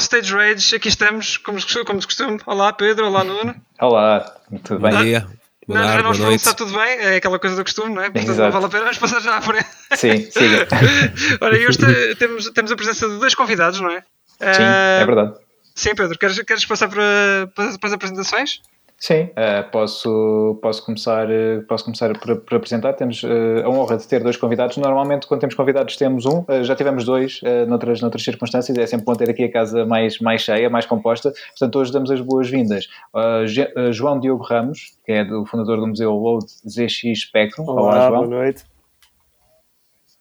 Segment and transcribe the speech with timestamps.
[0.00, 0.74] ao Stage Rage.
[0.74, 2.40] Aqui estamos, como, como de costume.
[2.46, 3.06] Olá, Pedro.
[3.06, 3.54] Olá, Nuno.
[3.78, 4.34] Olá,
[4.64, 4.92] tudo bem?
[4.92, 5.26] Bom dia.
[5.66, 8.06] Boa Nós já não falamos está tudo bem, é aquela coisa do costume, não é?
[8.06, 8.42] Portanto, Exato.
[8.42, 9.68] não vale a pena, vamos passar já à frente.
[9.94, 10.66] Sim, siga.
[11.40, 11.78] Ora, e hoje
[12.18, 14.00] temos, temos a presença de dois convidados, não é?
[14.00, 15.34] Sim, uh, é verdade.
[15.74, 18.62] Sim, Pedro, queres, queres passar para, para, para as apresentações?
[19.02, 22.92] Sim, uh, posso, posso começar, uh, posso começar por, por apresentar.
[22.92, 24.76] Temos uh, a honra de ter dois convidados.
[24.76, 26.44] Normalmente, quando temos convidados, temos um.
[26.62, 28.76] já tivemos dois noutras, noutras circunstâncias.
[28.76, 31.32] É sempre bom ter aqui a casa mais, mais cheia, mais composta.
[31.48, 36.12] Portanto, hoje damos as boas-vindas a João Diogo Ramos, que é o fundador do Museu
[36.12, 37.64] Load ZX Spectrum.
[37.64, 38.26] Olá, Olá João.
[38.26, 38.69] Boa noite.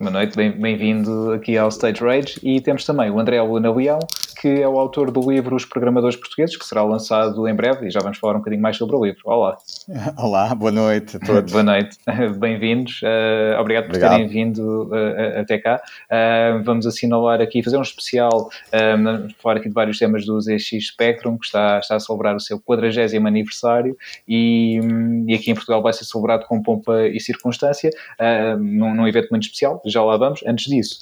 [0.02, 2.40] Boa noite, bem-vindo aqui ao Stage Rage.
[2.41, 3.99] E temos também o André Luna Leão,
[4.40, 7.91] que é o autor do livro Os Programadores Portugueses, que será lançado em breve e
[7.91, 9.20] já vamos falar um bocadinho mais sobre o livro.
[9.26, 9.57] Olá.
[10.18, 11.51] Olá, boa noite a todos.
[11.51, 11.98] boa noite,
[12.40, 13.01] bem-vindos.
[13.01, 14.12] Uh, obrigado por obrigado.
[14.12, 15.82] terem vindo uh, até cá.
[16.09, 18.49] Uh, vamos assinalar aqui, fazer um especial,
[19.43, 22.57] falar aqui de vários temas do ZX Spectrum, que está, está a celebrar o seu
[22.62, 27.90] 40 aniversário e, um, e, aqui em Portugal vai ser celebrado com pompa e circunstância,
[28.57, 30.41] num, num, evento muito especial, já lá vamos.
[30.45, 30.99] Antes disso,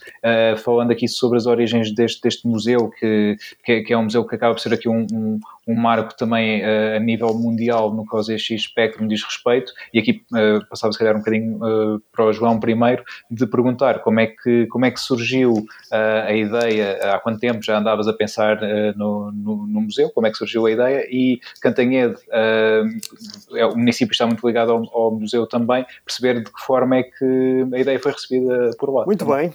[0.63, 4.35] falando aqui sobre as origens deste, deste museu que que, que, é um museu que
[4.35, 8.15] acaba por ser aqui um, um, um marco também uh, a nível mundial no que
[8.15, 12.25] ao ZX Spectrum diz respeito, e aqui uh, passava se calhar um bocadinho uh, para
[12.25, 17.19] o João primeiro, de perguntar como é que, como é que surgiu a ideia, há
[17.19, 18.59] quanto tempo já andavas a pensar
[18.95, 24.11] no, no, no, museu, como é que surgiu a ideia, e Cantanhede, é, o município
[24.11, 27.99] está muito ligado ao, ao, museu também, perceber de que forma é que a ideia
[27.99, 29.05] foi recebida por lá.
[29.05, 29.53] Muito bem,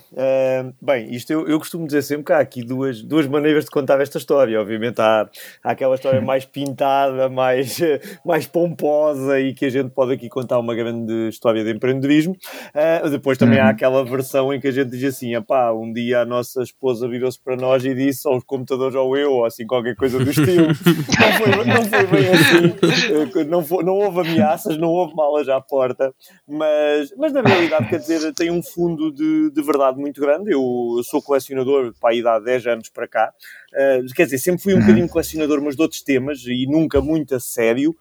[0.81, 4.01] bem, isto eu, eu costumo dizer sempre que há aqui duas, duas maneiras de contar
[4.01, 5.29] esta história, obviamente há,
[5.63, 7.79] há aquela história mais pintada, mais,
[8.27, 12.35] mais pomposa e que a gente pode aqui contar uma grande história de empreendedorismo.
[12.75, 13.67] Uh, depois também uhum.
[13.67, 17.09] há aquela versão em que a gente diz assim: pá, um dia a nossa esposa
[17.09, 20.67] virou-se para nós e disse aos computadores ou eu, ou assim qualquer coisa do estilo.
[21.21, 25.49] não, foi, não foi bem assim, ah, não, foi, não houve ameaças, não houve malas
[25.49, 26.13] à porta,
[26.49, 30.53] mas, mas na realidade, quer dizer, tem um fundo de, de verdade muito grande.
[30.53, 30.63] Eu,
[31.05, 33.33] sou colecionador para a idade 10 anos para cá.
[33.73, 34.83] Uh, quer dizer, sempre fui um uhum.
[34.83, 37.97] bocadinho colecionador, mas de outros temas e nunca muito a sério.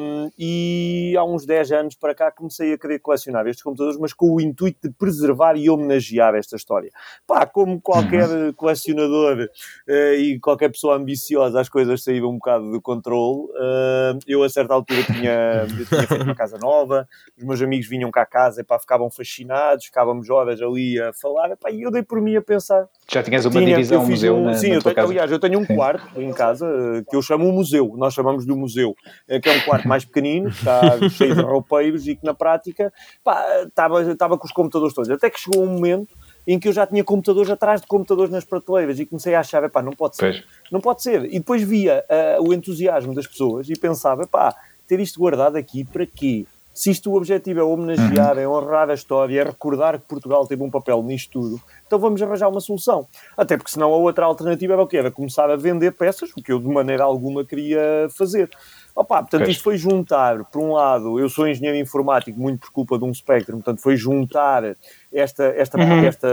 [0.00, 4.12] Um, e há uns 10 anos para cá comecei a querer colecionar estes computadores, mas
[4.12, 6.90] com o intuito de preservar e homenagear esta história.
[7.26, 8.52] Pá, como qualquer uhum.
[8.52, 9.48] colecionador
[9.88, 13.46] uh, e qualquer pessoa ambiciosa, as coisas saíram um bocado de controle.
[13.52, 18.10] Uh, eu, a certa altura, tinha, tinha feito uma casa nova, os meus amigos vinham
[18.10, 22.02] cá a casa e pá, ficavam fascinados, ficávamos horas ali a falar, e eu dei
[22.02, 22.88] por mim a pensar.
[23.10, 25.64] Já tinhas uma tinha, divisão museu um, na, Sim, eu tenho, aliás, eu tenho um
[25.64, 26.66] quarto em casa
[27.08, 28.94] que eu chamo um museu, nós chamamos de museu,
[29.28, 32.92] eh, que é um quarto mais pequenino, está cheio de roupeiros e que na prática
[33.66, 35.10] estava, estava com os computadores todos.
[35.10, 36.14] Até que chegou um momento
[36.46, 39.68] em que eu já tinha computadores atrás de computadores nas prateleiras e comecei a achar,
[39.68, 40.44] pá, não pode ser, pois.
[40.70, 41.24] não pode ser.
[41.24, 42.04] E depois via
[42.38, 44.54] uh, o entusiasmo das pessoas e pensava, pá,
[44.86, 46.46] ter isto guardado aqui para quê?
[46.76, 48.42] Se isto o objetivo é homenagear, uhum.
[48.42, 52.20] é honrar a história, é recordar que Portugal teve um papel nisto tudo, então vamos
[52.20, 53.06] arranjar uma solução.
[53.34, 54.98] Até porque senão a outra alternativa era o quê?
[54.98, 58.50] Era começar a vender peças, o que eu de maneira alguma queria fazer.
[58.94, 62.98] Opa, portanto, isto foi juntar, por um lado, eu sou engenheiro informático muito por culpa
[62.98, 64.62] de um Spectrum, portanto, foi juntar
[65.12, 66.04] esta, esta, uhum.
[66.04, 66.28] esta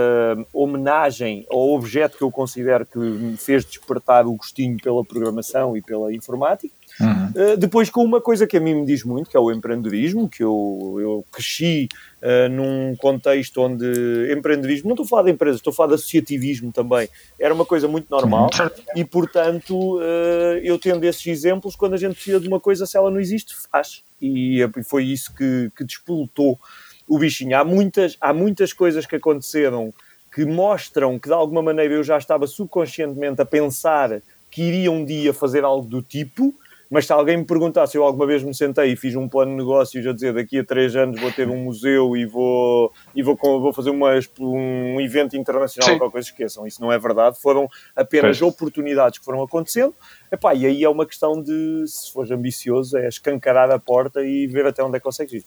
[0.52, 5.82] homenagem ao objeto que eu considero que me fez despertar o gostinho pela programação e
[5.82, 7.54] pela informática, Uhum.
[7.54, 10.28] Uh, depois com uma coisa que a mim me diz muito, que é o empreendedorismo,
[10.28, 11.88] que eu, eu cresci
[12.22, 13.86] uh, num contexto onde
[14.32, 17.64] empreendedorismo, não estou a falar de empresas, estou a falar de associativismo também, era uma
[17.64, 18.70] coisa muito normal uhum.
[18.94, 22.96] e, portanto, uh, eu tendo esses exemplos, quando a gente precisa de uma coisa, se
[22.96, 24.02] ela não existe, faz.
[24.22, 26.58] E foi isso que, que despolutou
[27.06, 27.56] o bichinho.
[27.56, 29.92] Há muitas, há muitas coisas que aconteceram
[30.34, 34.20] que mostram que, de alguma maneira, eu já estava subconscientemente a pensar
[34.50, 36.54] que iria um dia fazer algo do tipo,
[36.90, 39.52] mas se alguém me perguntar se eu alguma vez me sentei e fiz um plano
[39.52, 43.22] de negócios a dizer daqui a três anos vou ter um museu e vou, e
[43.22, 44.10] vou, vou fazer uma,
[44.40, 47.38] um evento internacional ou qualquer coisa, esqueçam, isso não é verdade.
[47.40, 48.52] Foram apenas pois.
[48.52, 49.94] oportunidades que foram acontecendo.
[50.30, 54.46] Epá, e aí é uma questão de, se fores ambicioso, é escancarar a porta e
[54.46, 55.44] ver até onde é que consegues ir.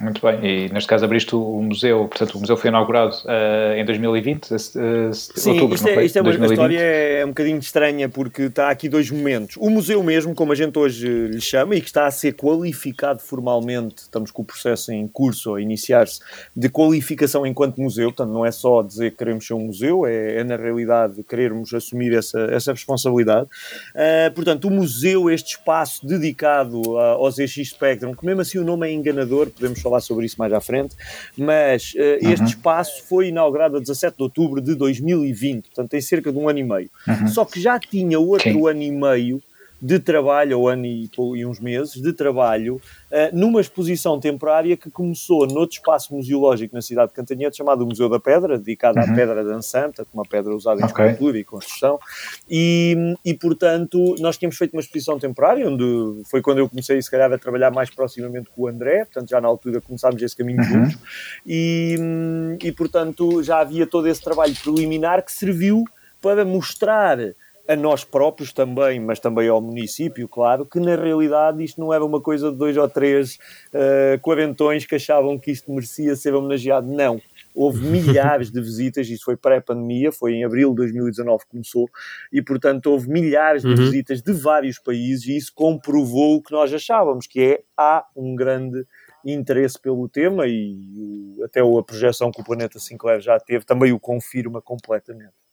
[0.00, 3.84] Muito bem, e neste caso abriste o museu, portanto o museu foi inaugurado uh, em
[3.84, 4.58] 2020, uh,
[5.12, 8.70] Sim, outubro, isto é, isto é uma, a história é um bocadinho estranha porque está
[8.70, 9.56] aqui dois momentos.
[9.58, 13.20] O museu mesmo, como a gente hoje lhe chama, e que está a ser qualificado
[13.20, 16.20] formalmente, estamos com o processo em curso a iniciar-se,
[16.56, 20.38] de qualificação enquanto museu, portanto não é só dizer que queremos ser um museu, é,
[20.38, 23.48] é na realidade querermos assumir essa, essa responsabilidade.
[23.94, 28.64] Uh, portanto, o museu, este espaço dedicado uh, ao ZX Spectrum, que mesmo assim o
[28.64, 30.96] nome é enganador, podemos falar sobre isso mais à frente,
[31.36, 32.46] mas uh, este uhum.
[32.46, 36.58] espaço foi inaugurado a 17 de outubro de 2020, portanto tem cerca de um ano
[36.58, 36.90] e meio.
[37.06, 37.28] Uhum.
[37.28, 39.42] Só que já tinha outro ano e meio
[39.80, 44.90] de trabalho, ou ano e, e uns meses, de trabalho, uh, numa exposição temporária que
[44.90, 49.12] começou noutro espaço museológico na cidade de Cantanhete, chamado Museu da Pedra, dedicado uhum.
[49.12, 51.06] à pedra dançante, uma pedra usada em okay.
[51.06, 51.98] escultura e construção,
[52.48, 57.10] e, e, portanto nós tínhamos feito uma exposição temporária, onde foi quando eu comecei, se
[57.10, 60.60] calhar, a trabalhar mais proximamente com o André, portanto já na altura começámos esse caminho
[60.60, 60.86] uhum.
[60.86, 60.98] juntos,
[61.46, 61.96] e,
[62.62, 65.84] e portanto já havia todo esse trabalho preliminar que serviu
[66.20, 67.18] para mostrar
[67.66, 72.04] a nós próprios também, mas também ao município, claro, que na realidade isto não era
[72.04, 73.38] uma coisa de dois ou três
[73.72, 76.86] uh, quarentões que achavam que isto merecia ser homenageado.
[76.86, 77.20] Não.
[77.54, 81.88] Houve milhares de visitas, isso foi pré-pandemia, foi em abril de 2019 que começou,
[82.32, 83.76] e portanto houve milhares de uhum.
[83.76, 88.34] visitas de vários países e isso comprovou o que nós achávamos, que é há um
[88.34, 88.86] grande
[89.24, 93.98] interesse pelo tema e até a projeção que o Planeta Sinclair já teve também o
[93.98, 95.43] confirma completamente.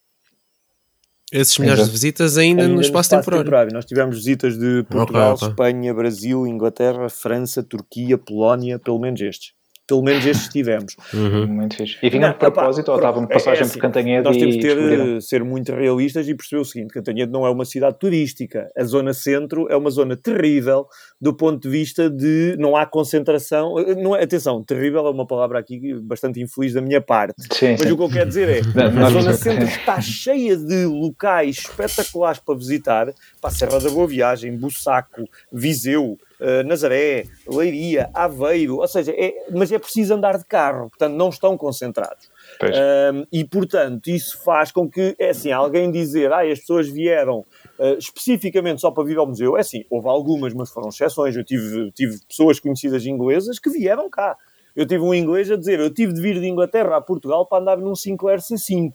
[1.32, 1.88] Esses milhares Exato.
[1.88, 3.44] de visitas ainda, ainda no, espaço no, espaço temporário.
[3.44, 3.72] temporário.
[3.72, 5.48] Nós tivemos visitas de Portugal, okay, okay.
[5.48, 9.52] Espanha, Brasil, Inglaterra, França, Turquia, Polónia, pelo menos estes.
[9.86, 10.96] Pelo menos estes tivemos.
[11.12, 11.46] Uhum.
[11.46, 11.98] Muito fixe.
[12.02, 14.56] E vinham de propósito ou estavam de passagem é, é assim, por Cantanhede Nós temos
[14.56, 18.68] que ter, ser muito realistas e perceber o seguinte, Cantanhede não é uma cidade turística.
[18.76, 20.86] A zona centro é uma zona terrível
[21.20, 23.74] do ponto de vista de não há concentração.
[23.96, 27.34] Não é, atenção, terrível é uma palavra aqui bastante infeliz da minha parte.
[27.52, 27.92] Sim, Mas sim.
[27.92, 28.60] o que eu quero dizer é,
[29.04, 33.12] a zona centro está cheia de locais espetaculares para visitar.
[33.40, 39.46] Para a Serra da Boa Viagem, Bussaco, Viseu, uh, Nazaré, Leiria, Aveiro, ou seja, é,
[39.50, 42.30] mas é preciso andar de carro, portanto não estão concentrados.
[42.62, 47.44] Um, e portanto isso faz com que, é assim, alguém dizer, ah, as pessoas vieram
[47.78, 51.36] uh, especificamente só para vir ao museu, é assim, houve algumas, mas foram exceções.
[51.36, 54.36] Eu tive, tive pessoas conhecidas inglesas que vieram cá.
[54.74, 57.62] Eu tive um inglês a dizer, eu tive de vir de Inglaterra a Portugal para
[57.62, 58.92] andar num Sinclair C5.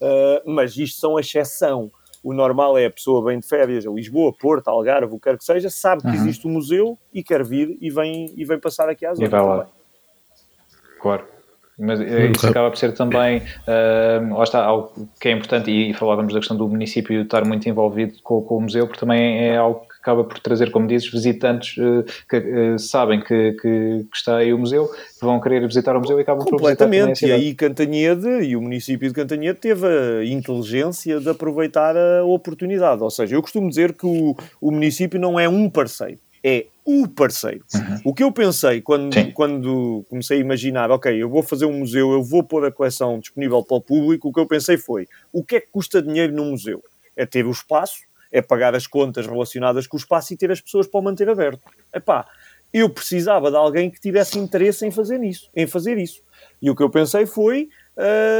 [0.00, 1.90] Uh, mas isto são exceção.
[2.22, 5.38] O normal é a pessoa vem de férias a Lisboa, Porto, Algarve, o que quer
[5.38, 6.14] que seja, sabe que uhum.
[6.14, 9.28] existe um museu e quer vir e vem, e vem passar aqui às horas.
[9.28, 9.66] E vai lá.
[11.00, 11.24] Claro.
[11.78, 15.94] Mas eh, isso acaba por ser também, uh, lá está, algo que é importante, e
[15.94, 19.56] falávamos da questão do município estar muito envolvido com, com o museu, porque também é
[19.56, 23.60] algo que acaba por trazer, como dizes, visitantes uh, que uh, sabem que, que,
[24.10, 26.84] que, está aí o museu, que vão querer visitar o museu e acabam por visitar
[26.84, 32.24] Completamente, e aí Cantanhede e o município de Cantanhede teve a inteligência de aproveitar a
[32.24, 36.66] oportunidade, ou seja, eu costumo dizer que o, o município não é um parceiro, é
[36.84, 37.62] o parceiro.
[37.74, 38.00] Uhum.
[38.04, 42.12] O que eu pensei quando, quando comecei a imaginar, ok, eu vou fazer um museu,
[42.12, 45.44] eu vou pôr a coleção disponível para o público, o que eu pensei foi, o
[45.44, 46.82] que é que custa dinheiro num museu?
[47.14, 50.60] É ter o espaço, é pagar as contas relacionadas com o espaço e ter as
[50.60, 51.62] pessoas para o manter aberto.
[51.94, 52.26] Epá,
[52.72, 56.22] eu precisava de alguém que tivesse interesse em fazer isso, em fazer isso.
[56.60, 57.68] E o que eu pensei foi,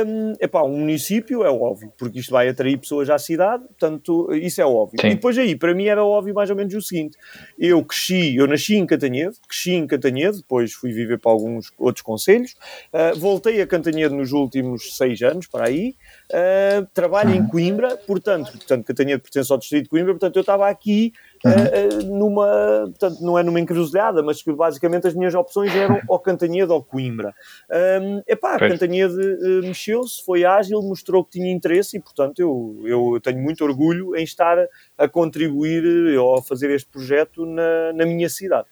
[0.06, 4.60] um, epá, um município é óbvio, porque isto vai atrair pessoas à cidade, portanto, isso
[4.60, 5.00] é óbvio.
[5.00, 5.08] Sim.
[5.08, 7.16] E depois aí, para mim era óbvio mais ou menos o seguinte,
[7.58, 12.02] eu cresci, eu nasci em Cantanhede, cresci em Cantanhede, depois fui viver para alguns outros
[12.02, 12.54] conselhos,
[12.92, 15.96] uh, voltei a Cantanhede nos últimos seis anos, para aí,
[16.32, 17.36] uh, trabalho uhum.
[17.36, 21.12] em Coimbra, portanto, portanto, Cantanhede pertence ao distrito de Coimbra, portanto, eu estava aqui
[21.44, 22.18] uhum.
[22.18, 26.72] numa, portanto, não é numa encruzilhada, mas que basicamente as minhas opções eram ou Cantanhede
[26.72, 27.34] ou Coimbra.
[28.00, 28.72] Um, epá, pois.
[28.72, 33.64] Cantanhede uh, mexeu-se, foi ágil, mostrou que tinha interesse e, portanto, eu, eu tenho muito
[33.64, 34.58] orgulho em estar
[34.96, 38.66] a contribuir ou a fazer este projeto na, na minha cidade.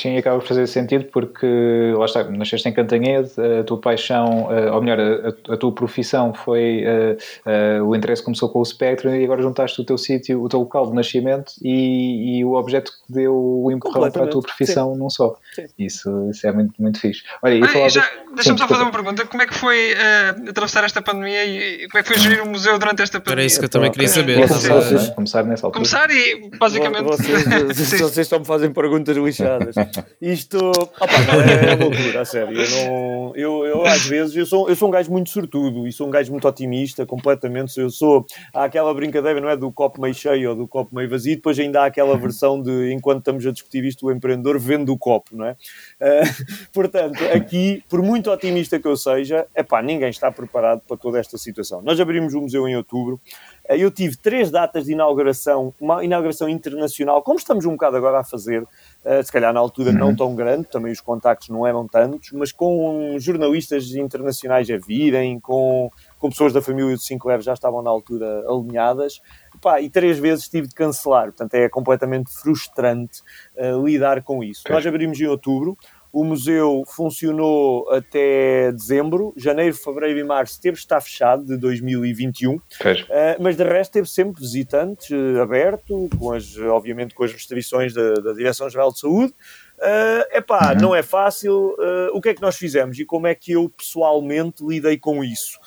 [0.00, 3.30] Sim, acaba por fazer sentido porque, lá está, nasceste em Cantanhede,
[3.60, 8.48] a tua paixão, ou melhor, a, a tua profissão foi, uh, uh, o interesse começou
[8.48, 12.38] com o Spectrum e agora juntaste o teu sítio, o teu local de nascimento e,
[12.38, 15.00] e o objeto que deu o empurrão para a tua profissão Sim.
[15.00, 15.36] não só.
[15.78, 17.22] Isso, isso é muito, muito fixe.
[17.42, 21.02] Olha, ah, já, deixa-me só fazer uma pergunta, como é que foi uh, atravessar esta
[21.02, 23.42] pandemia e como é que foi gerir o museu durante esta pandemia?
[23.42, 24.46] Era isso que eu também queria saber.
[24.46, 25.84] Começar, começar nessa altura.
[25.84, 27.04] Começar e, basicamente...
[27.04, 29.74] Vocês, vocês, vocês estão-me fazendo perguntas lixadas.
[30.20, 32.60] Isto opa, não, é, é loucura, a sério.
[32.60, 35.92] Eu, não, eu, eu, às vezes eu sou, eu sou um gajo muito sortudo e
[35.92, 37.78] sou um gajo muito otimista, completamente.
[37.78, 38.26] Eu sou.
[38.52, 39.56] Há aquela brincadeira, não é?
[39.56, 42.92] Do copo meio cheio ou do copo meio vazio, depois ainda há aquela versão de
[42.92, 45.52] enquanto estamos a discutir isto, o empreendedor vende o copo, não é?
[46.00, 51.18] Uh, portanto, aqui, por muito otimista que eu seja, epá, ninguém está preparado para toda
[51.18, 51.82] esta situação.
[51.82, 53.20] Nós abrimos o museu em outubro.
[53.68, 58.24] Eu tive três datas de inauguração, uma inauguração internacional, como estamos um bocado agora a
[58.24, 58.66] fazer,
[59.04, 60.16] eh, se calhar na altura não uhum.
[60.16, 65.90] tão grande, também os contactos não eram tantos, mas com jornalistas internacionais a virem, com,
[66.18, 69.20] com pessoas da família do Sinclair já estavam na altura alinhadas,
[69.60, 73.20] Pá, e três vezes tive de cancelar, portanto é completamente frustrante
[73.56, 74.62] uh, lidar com isso.
[74.70, 75.76] Nós abrimos em outubro,
[76.12, 82.62] O museu funcionou até dezembro, janeiro, fevereiro e março teve está fechado de 2021, uh,
[83.08, 87.94] eh, mas de resto teve sempre visitantes, uh, aberto, com as, obviamente com as restrições
[87.94, 89.34] da, da Direção-Geral de Saúde.
[89.78, 90.80] Uh, epá, uhum.
[90.80, 91.74] não é fácil.
[91.78, 95.24] Uh, o que é que nós fizemos e como é que eu pessoalmente lidei com
[95.24, 95.58] isso?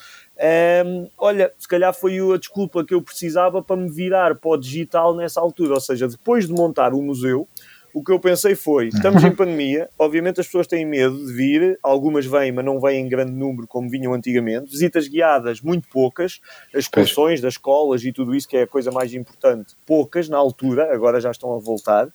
[0.85, 4.57] Um, olha, se calhar foi a desculpa que eu precisava para me virar para o
[4.57, 7.47] digital nessa altura, ou seja, depois de montar o museu,
[7.93, 11.77] o que eu pensei foi: estamos em pandemia, obviamente as pessoas têm medo de vir,
[11.83, 14.71] algumas vêm, mas não vêm em grande número como vinham antigamente.
[14.71, 16.39] Visitas guiadas, muito poucas,
[16.73, 20.38] as excursões das escolas e tudo isso, que é a coisa mais importante, poucas na
[20.38, 22.07] altura, agora já estão a voltar.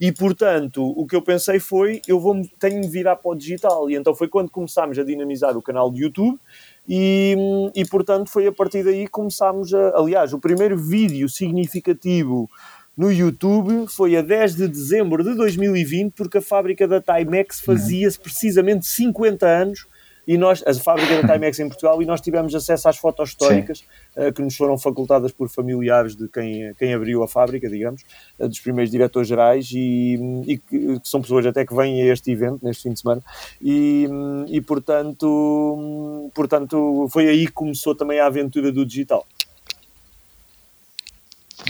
[0.00, 3.90] E portanto, o que eu pensei foi: eu vou, tenho de virar para o digital.
[3.90, 6.38] E então foi quando começámos a dinamizar o canal de YouTube.
[6.86, 7.34] E,
[7.74, 9.96] e portanto foi a partir daí que começámos a.
[9.96, 12.48] Aliás, o primeiro vídeo significativo
[12.96, 18.18] no YouTube foi a 10 de dezembro de 2020, porque a fábrica da Timex fazia-se
[18.18, 19.86] precisamente 50 anos
[20.26, 23.84] e nós, a fábrica da Timex em Portugal, e nós tivemos acesso às fotos históricas
[24.16, 28.02] uh, que nos foram facultadas por familiares de quem, quem abriu a fábrica, digamos,
[28.38, 32.12] uh, dos primeiros diretores gerais, e, e que, que, são pessoas até que vêm a
[32.12, 33.22] este evento, neste fim de semana,
[33.60, 34.08] e,
[34.48, 39.26] e portanto, portanto foi aí que começou também a aventura do digital.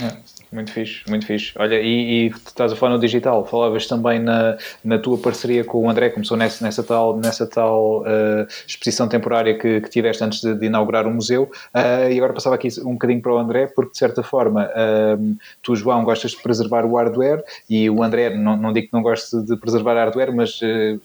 [0.01, 0.34] É.
[0.51, 1.51] Muito fixe, muito fixe.
[1.57, 5.85] Olha, e, e estás a falar no digital, falavas também na, na tua parceria com
[5.85, 10.41] o André, começou nessa, nessa tal, nessa tal uh, exposição temporária que, que tiveste antes
[10.41, 13.67] de, de inaugurar o museu, uh, e agora passava aqui um bocadinho para o André,
[13.67, 18.35] porque de certa forma uh, tu, João, gostas de preservar o hardware e o André,
[18.35, 20.59] não, não digo que não goste de preservar hardware, mas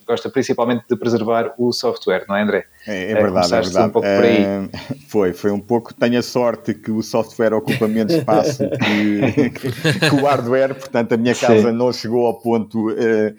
[0.07, 2.65] gosta principalmente de preservar o software, não é, André?
[2.87, 3.89] É, é verdade, é verdade.
[3.89, 4.71] Um pouco por aí.
[5.09, 5.93] foi, foi um pouco.
[5.93, 9.30] Tenho a sorte que o software ocupa menos espaço que,
[10.09, 11.77] que o hardware, portanto a minha casa Sim.
[11.77, 13.35] não chegou ao ponto uh,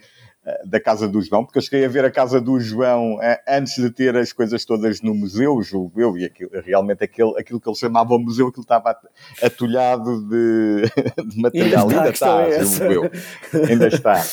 [0.65, 3.75] da casa do João, porque eu cheguei a ver a casa do João uh, antes
[3.75, 7.69] de ter as coisas todas no museu, julgo eu, e aquilo, realmente aquele, aquilo que
[7.69, 8.97] ele chamava museu, aquilo estava
[9.41, 10.83] atulhado de,
[11.25, 13.09] de material, ainda está, ainda está julgo
[13.53, 14.23] eu, ainda está.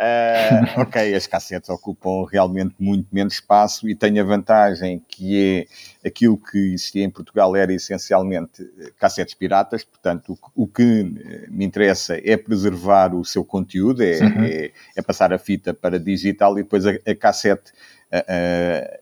[0.00, 5.68] Uh, ok, as cassetes ocupam realmente muito menos espaço e tem a vantagem que
[6.02, 8.66] é aquilo que existia em Portugal era essencialmente
[8.98, 11.04] cassetes piratas, portanto o, o que
[11.50, 14.42] me interessa é preservar o seu conteúdo, é, uhum.
[14.42, 17.70] é, é passar a fita para digital e depois a, a cassete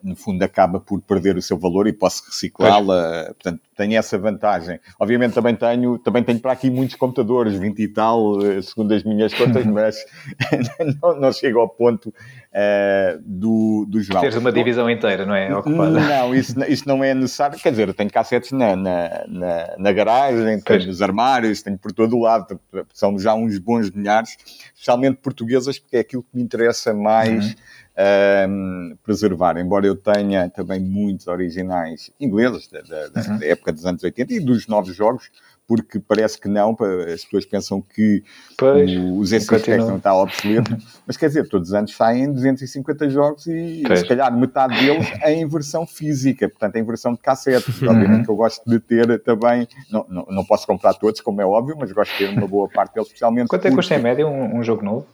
[0.02, 4.80] no fundo acaba por perder o seu valor e posso reciclá-la, portanto tenho essa vantagem.
[4.98, 9.04] Obviamente também tenho, também tenho para aqui muitos computadores, 20 e tal, eh, segundo as
[9.04, 10.04] minhas contas, mas
[11.00, 14.20] não, não chego ao ponto uh, do, do João.
[14.20, 15.54] Teres uma divisão inteira, não é?
[15.56, 15.90] Ocupada.
[15.92, 19.92] Não, isso, isso não é necessário, quer dizer, eu tenho cassetes na, na, na, na
[19.92, 22.60] garagem, tenho nos armários, tenho por todo o lado,
[22.92, 24.36] são já uns bons milhares,
[24.74, 27.46] especialmente portuguesas, porque é aquilo que me interessa mais.
[27.46, 27.54] Uhum
[27.98, 33.38] um, preservar, embora eu tenha também muitos originais ingleses da, da, uhum.
[33.38, 35.30] da, época dos anos 80 e dos novos jogos,
[35.66, 36.76] porque parece que não,
[37.12, 38.22] as pessoas pensam que
[38.56, 43.10] pois, o, os SX não está obsoleto, mas quer dizer, todos os anos saem 250
[43.10, 43.98] jogos e pois.
[44.00, 47.84] se calhar metade deles em versão física, portanto em versão de cassete.
[47.84, 47.90] Uhum.
[47.90, 51.44] Obviamente que eu gosto de ter também, não, não, não, posso comprar todos, como é
[51.44, 53.48] óbvio, mas gosto de ter uma boa parte deles, especialmente.
[53.48, 55.06] Quanto é que custa em média um, um jogo novo?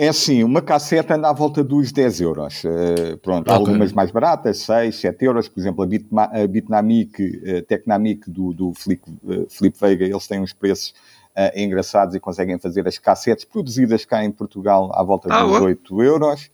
[0.00, 2.64] É assim, uma cassete anda à volta dos 10 euros.
[2.64, 3.54] Uh, pronto, okay.
[3.54, 5.46] algumas mais baratas, 6, 7 euros.
[5.46, 10.06] Por exemplo, a, Bitma, a Bitnamic, a eh, Tecnamic do, do Flip, uh, Flip Veiga,
[10.06, 10.94] eles têm uns preços
[11.36, 15.60] uh, engraçados e conseguem fazer as cassetes produzidas cá em Portugal à volta ah, dos
[15.60, 16.50] 8 euros.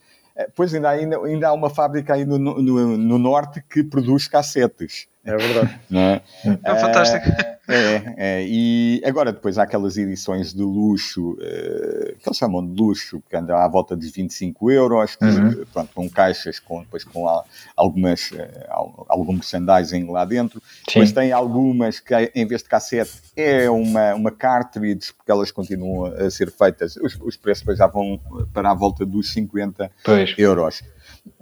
[0.56, 5.06] Pois ainda, ainda, ainda há uma fábrica aí no, no, no norte que produz cassetes.
[5.24, 5.80] É verdade.
[5.88, 6.22] Não é?
[6.64, 7.55] é fantástico.
[7.68, 12.80] É, é, e agora depois há aquelas edições de luxo, uh, que eles chamam de
[12.80, 15.64] luxo, que andam à volta de 25 euros, uhum.
[15.72, 17.26] pronto, com caixas, com, depois com
[17.76, 21.00] algumas, uh, algum merchandising lá dentro, Sim.
[21.00, 26.06] mas tem algumas que em vez de cassete é uma, uma cartridge, porque elas continuam
[26.06, 28.20] a ser feitas, os, os preços depois já vão
[28.52, 30.34] para a volta dos 50 pois.
[30.38, 30.82] euros.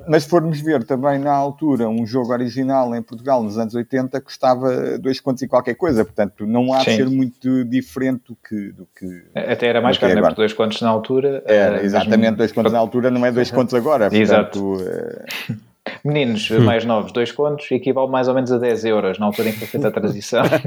[0.07, 4.21] Mas se formos ver também na altura, um jogo original em Portugal nos anos 80
[4.21, 6.91] custava dois contos e qualquer coisa, portanto não há Sim.
[6.91, 8.73] de ser muito diferente do que.
[8.73, 10.21] Do que Até era mais caro, né?
[10.21, 11.43] Porque dois contos na altura.
[11.47, 12.37] Era, uh, exatamente, mesmo...
[12.37, 14.11] dois contos na altura não é dois contos agora.
[14.11, 14.75] Portanto, Exato.
[14.75, 15.75] Uh...
[16.03, 19.53] Meninos mais novos, dois contos, equivale mais ou menos a 10 euros na altura em
[19.53, 20.43] que foi feita a transição.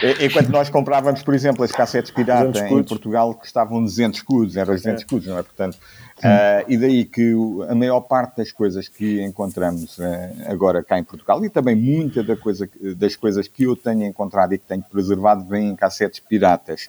[0.00, 4.74] pois, Enquanto nós comprávamos, por exemplo, as cassetes pirata em Portugal custavam 200 escudos, eram
[4.74, 5.04] 200 é.
[5.04, 5.42] escudos, não é?
[5.42, 5.78] Portanto,
[6.18, 7.32] Uh, e daí que
[7.68, 10.02] a maior parte das coisas que encontramos uh,
[10.46, 14.52] agora cá em Portugal e também muita da coisa, das coisas que eu tenho encontrado
[14.52, 16.88] e que tenho preservado vêm em cassetes piratas.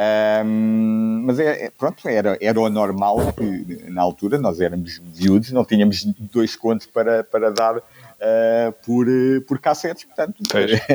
[0.00, 5.52] Um, mas é, é, pronto, era, era o normal que na altura nós éramos miúdos,
[5.52, 7.82] não tínhamos dois contos para, para dar
[8.20, 9.06] uh, por,
[9.46, 10.42] por cassetes, portanto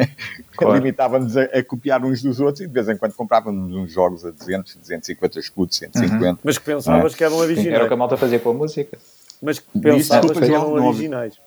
[0.56, 0.76] claro.
[0.76, 4.26] limitávamos a, a, copiar uns dos outros e de vez em quando comprávamos uns jogos
[4.26, 6.26] a 200, 250 escudos, 150.
[6.26, 6.38] Uhum.
[6.44, 7.18] Mas que pensavas é?
[7.18, 7.74] que eram originais.
[7.74, 8.98] Era o que a malta fazia com a música.
[9.42, 11.40] Mas que pensavas que eram originais.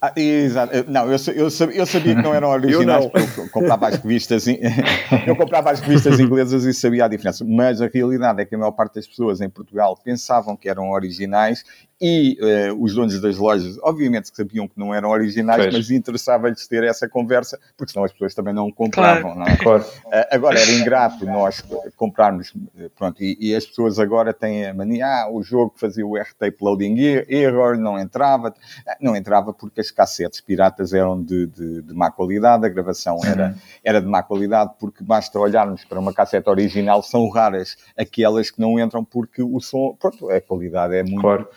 [0.00, 0.72] Ah, exato.
[0.88, 3.44] Não, eu, eu, sabia, eu sabia que não eram originais, eu, não.
[3.44, 4.46] eu comprava as revistas,
[5.26, 7.44] eu comprava as revistas inglesas e sabia a diferença.
[7.44, 10.90] Mas a realidade é que a maior parte das pessoas em Portugal pensavam que eram
[10.90, 11.64] originais
[12.00, 15.74] e uh, os donos das lojas, obviamente que sabiam que não eram originais, pois.
[15.74, 19.38] mas interessava-lhes ter essa conversa, porque senão as pessoas também não compravam, claro.
[19.38, 19.56] não é?
[19.56, 19.82] Claro.
[19.82, 21.62] Uh, agora, era ingrato nós
[21.96, 26.06] comprarmos, eh, pronto, e, e, as pessoas agora têm a mania, ah, o jogo fazia
[26.06, 26.96] o R-Tape Loading
[27.28, 28.54] Error, não entrava,
[29.00, 33.56] não entrava porque as cassetes piratas eram de, de, de má qualidade, a gravação era,
[33.82, 38.60] era de má qualidade, porque basta olharmos para uma cassete original, são raras aquelas que
[38.60, 41.20] não entram porque o som, pronto, a qualidade é muito...
[41.20, 41.48] Claro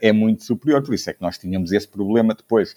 [0.00, 0.82] é muito superior.
[0.82, 2.74] Por isso é que nós tínhamos esse problema depois.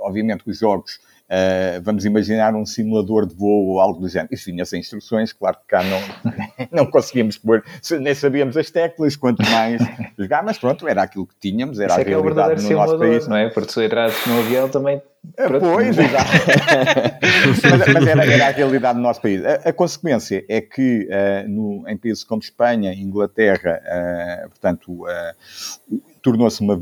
[0.00, 1.00] obviamente, os jogos
[1.32, 4.28] Uh, vamos imaginar um simulador de voo ou algo do género.
[4.34, 5.98] Isso vinha sem instruções, claro que cá não,
[6.84, 7.64] não conseguíamos pôr,
[7.98, 9.80] nem sabíamos as teclas, quanto mais
[10.18, 12.98] jogar, mas pronto, era aquilo que tínhamos, era Isso a é realidade é no nosso
[12.98, 13.26] país.
[13.26, 13.48] Não é?
[13.48, 15.00] Porque se entrasse no avião também.
[15.38, 15.64] Eh, pronto.
[15.72, 16.30] Pois, exato.
[17.62, 19.42] mas, mas era, era, a realidade do nosso país.
[19.42, 25.04] A, a consequência é que uh, no, em países como Espanha, Inglaterra, uh, portanto,
[26.20, 26.78] tornou-se uma,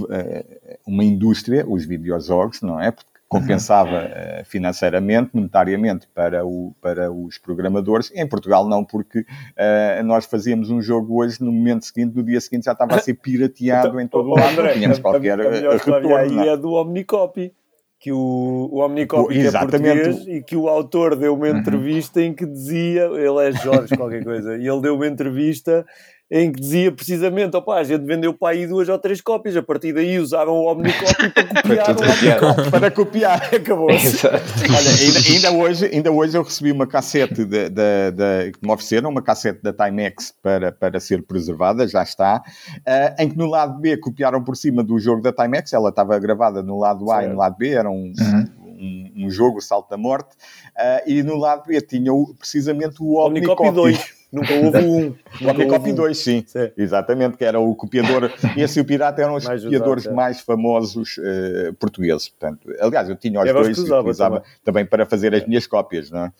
[0.85, 2.93] uma indústria, os videojogos, não é?
[3.31, 8.11] Compensava uh, financeiramente, monetariamente para, o, para os programadores.
[8.13, 12.41] Em Portugal não, porque uh, nós fazíamos um jogo hoje, no momento seguinte, no dia
[12.41, 15.41] seguinte já estava a ser pirateado então, em todo o lado, André, não tínhamos qualquer
[15.41, 16.17] a, a, a retorno.
[16.17, 17.53] aí é do Omnicopy
[18.01, 21.59] que o, o Omnicopy é português e que o autor deu uma uhum.
[21.59, 25.87] entrevista em que dizia, ele é Jorge qualquer coisa, e ele deu uma entrevista
[26.31, 29.63] em que dizia precisamente, opá, a gente vendeu para aí duas ou três cópias, a
[29.63, 32.71] partir daí usaram o Omnicopy para copiar o Omnicopy.
[32.71, 33.89] para copiar, acabou.
[33.89, 38.73] Olha, ainda, ainda, hoje, ainda hoje eu recebi uma cassete de, de, de, que me
[38.73, 42.41] ofereceram, uma cassete da Timex para, para ser preservada, já está,
[42.79, 46.17] uh, em que no lado B copiaram por cima do jogo da Timex, ela estava
[46.21, 47.27] gravada no lado A certo.
[47.27, 48.45] e no lado B, era um, uhum.
[48.61, 50.37] um, um, jogo, Salto da Morte,
[50.77, 53.69] uh, e no lado B tinha o, precisamente o Omnicopy.
[53.69, 54.20] Omnicopy 2.
[54.33, 55.15] Nunca houve um.
[55.41, 56.45] O Omnicopy 2, sim.
[56.47, 56.71] sim.
[56.77, 58.31] Exatamente, que era o copiador.
[58.57, 60.17] Esse e o Pirata eram os mais copiadores usado, é.
[60.17, 62.29] mais famosos uh, portugueses.
[62.29, 64.43] Portanto, aliás, eu tinha os eu dois e utilizava também.
[64.65, 64.87] também.
[64.87, 66.33] para fazer as minhas cópias, não é?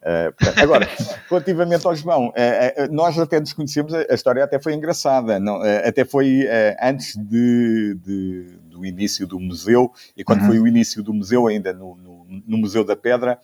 [0.00, 0.88] Uh, portanto, agora,
[1.28, 5.60] relativamente ao João, uh, uh, nós até nos conhecemos, a, história até foi engraçada, não,
[5.60, 6.46] até foi
[6.82, 10.46] antes de, de, do início do museu, e quando uhum.
[10.46, 12.09] foi o início do museu, ainda no, no
[12.46, 13.38] no Museu da Pedra,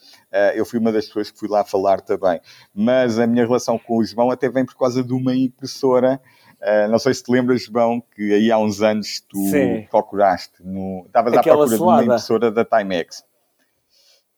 [0.54, 2.40] eu fui uma das pessoas que fui lá falar também.
[2.74, 6.20] Mas a minha relação com o João até vem por causa de uma impressora.
[6.60, 9.86] Uh, não sei se te lembras, João, que aí há uns anos tu Sim.
[9.90, 11.76] procuraste, no, estavas à procura selada.
[11.76, 13.24] de uma impressora da Timex.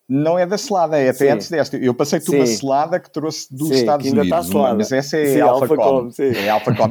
[0.08, 1.28] Não é da selada, é até sim.
[1.28, 1.76] antes desta.
[1.76, 4.74] Eu passei-te uma selada que trouxe dos sim, Estados ainda Unidos, está selada.
[4.74, 6.10] mas essa é sim, Alphacom.
[6.18, 6.90] É Alphacom,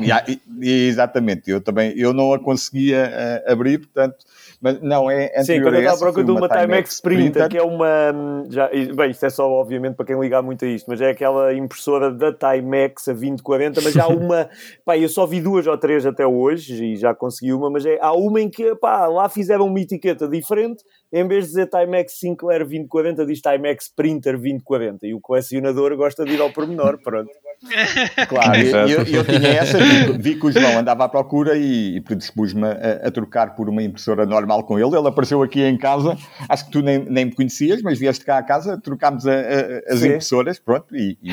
[0.61, 1.49] exatamente.
[1.49, 3.11] Eu também, eu não a conseguia
[3.47, 4.23] uh, abrir, portanto,
[4.59, 7.49] mas não, é anterior Sim, quando eu estava à procura de uma Timex Printer, Printer,
[7.49, 8.43] que é uma.
[8.49, 11.53] Já, bem, isto é só, obviamente, para quem ligar muito a isto, mas é aquela
[11.53, 14.49] impressora da Timex a 2040, mas há uma.
[14.83, 17.99] pá, eu só vi duas ou três até hoje e já consegui uma, mas é,
[18.01, 22.19] há uma em que, pá, lá fizeram uma etiqueta diferente, em vez de dizer Timex
[22.19, 27.31] Sinclair 2040, diz Timex Printer 2040 e o colecionador gosta de ir ao pormenor, pronto.
[28.27, 29.77] Claro, eu, eu, eu, tinha essa,
[30.17, 33.81] vi, que o João andava à procura e, e predispus-me a, a, trocar por uma
[33.81, 34.95] impressora normal com ele.
[34.95, 36.17] Ele apareceu aqui em casa,
[36.47, 39.93] acho que tu nem, nem me conhecias, mas vieste cá a casa, trocámos a, a,
[39.93, 40.07] as Sim.
[40.09, 40.95] impressoras, pronto.
[40.95, 41.31] E, e,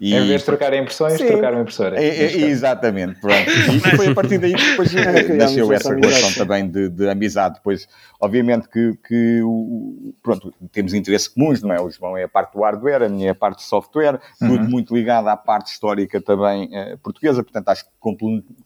[0.12, 1.26] e, em vez de trocar impressões, Sim.
[1.26, 1.98] trocaram impressoras.
[1.98, 3.50] É, é, exatamente, pronto.
[3.50, 4.92] E foi a partir daí que depois
[5.36, 7.56] nasceu essa relação também de, de, amizade.
[7.56, 7.88] Depois,
[8.20, 11.80] obviamente que, que o, pronto, temos interesses comuns, não é?
[11.80, 14.64] O João é a parte do hardware, a minha é a parte do software, tudo
[14.64, 14.70] uhum.
[14.70, 17.90] muito ligado à parte histórica também eh, portuguesa, portanto acho que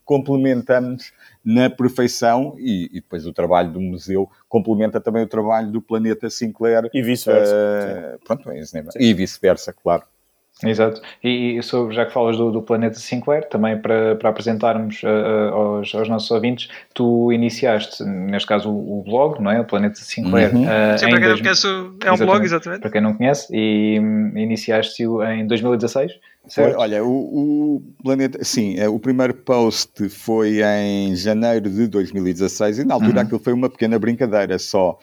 [0.05, 1.13] complementamos
[1.45, 6.31] na perfeição e, e, depois o trabalho do museu complementa também o trabalho do Planeta
[6.31, 6.89] Sinclair.
[6.93, 7.55] E vice-versa.
[7.55, 8.63] Uh, pronto, é
[8.99, 10.05] e vice-versa, claro.
[10.65, 11.01] Exato.
[11.23, 15.55] E, e sobre, já que falas do, do Planeta Sinclair, também para, para apresentarmos uh,
[15.55, 19.61] aos, aos, nossos ouvintes, tu iniciaste, neste caso, o, o blog, não é?
[19.61, 20.55] O Planeta Sinclair.
[20.55, 20.65] Uhum.
[20.65, 21.67] Uh, Sim, para quem não conhece,
[22.05, 22.81] é um blog, exatamente.
[22.81, 26.13] Para quem não conhece, e um, iniciaste-o em 2016.
[26.51, 28.43] Foi, olha, o, o, Planeta.
[28.43, 33.21] Sim, é, o primeiro post foi em janeiro de 2016 e na altura uhum.
[33.21, 34.99] aquilo foi uma pequena brincadeira só.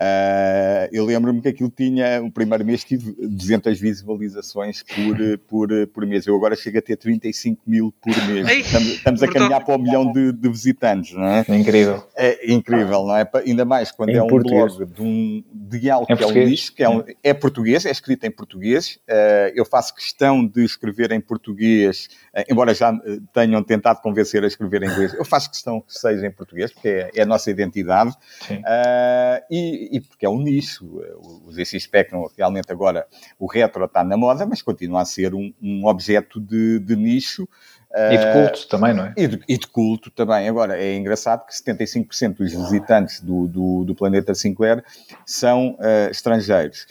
[0.00, 2.22] Uh, eu lembro-me que aquilo tinha.
[2.22, 6.26] O primeiro mês tive 200 visualizações por, por, por mês.
[6.28, 8.46] Eu agora chego a ter 35 mil por mês.
[8.46, 11.44] Ei, estamos, estamos a caminhar para um milhão de, de, visitantes, não é?
[11.48, 12.04] é incrível.
[12.16, 13.28] É incrível, não é?
[13.44, 14.76] Ainda mais quando em é um português.
[14.76, 17.90] blog de, um, de algo que é um lixo, que é, um, é português, é
[17.90, 19.00] escrito em português.
[19.08, 24.42] Uh, eu faço questão de escrever em português, eh, embora já eh, tenham tentado convencer
[24.44, 27.26] a escrever em inglês, eu faço questão que seja em português, porque é, é a
[27.26, 30.84] nossa identidade, uh, e, e, porque é um nicho.
[31.44, 33.06] O ZX Spectrum, realmente agora,
[33.38, 37.48] o retro está na moda, mas continua a ser um, um objeto de, de nicho,
[38.12, 39.12] e de culto também, não é?
[39.16, 40.48] E de, e de, culto também.
[40.48, 44.82] Agora, é engraçado que 75% dos visitantes do, do, do, planeta Sinclair
[45.24, 46.86] são uh, estrangeiros.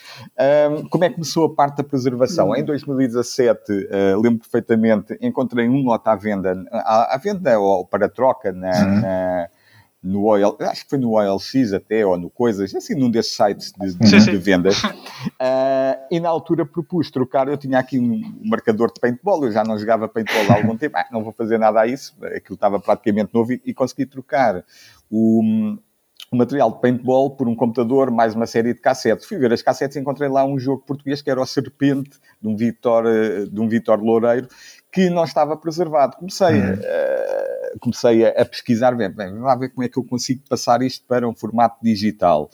[0.71, 2.55] Um, como é que começou a parte da preservação?
[2.55, 8.07] Em 2017, uh, lembro perfeitamente, encontrei um lote à venda, à, à venda ou para
[8.07, 9.01] troca na, uhum.
[9.01, 9.49] na
[10.03, 13.71] no OL, acho que foi no OLX até, ou no Coisas, assim, num desses sites
[13.71, 14.83] de, de, de vendas.
[14.83, 19.63] Uh, e na altura propus trocar, eu tinha aqui um marcador de paintball, eu já
[19.63, 22.79] não jogava paintball há algum tempo, ah, não vou fazer nada a isso, aquilo estava
[22.81, 24.65] praticamente novo e, e consegui trocar
[25.09, 25.41] o,
[26.29, 29.25] o material de paintball por um computador, mais uma série de cassetes.
[29.25, 32.47] Fui ver as cassetes e encontrei lá um jogo português que era o Serpente, de
[32.47, 33.05] um Vitor,
[33.49, 34.49] de um Vitor Loureiro,
[34.93, 36.15] que não estava preservado.
[36.17, 36.73] Comecei, uhum.
[36.73, 40.43] uh, comecei a, a, pesquisar, bem, bem, vamos lá ver como é que eu consigo
[40.47, 42.47] passar isto para um formato digital.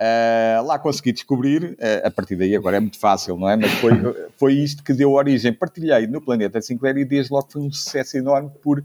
[0.00, 3.56] Uh, lá consegui descobrir, uh, a partir daí agora é muito fácil, não é?
[3.56, 3.90] Mas foi,
[4.38, 5.52] foi isto que deu origem.
[5.52, 8.84] Partilhei no Planeta Sinclair e desde logo foi um sucesso enorme por,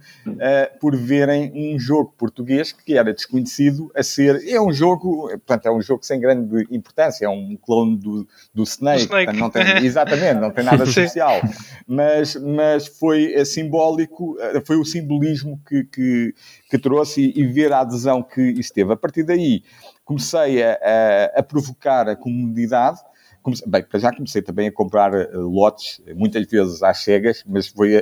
[0.81, 4.43] por verem um jogo português que era desconhecido a ser.
[4.49, 8.63] É um jogo, portanto, é um jogo sem grande importância, é um clone do, do
[8.63, 9.03] Snake.
[9.03, 9.25] Snake.
[9.25, 11.39] Portanto, não tem, exatamente, não tem nada especial.
[11.87, 16.36] Mas, mas foi é, simbólico, eh, foi o simbolismo que, que,
[16.69, 18.93] que trouxe e, e, ver a adesão que isso teve.
[18.93, 19.63] A partir daí
[20.03, 22.99] comecei a, a, a provocar a comunidade.
[23.41, 28.01] Comecei, bem, já comecei também a comprar uh, lotes, muitas vezes às cegas, mas foi,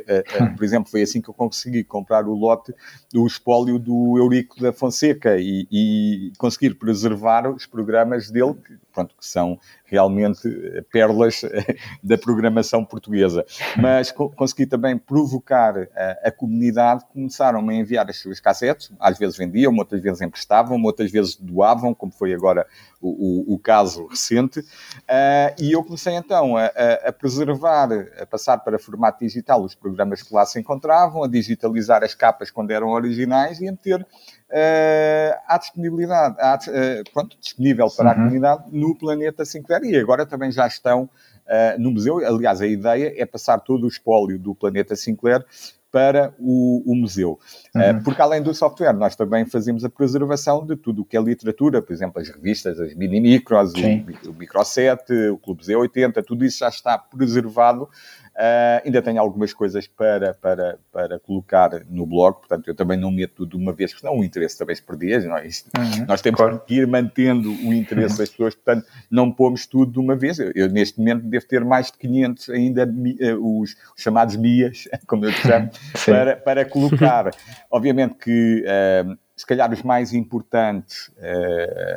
[0.56, 2.73] por exemplo, foi assim que eu consegui comprar o lote
[3.12, 9.15] do espólio do Eurico da Fonseca e, e conseguir preservar os programas dele, que, pronto,
[9.17, 13.45] que são realmente eh, pérolas eh, da programação portuguesa.
[13.77, 19.17] Mas co consegui também provocar a, a comunidade, começaram a enviar as suas cassetes, às
[19.17, 22.65] vezes vendiam, outras vezes emprestavam, outras vezes doavam, como foi agora
[23.01, 26.65] o, o, o caso recente, uh, e eu comecei então a,
[27.06, 32.03] a, preservar, a passar para formato digital os programas que lá se encontravam, a digitalizar
[32.03, 34.06] as capas quando eram originais e a meter
[34.49, 38.12] uh, à disponibilidade, à, uh, pronto, disponível para uhum.
[38.12, 42.17] a comunidade no planeta Sinclair e agora também já estão uh, no museu.
[42.25, 45.45] Aliás, a ideia é passar todo o espólio do planeta Sinclair
[45.91, 47.39] para o, o museu.
[47.75, 47.99] Uhum.
[47.99, 51.21] Uh, porque além do software, nós também fazemos a preservação de tudo o que é
[51.21, 56.43] literatura, por exemplo, as revistas, as mini-micros, o, o Micro 7, o Clube Z80, tudo
[56.43, 57.88] isso já está preservado
[58.36, 63.12] Uh, ainda tenho algumas coisas para, para, para colocar no blog, portanto, eu também não
[63.12, 65.19] meto tudo de uma vez, porque senão o interesse também se perdia.
[65.28, 66.60] Nós, uhum, nós temos claro.
[66.65, 70.39] que ir mantendo o interesse das pessoas, portanto, não pomos tudo de uma vez.
[70.39, 74.88] Eu, eu neste momento, devo ter mais de 500 ainda, uh, os, os, chamados MIAs,
[75.06, 75.69] como eu te chamo,
[76.04, 77.30] para, para colocar.
[77.69, 78.65] Obviamente que.
[78.65, 81.12] Uh, se calhar os mais importantes,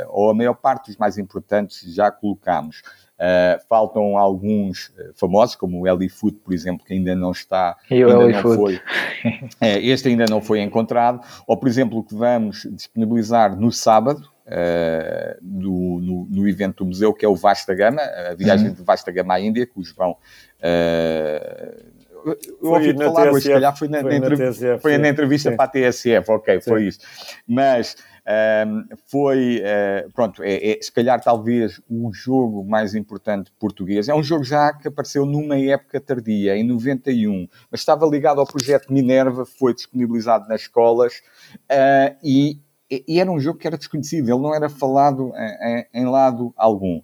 [0.08, 2.82] ou a maior parte dos mais importantes, já colocamos.
[3.16, 8.02] Uh, faltam alguns eh, famosos, como o Elifoot, por exemplo, que ainda não está, e
[8.02, 8.78] ainda não foi.
[9.58, 11.20] É, este ainda não foi encontrado.
[11.46, 16.88] Ou, por exemplo, o que vamos disponibilizar no sábado, uh, do, no, no, evento do
[16.88, 18.74] museu, que é o Vasta Gama, a viagem uhum.
[18.74, 20.12] de Vasta Gama à Índia, que os vão.
[20.60, 21.96] Uh,
[22.60, 25.50] eu ouvi falar hoje, se calhar foi na, foi na, na, TSF, foi na entrevista
[25.50, 25.56] sim.
[25.56, 26.70] para a TSF, ok, sim.
[26.70, 26.98] foi isso.
[27.46, 27.96] Mas
[29.06, 34.08] foi, uh, pronto, é, é, se calhar talvez o jogo mais importante português.
[34.08, 38.46] É um jogo já que apareceu numa época tardia, em 91, mas estava ligado ao
[38.46, 41.22] projeto Minerva, foi disponibilizado nas escolas
[41.70, 42.58] uh, e,
[42.90, 45.32] e, era um jogo que era desconhecido, ele não era falado
[45.92, 47.00] em, em lado algum.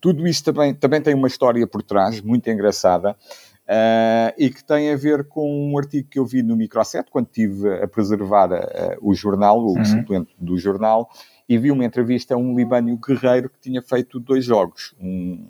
[0.00, 3.16] Tudo isso também, também tem uma história por trás, muito engraçada.
[3.64, 7.26] Uh, e que tem a ver com um artigo que eu vi no Microset, quando
[7.26, 9.84] estive a preservar uh, o jornal, o uhum.
[9.84, 11.08] suplemento do jornal,
[11.48, 15.46] e vi uma entrevista a um libânio guerreiro que tinha feito dois jogos, um,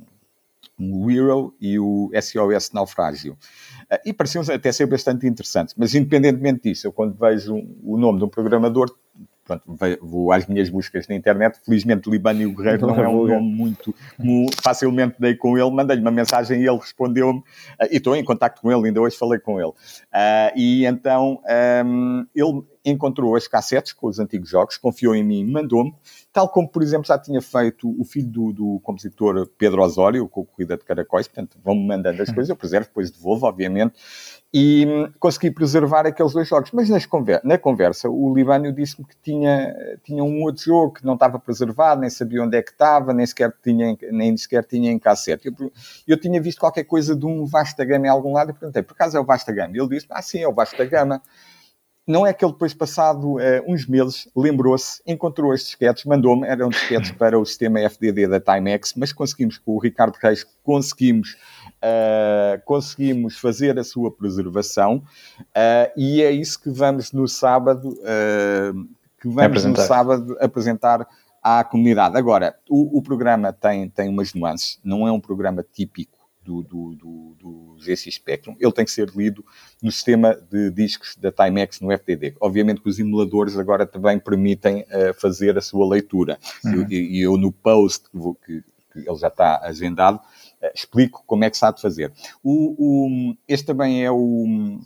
[0.79, 3.33] um Hero e o SOS Naufrágio.
[3.93, 7.99] Uh, e pareciam até ser bastante interessantes, mas independentemente disso, eu quando vejo um, o
[7.99, 8.95] nome de um programador,
[9.45, 9.63] pronto,
[10.01, 11.59] vou às minhas buscas na internet.
[11.65, 13.95] Felizmente, Libânio Guerreiro não, não é um nome muito
[14.63, 15.71] facilmente dei com ele.
[15.71, 17.39] Mandei-lhe uma mensagem e ele respondeu-me.
[17.41, 19.71] Uh, e estou em contato com ele, ainda hoje falei com ele.
[19.71, 21.41] Uh, e então
[21.85, 25.95] um, ele encontrou as cassetes com os antigos jogos, confiou em mim, mandou-me,
[26.33, 30.43] tal como, por exemplo, já tinha feito o filho do, do compositor Pedro Osório, com
[30.43, 33.95] a Corrida de Caracóis, portanto, vão-me mandando as coisas, eu preservo, depois devolvo, obviamente,
[34.53, 36.71] e hum, consegui preservar aqueles dois jogos.
[36.71, 41.15] Mas conver na conversa, o Libânio disse-me que tinha, tinha um outro jogo que não
[41.15, 44.99] estava preservado, nem sabia onde é que estava, nem sequer tinha, nem sequer tinha em
[44.99, 45.49] cassete.
[45.49, 45.73] Eu,
[46.07, 48.93] eu tinha visto qualquer coisa de um Vasta Gama em algum lado e perguntei, por
[48.93, 49.77] acaso é o Vasta Gama?
[49.77, 51.21] Ele disse, ah, sim, é o Vasta Gama.
[52.07, 56.69] Não é que ele depois, passado uh, uns meses, lembrou-se, encontrou estes disquetes, mandou-me, eram
[56.69, 61.37] disquetes para o sistema FDD da Timex, mas conseguimos, com o Ricardo Reis, conseguimos
[61.85, 65.03] Uh, conseguimos fazer a sua preservação
[65.39, 67.95] uh, e é isso que vamos no sábado
[69.21, 69.83] que vamos apresentar.
[69.83, 71.07] no sábado apresentar
[71.43, 72.17] à comunidade.
[72.17, 76.14] Agora, o, o, programa tem, tem umas nuances, não é um programa típico
[76.45, 79.45] do, do, do, GC Spectrum, ele tem que ser lido
[79.83, 82.35] no sistema de discos da Timex no FDD.
[82.41, 84.85] Obviamente que os emuladores agora também permitem
[85.21, 86.39] fazer a sua leitura.
[86.65, 86.87] Uhum.
[86.91, 90.21] E eu, eu, no post que, vou, que, que ele já está agendado,
[90.65, 92.13] eh, explico como é que se há de fazer.
[92.43, 94.81] O, o, este também é o.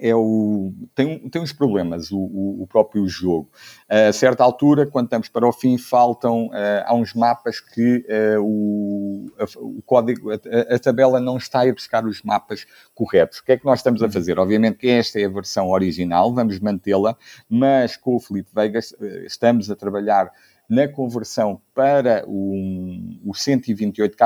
[0.00, 3.50] É o, tem, tem uns problemas, o, o, o, próprio jogo.
[3.88, 8.42] A certa altura, quando estamos para o fim, faltam, uh, há uns mapas que uh,
[8.42, 10.36] o, a, o código, a,
[10.74, 13.38] a, tabela não está a buscar os mapas corretos.
[13.38, 14.12] O que é que nós estamos a uhum.
[14.12, 14.38] fazer?
[14.38, 17.16] Obviamente que esta é a versão original, vamos mantê-la,
[17.48, 18.94] mas com o Felipe Vegas
[19.26, 20.30] estamos a trabalhar
[20.70, 24.16] na conversão para o, o 128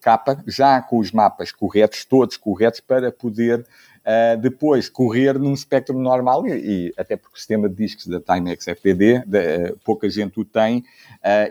[0.00, 3.66] capa, já com os mapas corretos, todos corretos, para poder
[4.02, 8.20] uh, depois correr num espectro normal e, e, até porque o sistema de discos da
[8.20, 10.82] Timex FDD, de, uh, pouca gente o tem, uh,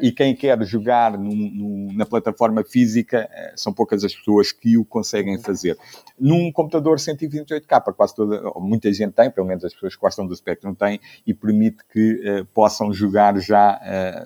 [0.01, 5.77] e quem quer jogar na plataforma física, são poucas as pessoas que o conseguem fazer.
[6.19, 10.35] Num computador 128K, quase toda, muita gente tem, pelo menos as pessoas que gostam do
[10.35, 13.79] Spectrum têm, e permite que possam jogar já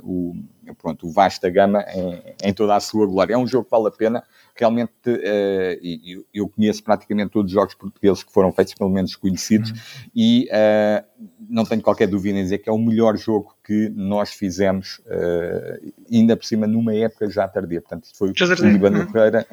[0.03, 0.35] o
[0.73, 3.33] pronto, o vasta gama em, em, toda a sua glória.
[3.33, 4.23] É um jogo que vale a pena,
[4.55, 9.15] realmente, uh, e, eu conheço praticamente todos os jogos portugueses que foram feitos, pelo menos
[9.15, 9.77] conhecidos, uhum.
[10.15, 11.05] e uh,
[11.47, 15.93] não tenho qualquer dúvida em dizer que é o melhor jogo que nós fizemos, uh,
[16.11, 17.81] ainda por cima numa época já tardia.
[17.81, 19.11] Portanto, isto foi o Líbano uhum.
[19.11, 19.45] Ferreira.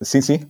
[0.00, 0.40] Sim, sim.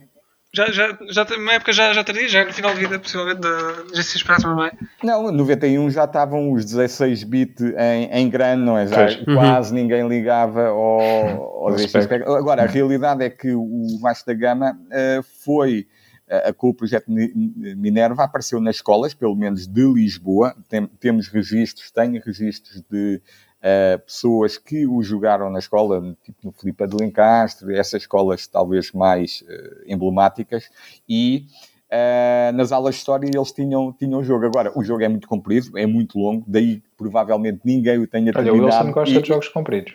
[0.53, 3.83] Já, já, já, uma época já, já tardia, já no final de vida, possivelmente, da
[3.93, 4.71] GC Express, não é?
[5.03, 8.87] Não, 91 já estavam os 16 bit em, em grande, não é?
[8.87, 9.35] Já uhum.
[9.35, 12.21] quase ninguém ligava ao, ao GC Express.
[12.23, 15.85] Agora, a realidade é que o Vasta Gama uh, foi
[16.29, 20.55] uh, com o projeto Minerva apareceu nas escolas, pelo menos de Lisboa.
[20.69, 23.21] Tem, temos registros, tenho registros de
[23.57, 28.91] uh, pessoas que o jogaram na escola, tipo no Filipe de Lencastre, essas escolas talvez
[28.91, 30.69] mais uh, emblemáticas,
[31.07, 31.45] e
[31.91, 34.45] uh, nas aulas de história eles tinham, tinham jogo.
[34.45, 38.63] Agora, o jogo é muito comprido, é muito longo, daí provavelmente ninguém o tenha terminado.
[38.63, 39.21] Olha, o Wilson gosta e...
[39.21, 39.93] de jogos compridos.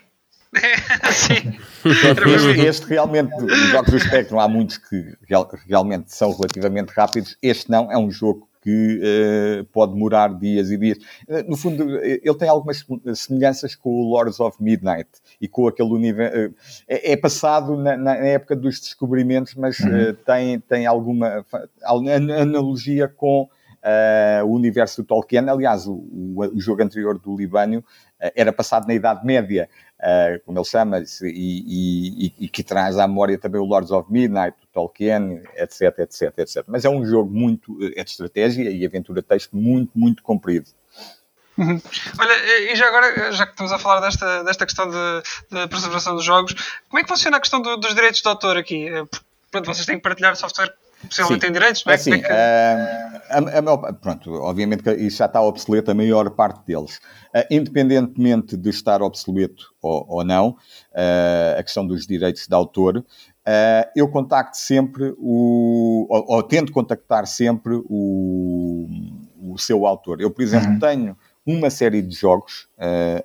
[1.13, 1.57] Sim.
[1.83, 7.39] Este, este, realmente, os jogos do Spectrum, há muitos que real, realmente são relativamente rápidos.
[7.43, 9.01] Este não, é um jogo que
[9.61, 10.99] uh, pode demorar dias e dias.
[11.29, 15.91] Uh, no fundo, ele tem algumas semelhanças com o Lords of Midnight e com aquele
[15.91, 16.37] universo.
[16.37, 16.55] Uh,
[16.89, 20.15] é, é, passado na, na, época dos descobrimentos, mas uhum.
[20.25, 21.45] tem, tem alguma
[21.85, 23.49] analogia com.
[23.85, 25.49] Uh, o universo do Tolkien.
[25.49, 29.69] Aliás, o, o, o jogo anterior do Libânio uh, era passado na Idade Média
[30.03, 34.13] uh, como ele chama, e, e, e, que traz à memória também o Lords of
[34.13, 36.65] Midnight, o Tolkien, etc, etc, etc.
[36.67, 40.69] Mas é um jogo muito, eh, é de estratégia e aventura texto muito, muito comprido.
[41.57, 41.81] Uhum.
[42.19, 46.25] Olha, e já agora, já que estamos a falar desta, desta questão de preservação dos
[46.25, 46.55] jogos,
[46.89, 48.89] como é que funciona a questão do, dos direitos de autor aqui?
[48.89, 49.05] Eh,
[49.51, 50.75] pronto, vocês têm que partilhar software
[51.09, 51.95] Possivelmente tem direitos, não é?
[51.95, 52.27] é assim, que...
[52.27, 56.99] uh, a, a, pronto, obviamente que isso já está obsoleto a maior parte deles.
[57.35, 63.05] Uh, independentemente de estar obsoleto ou, ou não, uh, a questão dos direitos de autor,
[63.97, 66.07] eu contacto sempre o.
[66.09, 68.87] Ou, ou, tento contactar sempre o,
[69.41, 70.21] o seu autor.
[70.21, 70.79] Eu, por exemplo, uhum.
[70.79, 72.69] tenho uma série de jogos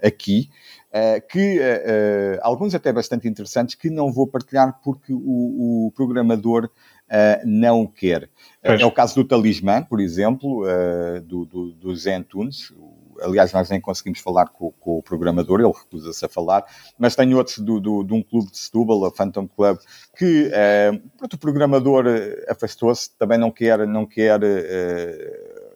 [0.02, 0.50] aqui.
[0.88, 5.92] Uh, que uh, uh, alguns até bastante interessantes que não vou partilhar porque o, o
[5.92, 6.70] programador
[7.08, 8.30] uh, não quer.
[8.64, 8.82] Pois.
[8.82, 12.74] É o caso do Talismã, por exemplo, uh, do, do, do Zé Antunes.
[13.22, 16.64] Aliás, nós nem conseguimos falar com, com o programador, ele recusa-se a falar,
[17.00, 19.80] mas tenho outros do, do, de um clube de Setúbal, a Phantom Club,
[20.16, 22.06] que uh, o programador
[22.48, 24.40] afastou-se, também não quer, não quer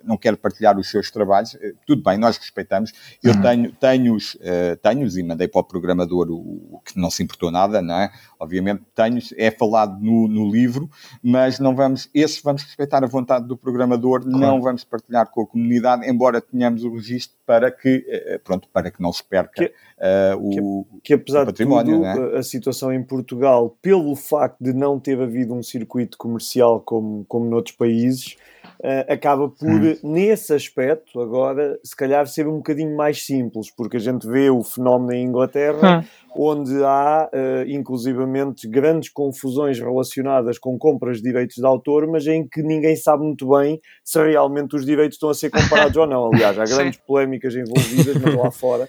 [0.04, 2.92] não quer partilhar os seus trabalhos, tudo bem, nós respeitamos.
[3.24, 3.42] Eu uhum.
[3.42, 4.36] tenho, tenho-os,
[4.82, 8.12] tenho e mandei para o programador o, o, que não se importou nada, não é?
[8.42, 10.90] Obviamente tenho é falado no, no livro,
[11.24, 14.38] mas não vamos, esses vamos respeitar a vontade do programador, claro.
[14.38, 18.06] não vamos partilhar com a comunidade, embora tenhamos o registro para que,
[18.44, 22.38] pronto, para que não se perca que, uh, o, que, que apesar de tudo, é?
[22.38, 27.50] a situação em Portugal, pelo facto de não ter havido um circuito comercial como, como
[27.50, 28.38] noutros países,
[28.80, 29.98] uh, acaba por, hum.
[30.04, 34.64] nesse aspecto, agora, se calhar ser um bocadinho mais simples, porque a gente vê o
[34.64, 36.31] fenómeno em Inglaterra, hum.
[36.36, 42.48] Onde há, uh, inclusivamente, grandes confusões relacionadas com compras de direitos de autor, mas em
[42.48, 46.32] que ninguém sabe muito bem se realmente os direitos estão a ser comparados ou não.
[46.34, 48.88] Aliás, há grandes polémicas envolvidas, mas lá fora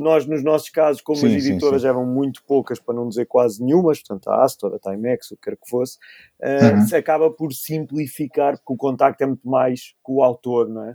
[0.00, 1.88] nós, nos nossos casos, como sim, as editoras sim, sim.
[1.88, 5.42] eram muito poucas, para não dizer quase nenhumas, portanto a Astor, a Timex, o que
[5.42, 5.98] quer que fosse,
[6.40, 6.86] uh, uhum.
[6.86, 10.94] se acaba por simplificar, porque o contacto é muito mais com o autor, não é?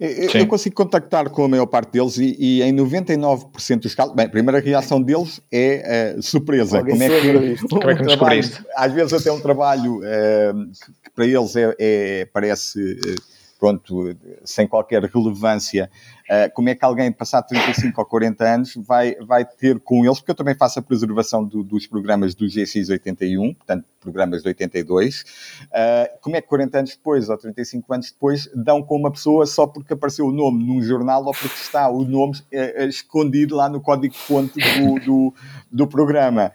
[0.00, 4.14] Eu, eu, consigo contactar com a maior parte deles e, e em 99% dos casos,
[4.14, 6.82] bem, a primeira reação deles é uh, surpresa.
[6.82, 8.42] Como é, que, um, Como é que, um trabalho,
[8.74, 13.22] Às vezes até um trabalho uh, que, que, para eles é, é parece uh,
[13.58, 15.90] pronto, sem qualquer relevância,
[16.26, 20.18] Uh, como é que alguém, passado 35 ou 40 anos, vai, vai ter com eles,
[20.18, 25.22] porque eu também faço a preservação do, dos programas do GX81, portanto, programas de 82,
[25.22, 25.24] uh,
[25.72, 29.46] eh, como é que 40 anos depois, ou 35 anos depois, dão com uma pessoa
[29.46, 33.68] só porque apareceu o nome num jornal ou porque está o nome uh, escondido lá
[33.68, 35.34] no código-fonte do, do,
[35.72, 36.52] do, programa.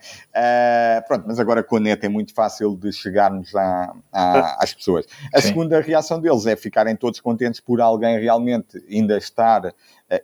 [1.08, 5.06] pronto, mas agora com a net é muito fácil de chegarmos a, a, às pessoas.
[5.34, 5.50] A Sim.
[5.50, 9.76] segunda reação deles é ficarem todos contentes por alguém realmente ainda estar estar eh,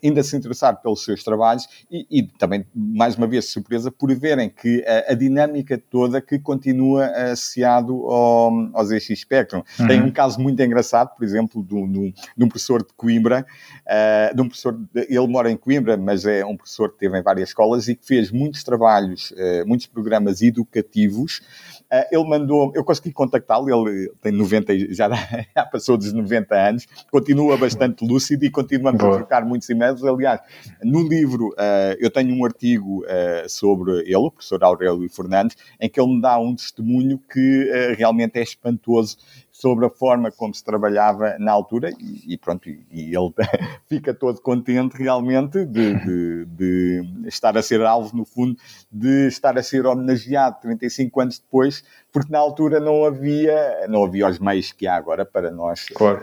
[0.04, 4.50] ainda se interessar pelos seus trabalhos e, e, também, mais uma vez, surpresa por verem
[4.50, 9.64] que a, a dinâmica toda que continua associado ao, ao ZX Spectrum.
[9.80, 9.88] Uhum.
[9.88, 13.46] Tem um caso muito engraçado, por exemplo, de um, de um professor de Coimbra,
[13.86, 17.18] uh, de um professor, de, ele mora em Coimbra, mas é um professor que teve
[17.18, 21.42] em várias escolas e que fez muitos trabalhos, uh, muitos programas educativos
[21.88, 25.08] Uh, ele mandou, eu consegui contactá-lo, ele tem 90, já,
[25.56, 29.14] já, passou dos 90 anos, continua bastante lúcido e continuamos Boa.
[29.14, 30.42] a trocar muitos Aliás,
[30.84, 35.90] no livro uh, eu tenho um artigo uh, sobre ele, o professor Aurélio Fernandes, em
[35.90, 39.18] que ele me dá um testemunho que realmente é espantoso
[39.58, 43.34] sobre a forma como se trabalhava na altura e, e pronto, e, e, ele
[43.90, 48.56] fica todo contente realmente de, de, de, estar a ser alvo, no fundo,
[48.92, 54.28] de estar a ser homenageado 35 anos depois, porque na altura não havia, não havia
[54.28, 56.22] os meios que há agora para nós claro.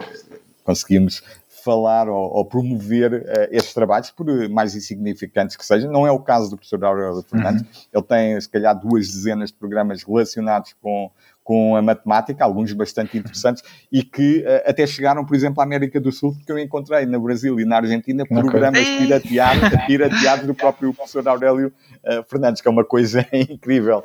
[0.63, 1.21] conseguirmos
[1.65, 5.91] falar ou, ou promover uh, estes trabalhos, por mais insignificantes que sejam.
[5.91, 7.63] Não é o caso do professor Aurélio Fernandes.
[7.63, 7.83] Uhum.
[7.93, 11.11] Ele tem, se calhar, duas dezenas de programas relacionados com,
[11.43, 15.99] com a matemática, alguns bastante interessantes, e que uh, até chegaram, por exemplo, à América
[15.99, 18.99] do Sul, porque eu encontrei no Brasil e na Argentina programas okay.
[18.99, 21.73] pirateados, pirateados do próprio professor Aurélio
[22.05, 24.03] uh, Fernandes, que é uma coisa incrível.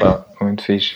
[0.00, 0.94] Ah, muito fixe.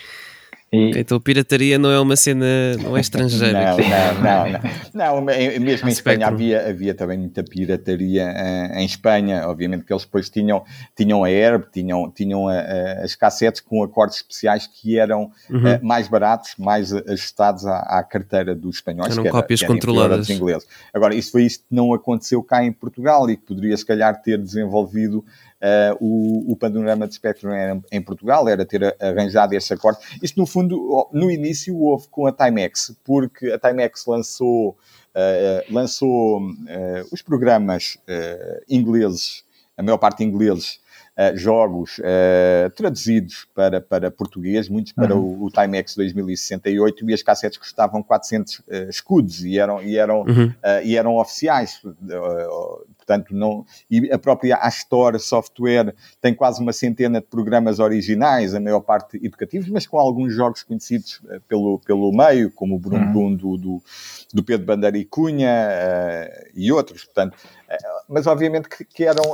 [0.73, 0.99] E...
[0.99, 3.77] Então pirataria não é uma cena, não é estrangeira.
[3.77, 3.79] não,
[4.19, 4.61] não,
[4.95, 5.23] não, não.
[5.61, 9.49] Mesmo em Espanha havia, havia também muita pirataria uh, em Espanha.
[9.49, 10.65] Obviamente que eles depois tinham,
[10.97, 15.77] tinham a Herb, tinham, tinham as cassetes com acordes especiais que eram uhum.
[15.77, 19.17] uh, mais baratos, mais ajustados à, carteira dos espanhóis.
[19.17, 20.29] Eram cópias controladas.
[20.29, 20.67] ingleses.
[20.93, 24.21] Agora, isso foi isso que não aconteceu cá em Portugal e que poderia se calhar
[24.21, 25.25] ter desenvolvido
[25.57, 29.99] Uh, o, o, panorama de Spectrum era, em Portugal era ter arranjado esse acorde.
[30.23, 36.41] Isto, no fundo, no início houve com a Timex, porque a Timex lançou, uh, lançou
[36.41, 37.99] uh, os programas
[38.69, 39.45] ingleses,
[39.77, 40.79] a maior parte ingleses,
[41.19, 45.41] Uh, jogos uh, traduzidos para, para português, muitos para uhum.
[45.41, 50.25] o, o Timex 2068, e as cassetes custavam 400 uh, escudos e eram, e eram,
[50.25, 50.53] uhum.
[50.85, 51.81] e eram oficiais
[53.07, 58.61] portanto não e a própria Astor Software tem quase uma centena de programas originais, a
[58.61, 63.13] maior parte educativos, mas com alguns jogos conhecidos uh, pelo, pelo meio, como o Brum
[63.13, 63.37] Brum uhum.
[63.37, 63.83] do, do,
[64.35, 69.25] do, Pedro Bandeira e Cunha uh, e outros, portanto, uh, mas obviamente que, que eram,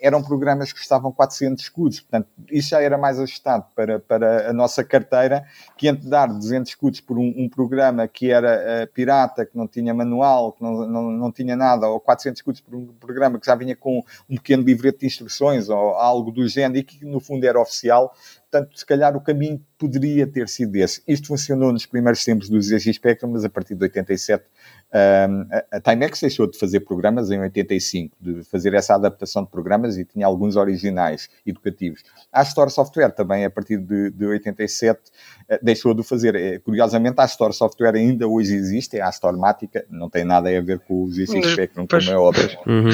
[0.00, 4.52] eram programas que custavam 400 escudos, portanto, isso já era mais ajustado para, para a
[4.52, 5.44] nossa carteira,
[5.76, 9.92] que entre dar 200 escudos por um, um programa que era pirata, que não tinha
[9.92, 13.54] manual, que não, não, não tinha nada, ou 400 escudos por um programa que já
[13.54, 17.44] vinha com um pequeno livreto de instruções ou algo do género e que no fundo
[17.44, 18.14] era oficial,
[18.50, 21.02] portanto, se calhar o caminho poderia ter sido esse.
[21.06, 24.44] Isto funcionou nos primeiros tempos do ZX Spectrum, mas a partir de 87
[25.72, 30.04] a Timex deixou de fazer programas em 85, de fazer essa adaptação de programas e
[30.04, 32.02] tinha alguns originais educativos.
[32.32, 35.00] A Store Software também, a partir de, de 87,
[35.48, 36.34] eh, deixou de fazer.
[36.34, 40.60] Eh, curiosamente, a Store Software ainda hoje existe, é a Mática, não tem nada a
[40.60, 42.58] ver com os ZX Spectrum, como é óbvio.
[42.66, 42.90] Uhum.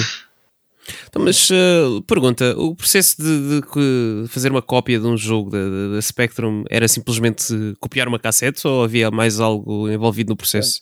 [1.08, 5.94] Então, mas uh, pergunta: o processo de, de, fazer uma cópia de um jogo da,
[5.94, 7.44] da Spectrum era simplesmente
[7.78, 10.80] copiar uma cassete ou havia mais algo envolvido no processo?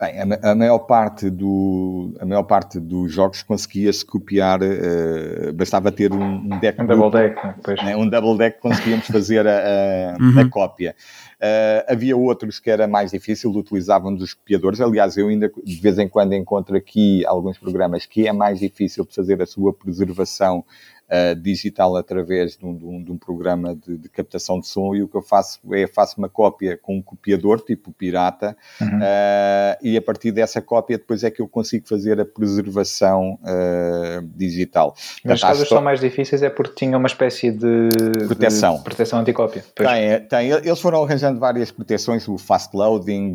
[0.00, 5.92] Bem, a, a, maior parte do, a maior parte dos jogos conseguia-se copiar, uh, bastava
[5.92, 6.82] ter um, um deck.
[6.82, 7.84] Um double deck, depois.
[7.84, 10.40] Né, um double deck conseguíamos fazer a, a, uhum.
[10.40, 10.96] a cópia.
[11.34, 14.80] Uh, havia outros que era mais difícil, utilizavam dos copiadores.
[14.80, 19.04] Aliás, eu ainda de vez em quando encontro aqui alguns programas que é mais difícil
[19.04, 20.64] de fazer a sua preservação
[21.08, 24.94] uh, digital através de um, de um, de um programa de, de, captação de som
[24.94, 28.98] e o que eu faço é faço uma cópia com um copiador, tipo pirata, uhum.
[28.98, 34.22] uh, e a partir dessa cópia depois é que eu consigo fazer a preservação uh,
[34.34, 34.94] digital.
[35.24, 37.88] Mas as coisas são mais difíceis é porque tinha uma espécie de
[38.26, 39.64] proteção, de proteção anticópia.
[39.74, 43.32] Tem, tem, eles foram arranjando várias proteções, o fast loading,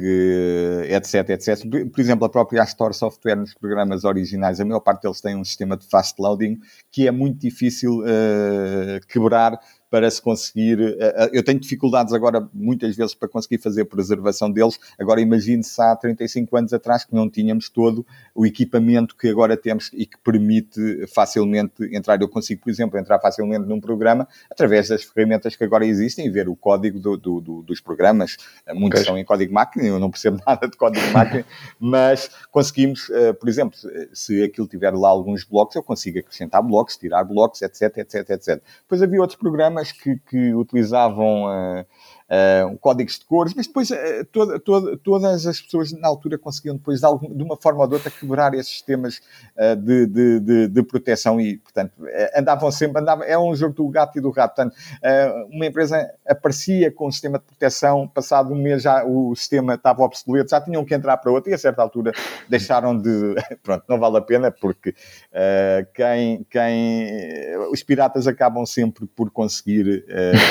[0.90, 1.60] etc, etc.
[1.92, 5.44] Por exemplo, a própria Store Software nos programas originais, a maior parte deles tem um
[5.44, 6.60] sistema de fast loading
[6.92, 9.60] que é muito difícil difícil uh, quebrar
[9.90, 10.80] para se conseguir.
[10.80, 14.80] Eh, eh, eu tenho dificuldades agora, muitas vezes, para conseguir fazer preservação deles.
[15.00, 19.90] Agora, imagine-se há 35 anos atrás que não tínhamos todo o equipamento que agora temos
[19.94, 22.22] e que permite facilmente entrar.
[22.22, 26.30] Eu consigo, por exemplo, entrar facilmente num programa através das ferramentas que agora existem e
[26.30, 28.38] ver o código do, do, do, dos programas.
[28.68, 31.46] Eh, muitos são em código máquina, eu não percebo nada de código máquina,
[31.80, 33.10] mas conseguimos,
[33.40, 33.78] por exemplo,
[34.14, 38.62] se aquilo tiver lá alguns blocos, eu consigo acrescentar blocos, tirar blocos, etc, etc, etc.
[38.82, 41.46] Depois havia outros programas que, que utilizavam
[42.30, 42.40] uh,
[42.74, 43.96] uh, códigos de cores, mas depois uh,
[44.32, 47.88] toda, toda, todas as pessoas na altura conseguiam depois de, algum, de uma forma ou
[47.88, 49.22] de outra quebrar esses sistemas
[49.58, 51.94] uh, de, de, de, de, proteção e, portanto,
[52.36, 54.76] andavam sempre, andavam, é um jogo do gato e do rato, portanto,
[55.52, 60.04] uma empresa aparecia com um sistema de proteção, passado um mês já o sistema estava
[60.04, 62.12] obsoleto, já tinham que entrar para outro e a certa altura
[62.48, 64.96] deixaram de, pronto, não vale a pena porque
[65.94, 70.06] quem, quem, os piratas acabam sempre por conseguir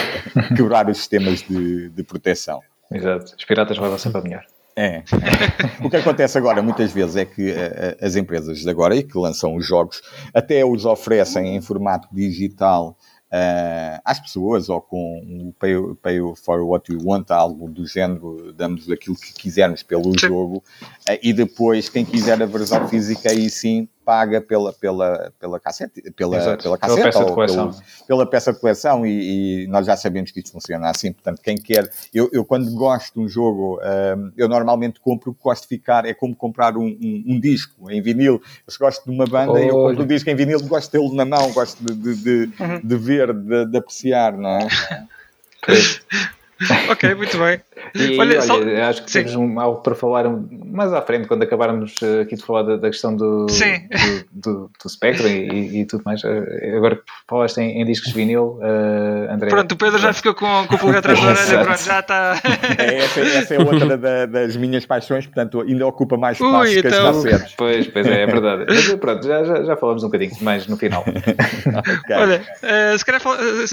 [0.56, 2.60] quebrar os sistemas de de, proteção.
[2.90, 3.34] Exato.
[3.36, 4.44] Os piratas levam sempre a melhor.
[4.76, 5.02] É.
[5.84, 9.16] O que acontece agora muitas vezes é que uh, as empresas de agora e que
[9.18, 10.00] lançam os jogos
[10.34, 12.96] até os oferecem em formato digital
[13.32, 18.52] uh, às pessoas ou com o pay, pay, for what you want, algo do género,
[18.52, 20.58] damos aquilo que quisermos pelo jogo
[21.08, 26.00] uh, e depois quem quiser a versão física aí sim paga pela, pela, pela cassete,
[26.12, 29.84] pela, pela, cassete pela peça de coleção, pelo, pela peça de coleção e, e, nós
[29.84, 33.28] já sabemos que isto funciona assim, portanto quem quer, eu, eu quando gosto de um
[33.28, 37.90] jogo, um, eu normalmente compro, gosto de ficar, é como comprar um, um, um disco
[37.90, 40.58] em vinil, eu se gosto de uma banda, oh, eu compro um disco em vinil,
[40.62, 42.80] gosto de tê-lo na mão, gosto de, de, de, uhum.
[42.82, 44.68] de ver, de, de, apreciar, não é?
[46.90, 47.60] ok, muito bem.
[47.94, 48.58] E, olha, olha só...
[48.88, 49.18] acho que Sim.
[49.20, 52.76] temos um, algo para falar mais à frente, quando acabarmos eh, aqui de falar da,
[52.76, 53.54] da questão do, do,
[54.32, 56.22] do, do Spectrum e, e, tudo mais.
[56.24, 59.50] Eh, agora que falaste em, em discos vinil, uh, André.
[59.50, 62.40] Pronto, o Pedro já ficou com, com o pulgar atrás da orelha, pronto, já está.
[62.76, 66.82] É, essa, essa, é outra da, das minhas paixões, portanto, ainda ocupa mais espaço Ui,
[66.82, 67.10] que então...
[67.10, 68.66] as Pois, pois é, é verdade.
[68.68, 71.02] Mas pronto, já, já, já falamos um bocadinho mais no final.
[71.02, 72.16] okay.
[72.16, 73.22] Olha, uh, se calhar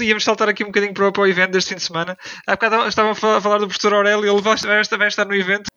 [0.00, 2.16] íamos saltar aqui um bocadinho para, para o evento deste fim de semana.
[2.46, 5.68] Há bocado estavam a falar do professor Aurélio, ele vai, vai estar no evento.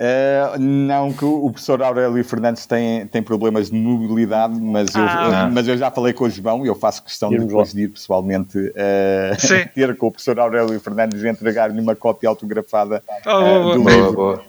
[0.00, 5.52] Uh, não, que o professor Aurélio Fernandes tem, tem problemas de mobilidade, mas, ah, eu,
[5.52, 7.88] mas eu já falei com o João e eu faço questão de depois de ir
[7.88, 8.70] pessoalmente uh,
[9.74, 14.12] ter com o professor Aurélio Fernandes e entregar-lhe uma cópia autografada uh, do boa, livro.
[14.12, 14.44] Boa.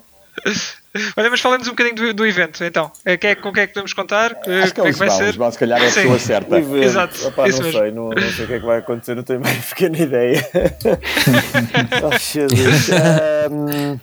[1.15, 2.91] Olha, mas falamos um bocadinho do, do evento, então.
[3.05, 4.31] É, que é, com quem é que podemos contar?
[4.31, 5.51] Acho que é, é o João, vai ser?
[5.51, 6.59] Se calhar é a pessoa certa.
[6.81, 7.27] Exato.
[7.27, 7.71] Opa, não mesmo.
[7.71, 10.49] sei, não, não sei o que é que vai acontecer, não tenho mais pequena ideia.
[12.01, 13.99] oh, um,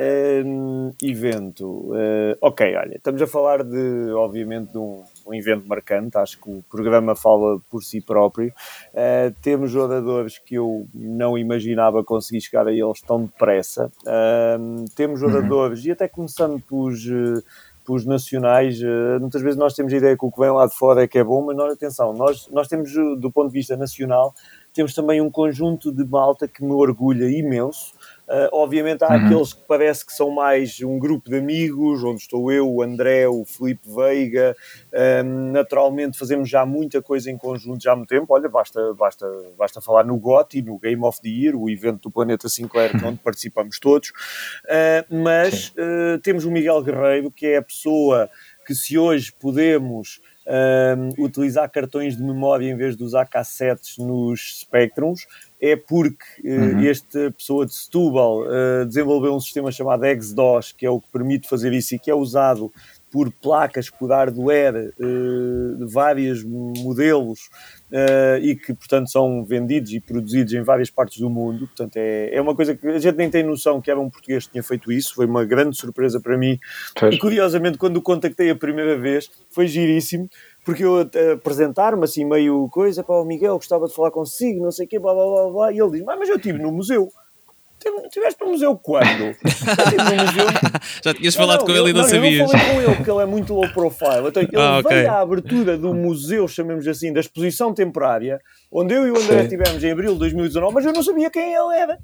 [0.00, 1.66] um, evento.
[1.66, 6.16] Uh, ok, olha, estamos a falar de, obviamente, de um, um, evento marcante.
[6.16, 8.52] Acho que o programa fala por si próprio.
[8.92, 13.90] Uh, temos jogadores que eu não imaginava conseguir chegar a eles tão depressa.
[14.02, 15.30] Uh, temos uhum.
[15.30, 15.88] jogadores, uhum.
[15.88, 17.06] e até começando pelos
[17.86, 18.78] pelos nacionais,
[19.18, 21.18] muitas vezes nós temos a ideia que o que vem lá de fora é que
[21.18, 24.34] é bom, mas nós, atenção, nós, nós temos, do ponto de vista nacional,
[24.74, 27.94] temos também um conjunto de malta que me orgulha imenso,
[28.28, 29.24] Uh, obviamente há uhum.
[29.26, 33.26] aqueles que parece que são mais um grupo de amigos, onde estou eu, o André,
[33.26, 34.54] o Felipe Veiga.
[35.24, 38.26] Um, naturalmente fazemos já muita coisa em conjunto já há muito tempo.
[38.28, 39.26] Olha, basta, basta,
[39.56, 43.18] basta falar no GOTY, no Game of the Year, o evento do Planeta Sinclair, onde
[43.24, 44.10] participamos todos.
[44.10, 48.28] Uh, mas uh, temos o Miguel Guerreiro, que é a pessoa
[48.66, 54.60] que se hoje podemos um, utilizar cartões de memória em vez de usar cassetes nos
[54.60, 55.26] Spectrums,
[55.60, 56.88] é porque uh, uhum.
[56.88, 61.48] esta pessoa de Setúbal uh, desenvolveu um sistema chamado XDOS, que é o que permite
[61.48, 62.72] fazer isso e que é usado
[63.10, 67.40] por placas por hardware uh, de vários modelos
[67.92, 71.66] uh, e que, portanto, são vendidos e produzidos em várias partes do mundo.
[71.66, 74.46] Portanto, é, é uma coisa que a gente nem tem noção que era um português
[74.46, 75.14] que tinha feito isso.
[75.14, 76.58] Foi uma grande surpresa para mim.
[76.98, 77.14] Pois.
[77.14, 80.28] E, curiosamente, quando o contactei a primeira vez, foi giríssimo,
[80.64, 84.86] porque eu apresentar-me assim meio coisa, para o Miguel, gostava de falar consigo, não sei
[84.86, 87.08] o quê, blá, blá, blá, blá, e ele diz, mas eu estive no museu.
[88.10, 89.06] Tiveste no museu quando?
[89.34, 90.46] no museu...
[91.04, 92.52] Já tinhas falado não, com ele e não, não sabias.
[92.52, 94.28] Eu falei com ele, porque ele é muito low profile.
[94.28, 94.96] Então, ele ah, okay.
[94.96, 99.42] veio à abertura do museu, chamemos assim, da exposição temporária, onde eu e o André
[99.42, 101.98] estivemos em abril de 2019, mas eu não sabia quem ele era.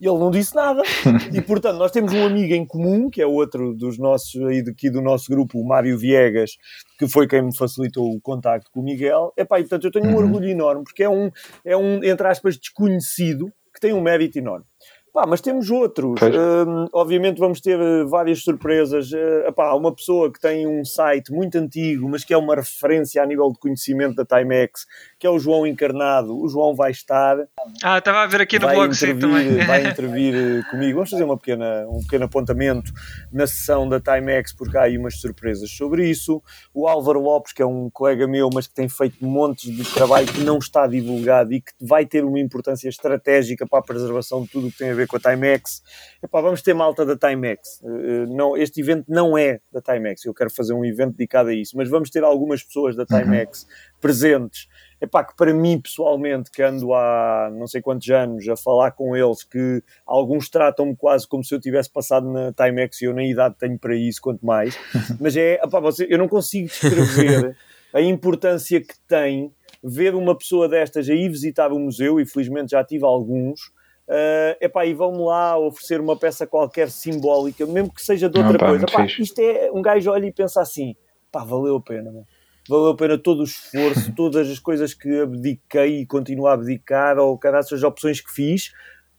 [0.00, 0.82] E ele não disse nada.
[1.32, 4.90] E, portanto, nós temos um amigo em comum, que é outro dos nossos, aí daqui
[4.90, 6.52] do nosso grupo, o Mário Viegas,
[6.98, 9.32] que foi quem me facilitou o contacto com o Miguel.
[9.36, 10.16] Epá, e, portanto, eu tenho um uhum.
[10.16, 11.30] orgulho enorme, porque é um,
[11.64, 14.64] é um, entre aspas, desconhecido, que tem um mérito enorme.
[15.12, 16.20] Pá, mas temos outros.
[16.22, 19.10] Um, obviamente vamos ter uh, várias surpresas.
[19.10, 23.20] Uh, epá, uma pessoa que tem um site muito antigo, mas que é uma referência
[23.20, 24.86] a nível de conhecimento da Timex,
[25.20, 26.34] que é o João Encarnado.
[26.34, 27.36] O João vai estar.
[27.82, 29.58] Ah, estava a ver aqui no blog também.
[29.68, 30.94] Vai intervir uh, comigo.
[30.94, 32.90] Vamos fazer uma pequena, um pequeno apontamento
[33.30, 36.42] na sessão da Timex, porque há aí umas surpresas sobre isso.
[36.72, 40.26] O Álvaro Lopes, que é um colega meu, mas que tem feito montes de trabalho
[40.26, 44.48] que não está divulgado e que vai ter uma importância estratégica para a preservação de
[44.48, 45.82] tudo o que tem a ver com a Timex.
[46.22, 47.82] Epá, vamos ter malta da Timex.
[47.82, 51.54] Uh, não, este evento não é da Timex, eu quero fazer um evento dedicado a
[51.54, 53.68] isso, mas vamos ter algumas pessoas da Timex uhum.
[54.00, 54.66] presentes.
[55.00, 59.16] Epá, que para mim pessoalmente, que ando há não sei quantos anos a falar com
[59.16, 63.30] eles, que alguns tratam-me quase como se eu tivesse passado na Timex e eu nem
[63.30, 64.78] idade tenho para isso, quanto mais,
[65.18, 67.56] mas é, epá, você, eu não consigo descrever
[67.94, 72.84] a importância que tem ver uma pessoa destas aí visitar o museu, e felizmente já
[72.84, 73.68] tive alguns,
[74.08, 78.58] uh, epá, e vão-me lá oferecer uma peça qualquer simbólica, mesmo que seja de outra
[78.58, 78.86] Não, coisa.
[78.86, 80.94] Pá, isto é, um gajo olha e pensa assim,
[81.32, 82.26] pá, valeu a pena, mano.
[82.68, 87.18] Valeu a pena todo o esforço, todas as coisas que abdiquei e continuo a abdicar,
[87.18, 88.72] ou cada as opções que fiz,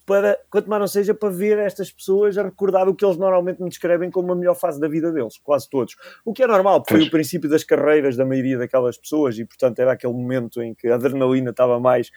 [0.05, 3.61] para, quanto mais não seja, para ver estas pessoas a recordar o que eles normalmente
[3.61, 5.95] me descrevem como a melhor fase da vida deles, quase todos.
[6.25, 9.45] O que é normal, porque foi o princípio das carreiras da maioria daquelas pessoas e,
[9.45, 12.09] portanto, era aquele momento em que a adrenalina estava mais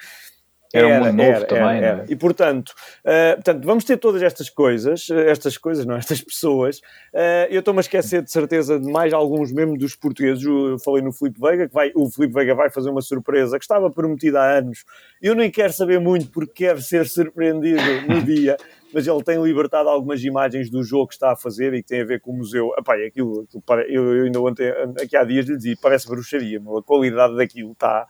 [0.75, 2.05] era, era um mundo novo era, também, era, né?
[2.09, 2.71] E portanto,
[3.05, 6.79] uh, portanto, vamos ter todas estas coisas, eh, estas coisas, não, estas pessoas.
[7.13, 10.45] Uh, eu estou-me a esquecer de certeza de mais alguns mesmo dos portugueses.
[10.45, 13.65] Eu falei no Filipe Veiga, que vai, o Filipe Veiga vai fazer uma surpresa que
[13.65, 14.85] estava prometida há anos.
[15.23, 18.57] Eu nem quero saber muito porque quero ser surpreendido no dia.
[18.93, 22.01] mas ele tem libertado algumas imagens do jogo que está a fazer e que tem
[22.01, 22.73] a ver com o museu.
[22.77, 24.69] Epá, aquilo, aquilo eu, eu ainda ontem,
[25.01, 28.07] aqui há dias lhe dizia, parece bruxaria, a qualidade daquilo está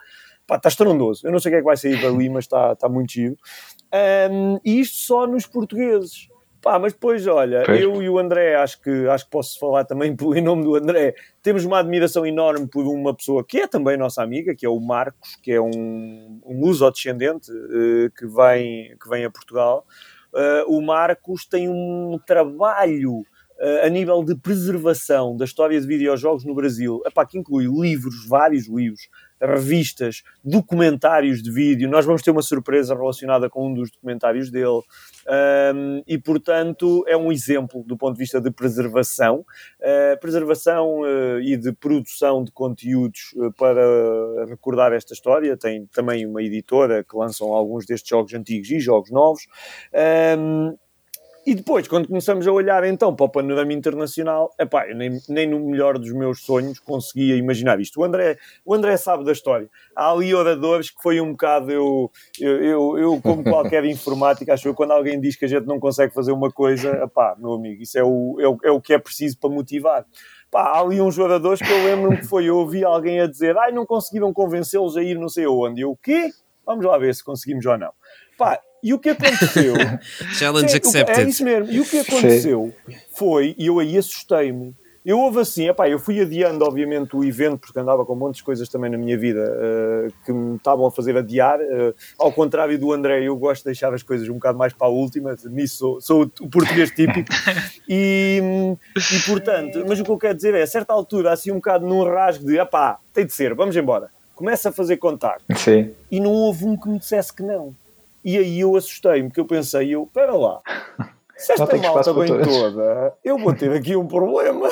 [0.46, 1.26] pá, está estrondoso.
[1.26, 3.36] Eu não sei o que é que vai sair dali, mas está, está muito giro.
[4.30, 6.28] Um, e isto só nos portugueses.
[6.64, 7.78] Pá, mas depois, olha, pois.
[7.78, 11.14] eu e o André, acho que, acho que posso falar também em nome do André,
[11.42, 14.80] temos uma admiração enorme por uma pessoa que é também nossa amiga, que é o
[14.80, 19.86] Marcos, que é um, um luso-descendente uh, que, vem, que vem a Portugal.
[20.32, 26.46] Uh, o Marcos tem um trabalho uh, a nível de preservação da história de videojogos
[26.46, 29.08] no Brasil, epá, que inclui livros, vários livros,
[29.46, 31.88] revistas, documentários de vídeo.
[31.88, 34.82] Nós vamos ter uma surpresa relacionada com um dos documentários dele.
[35.74, 39.44] Um, e, portanto, é um exemplo do ponto de vista de preservação,
[39.80, 45.56] uh, preservação uh, e de produção de conteúdos uh, para recordar esta história.
[45.56, 49.46] Tem também uma editora que lançam alguns destes jogos antigos e jogos novos.
[50.38, 50.76] Um,
[51.46, 55.46] e depois, quando começamos a olhar então para o panorama internacional, epá, eu nem, nem
[55.46, 58.00] no melhor dos meus sonhos conseguia imaginar isto.
[58.00, 59.68] O André, o André sabe da história.
[59.94, 64.70] Há ali oradores que foi um bocado, eu, eu, eu, eu como qualquer informática, acho
[64.70, 67.82] que quando alguém diz que a gente não consegue fazer uma coisa, epá, meu amigo,
[67.82, 70.06] isso é o, é o, é o que é preciso para motivar.
[70.54, 73.72] Há ali uns jogadores que eu lembro-me que foi, eu ouvi alguém a dizer, ai,
[73.72, 75.80] não conseguiram convencê-los a ir não sei aonde.
[75.80, 76.30] E eu, o quê?
[76.64, 77.92] Vamos lá ver se conseguimos ou não.
[78.38, 79.74] Pá, e o que aconteceu?
[80.38, 81.18] Challenge accepted.
[81.18, 81.72] É isso mesmo.
[81.72, 82.94] E o que aconteceu Sim.
[83.16, 87.60] foi, e eu aí assustei-me, Eu houve assim, epá, eu fui adiando, obviamente, o evento,
[87.60, 90.86] porque andava com um monte de coisas também na minha vida uh, que me estavam
[90.86, 91.60] a fazer adiar.
[91.60, 94.86] Uh, ao contrário do André, eu gosto de deixar as coisas um bocado mais para
[94.86, 97.30] a última, nisso sou, sou o português típico.
[97.86, 98.40] E,
[98.96, 101.86] e, portanto, mas o que eu quero dizer é, a certa altura, assim um bocado
[101.86, 104.08] num rasgo de, epá, tem de ser, vamos embora.
[104.34, 105.44] Começa a fazer contacto.
[105.54, 105.92] Sim.
[106.10, 107.74] E não houve um que me dissesse que não.
[108.24, 110.62] E aí eu assustei-me, porque eu pensei, eu, espera lá,
[111.36, 114.68] se esta malta bem toda, eu vou ter aqui um problema.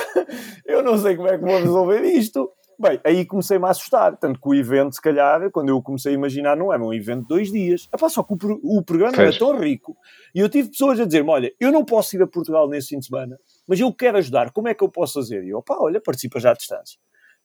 [0.64, 2.50] Eu não sei como é que vou resolver isto.
[2.78, 4.16] Bem, aí comecei-me a assustar.
[4.16, 7.22] Tanto que o evento, se calhar, quando eu comecei a imaginar, não era um evento
[7.22, 7.88] de dois dias.
[7.94, 9.28] Epá, só que o, o programa Fez.
[9.28, 9.96] era tão rico.
[10.34, 12.98] E eu tive pessoas a dizer-me: olha, eu não posso ir a Portugal nesse fim
[12.98, 13.38] de semana,
[13.68, 14.50] mas eu quero ajudar.
[14.52, 15.44] Como é que eu posso fazer?
[15.44, 16.98] E eu, pá, olha, participa já à distância.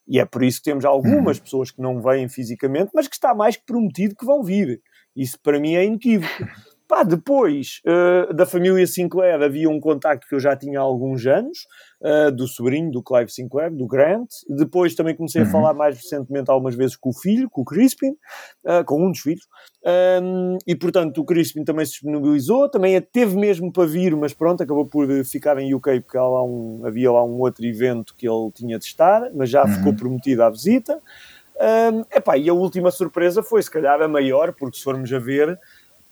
[0.07, 1.43] E é por isso que temos algumas uhum.
[1.43, 4.81] pessoas que não vêm fisicamente, mas que está mais que prometido que vão vir.
[5.17, 6.31] Isso para mim é inequívoco.
[6.87, 11.25] Pá, depois uh, da família Sinclair havia um contacto que eu já tinha há alguns
[11.25, 11.67] anos,
[12.01, 14.29] uh, do sobrinho do Clive Sinclair, do Grant.
[14.47, 15.47] Depois também comecei uhum.
[15.49, 19.11] a falar mais recentemente algumas vezes com o filho, com o Crispin, uh, com um
[19.11, 19.45] dos filhos.
[20.23, 24.63] Um, e portanto o Crispin também se disponibilizou, também teve mesmo para vir, mas pronto,
[24.63, 28.51] acabou por ficar em UK porque lá um, havia lá um outro evento que ele
[28.53, 29.73] tinha de estar, mas já uhum.
[29.73, 31.01] ficou prometido à visita.
[31.59, 35.17] Um, epá, e a última surpresa foi, se calhar, a maior, porque se formos a
[35.17, 35.59] ver,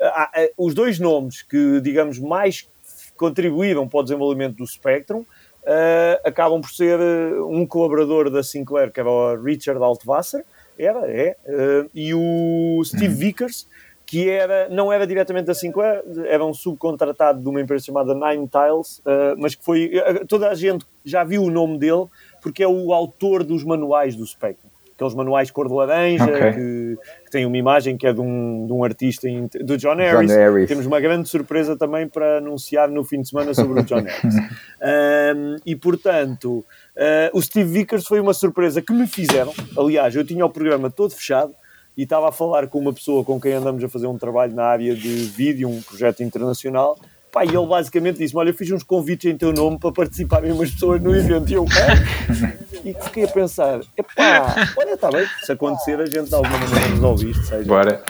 [0.02, 2.68] ah, ah, os dois nomes que, digamos, mais
[3.16, 7.00] contribuíram para o desenvolvimento do Spectrum uh, acabam por ser
[7.44, 10.44] um colaborador da Sinclair, que era o Richard Altwasser,
[10.78, 13.16] era, é, uh, e o Steve uhum.
[13.16, 13.68] Vickers,
[14.06, 18.48] que era, não era diretamente da Sinclair, era um subcontratado de uma empresa chamada Nine
[18.48, 19.92] Tiles, uh, mas que foi,
[20.28, 22.06] toda a gente já viu o nome dele,
[22.42, 26.54] porque é o autor dos manuais do Spectrum aqueles manuais cor de laranja, okay.
[26.54, 29.28] que, que tem uma imagem que é de um, de um artista,
[29.62, 30.32] do John Harris.
[30.32, 30.68] John Harris.
[30.70, 34.36] Temos uma grande surpresa também para anunciar no fim de semana sobre o John Harris.
[34.36, 36.66] um, e, portanto,
[36.96, 39.54] uh, o Steve Vickers foi uma surpresa que me fizeram.
[39.78, 41.54] Aliás, eu tinha o programa todo fechado
[41.98, 44.64] e estava a falar com uma pessoa com quem andamos a fazer um trabalho na
[44.64, 46.98] área de vídeo, um projeto internacional,
[47.36, 50.54] Pá, e ele basicamente disse-me: Olha, eu fiz uns convites em teu nome para participarem
[50.54, 51.52] umas pessoas no evento.
[51.52, 52.90] E eu, é?
[52.90, 56.88] E fiquei a pensar: epá, olha, está bem, se acontecer, a gente de alguma maneira
[56.88, 57.44] resolve isto.
[57.44, 57.66] Seja.
[57.66, 58.02] Bora.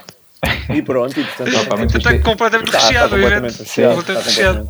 [0.69, 1.97] E pronto, e portanto.
[1.97, 3.57] Está é, completamente recheado o evento.
[3.57, 4.67] Recheado.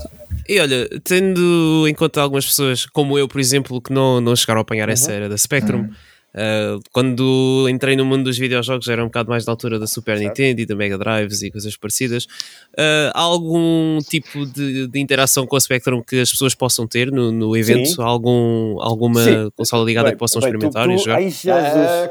[0.48, 4.60] E olha, tendo em conta algumas pessoas, como eu, por exemplo, que não, não chegaram
[4.60, 4.94] a apanhar uhum.
[4.94, 5.80] essa era da Spectrum.
[5.80, 5.94] Uhum
[6.36, 10.18] Uh, quando entrei no mundo dos videojogos era um bocado mais da altura da Super
[10.18, 10.28] certo.
[10.28, 12.26] Nintendo e da Mega Drives e coisas parecidas.
[12.74, 17.10] Uh, há algum tipo de, de, interação com a Spectrum que as pessoas possam ter
[17.10, 18.02] no, no evento?
[18.02, 19.50] Algum, alguma Sim.
[19.56, 21.16] consola ligada bem, que possam bem, experimentar tu, tu, e jogar?
[21.16, 21.54] Ai, Jesus.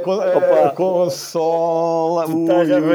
[0.06, 0.70] Uh, Opa.
[0.70, 2.26] consola.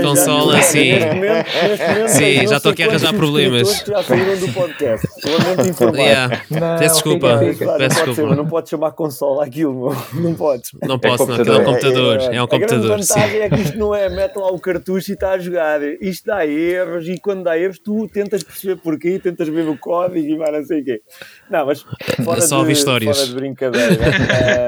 [0.01, 0.93] consola, sim.
[0.93, 3.84] Neste momento, neste momento, sim, já estou aqui a arranjar problemas.
[3.86, 5.07] Já saíram do podcast.
[5.25, 5.99] Lamento informar.
[5.99, 6.41] Yeah.
[6.49, 7.39] Não, Peço desculpa.
[7.77, 8.15] Peço desculpa.
[8.15, 10.63] Ser, não pode chamar consola aquilo, não pode.
[10.82, 12.20] Não pode posso, não, é um computador.
[12.20, 12.86] É, é, é um computador.
[12.86, 15.38] A grande vantagem é que isto não é mete lá o cartucho e está a
[15.38, 15.82] jogar.
[16.01, 20.28] Isto dá erros e quando dá erros tu tentas perceber porquê, tentas ver o código
[20.28, 21.01] e vai não sei o quê.
[21.49, 21.82] Não, mas
[22.24, 23.17] fora, de, histórias.
[23.17, 23.95] fora de brincadeira.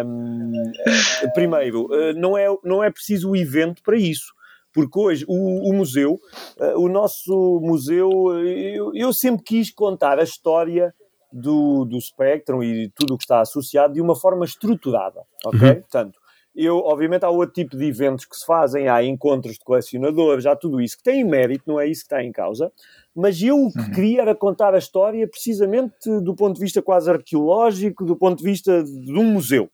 [0.06, 0.52] um,
[1.34, 4.34] primeiro, eh, não é, não é preciso o evento para isso
[4.74, 6.18] porque hoje o, o museu,
[6.58, 8.10] uh, o nosso museu,
[8.48, 10.94] eu, eu, sempre quis contar a história
[11.32, 15.62] do, do Spectrum e tudo o que está associado de uma forma estruturada, ok?
[15.62, 15.76] Uhum.
[15.76, 16.20] Portanto,
[16.56, 20.56] eu, obviamente, há outro tipo de eventos que se fazem, há encontros de colecionadores, há
[20.56, 22.72] tudo isso que tem mérito, não é isso que está em causa.
[23.16, 23.92] Mas eu o que uhum.
[23.92, 28.44] queria era contar a história precisamente do ponto de vista quase arqueológico, do ponto de
[28.44, 29.70] vista de um museu.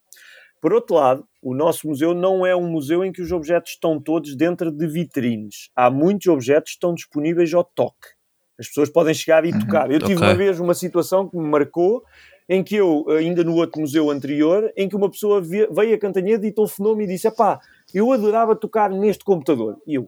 [0.61, 3.99] Por outro lado, o nosso museu não é um museu em que os objetos estão
[3.99, 5.69] todos dentro de vitrines.
[5.75, 8.07] Há muitos objetos que estão disponíveis ao toque.
[8.59, 9.59] As pessoas podem chegar e uhum.
[9.59, 9.91] tocar.
[9.91, 10.27] Eu tive okay.
[10.27, 12.03] uma vez uma situação que me marcou
[12.49, 16.47] em que eu, ainda no outro museu anterior, em que uma pessoa veio a Cantanhede
[16.47, 17.59] e telefonou-me e disse: pá,
[17.93, 19.77] eu adorava tocar neste computador.
[19.85, 20.07] E eu,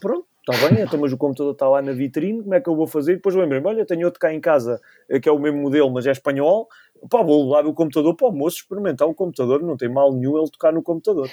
[0.00, 2.76] pronto, está bem, então, mas o computador está lá na vitrine, como é que eu
[2.76, 3.16] vou fazer?
[3.16, 6.06] Depois lembrei-me, olha, tenho outro cá em casa, eh, que é o mesmo modelo, mas
[6.06, 6.68] é espanhol,
[7.08, 10.38] pá, vou levar o computador para o moço experimentar o computador, não tem mal nenhum
[10.38, 11.28] ele tocar no computador.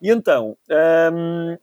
[0.00, 0.56] E então,
[1.14, 1.56] um,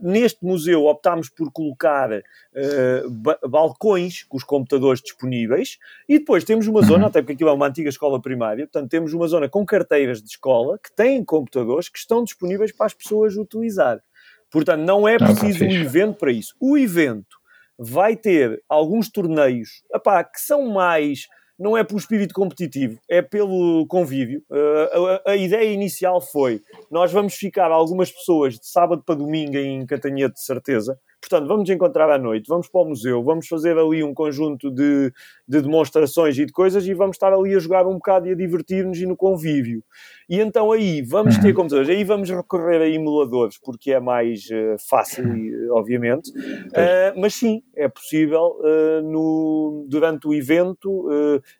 [0.00, 5.78] neste museu optámos por colocar uh, balcões com os computadores disponíveis
[6.08, 9.12] e depois temos uma zona, até porque aquilo é uma antiga escola primária, portanto temos
[9.12, 13.36] uma zona com carteiras de escola que têm computadores que estão disponíveis para as pessoas
[13.36, 14.02] utilizar.
[14.50, 16.54] Portanto, não é preciso um evento para isso.
[16.60, 17.36] O evento
[17.76, 21.26] vai ter alguns torneios epá, que são mais
[21.58, 24.42] não é pelo espírito competitivo, é pelo convívio.
[24.50, 29.56] Uh, a, a, ideia inicial foi: nós vamos ficar algumas pessoas de sábado para domingo
[29.56, 33.78] em Catanhete, de certeza, Portanto, vamos encontrar à noite, vamos para o museu, vamos fazer
[33.78, 35.10] ali um conjunto de,
[35.48, 38.34] de demonstrações e de coisas e vamos estar ali a jogar um bocado e a
[38.34, 39.82] divertir-nos e no convívio.
[40.28, 41.54] E então aí vamos ter uhum.
[41.54, 45.24] computadores, aí vamos recorrer a emuladores, porque é mais uh, fácil,
[45.72, 46.28] obviamente.
[46.30, 51.08] Uh, mas sim, é possível uh, no, durante o evento,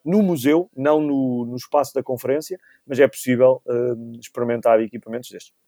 [0.04, 3.62] no museu, não no, no espaço da conferência, mas é possível
[4.20, 5.63] experimentar equipamentos destes.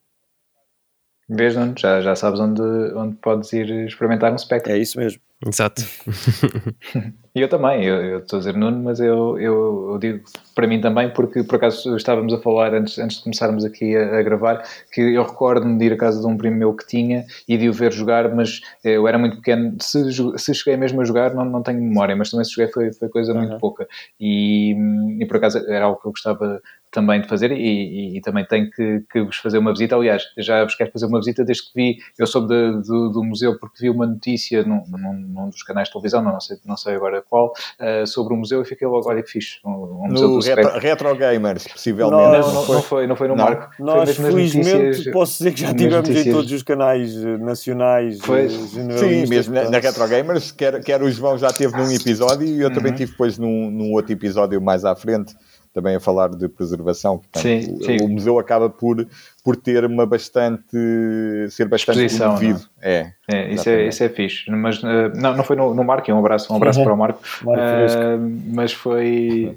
[1.28, 2.62] Vês, já, já sabes onde,
[2.94, 4.72] onde podes ir experimentar um Spectre.
[4.72, 5.20] É isso mesmo.
[5.44, 5.82] Exato.
[7.34, 10.24] e eu também, eu, eu estou a dizer Nuno, mas eu, eu, eu, digo
[10.54, 14.18] para mim também, porque por acaso estávamos a falar antes, antes de começarmos aqui a,
[14.18, 17.26] a gravar, que eu recordo-me de ir à casa de um primo meu que tinha
[17.46, 19.76] e de o ver jogar, mas eu era muito pequeno.
[19.80, 22.92] Se, se cheguei mesmo a jogar, não, não tenho memória, mas também se joguei foi,
[22.92, 23.40] foi coisa uhum.
[23.40, 23.86] muito pouca.
[24.18, 24.74] E,
[25.20, 26.62] e por acaso era algo que eu gostava
[26.96, 29.94] também de fazer e, e, e, também tenho que, que vos fazer uma visita.
[29.94, 33.22] Aliás, já vos quero fazer uma visita desde que vi, eu soube de, de, do
[33.22, 36.74] museu porque vi uma notícia num, num, num, dos canais de televisão, não sei, não
[36.74, 39.58] sei agora qual, uh, sobre o museu e fiquei logo, olha que fixe.
[39.62, 42.46] Um, um no retro, retro, Gamers, possivelmente.
[42.46, 43.44] Não, não, não, foi, não foi no não.
[43.44, 43.70] Marco.
[43.78, 48.18] Nós, felizmente, posso dizer que já tivemos em todos os canais eh, nacionais.
[48.20, 48.46] Foi.
[48.46, 52.46] Eh, Sim, mesmo na, na, Retro Gamers, quer, quer o João já teve num episódio
[52.46, 52.74] e eu uhum.
[52.74, 55.34] também tive depois num, num outro episódio mais à frente
[55.76, 57.18] também a falar de preservação.
[57.18, 58.02] Portanto, sim, sim.
[58.02, 59.06] O, museu acaba por,
[59.46, 60.76] por ter uma bastante.
[61.50, 62.62] ser bastante promovido.
[62.82, 64.50] É, é, isso, é, isso é fixe.
[64.50, 66.84] Mas uh, não, não foi no, no Marco, um abraço, um abraço uhum.
[66.84, 67.20] para o Marco.
[67.44, 69.56] Marco uh, mas foi.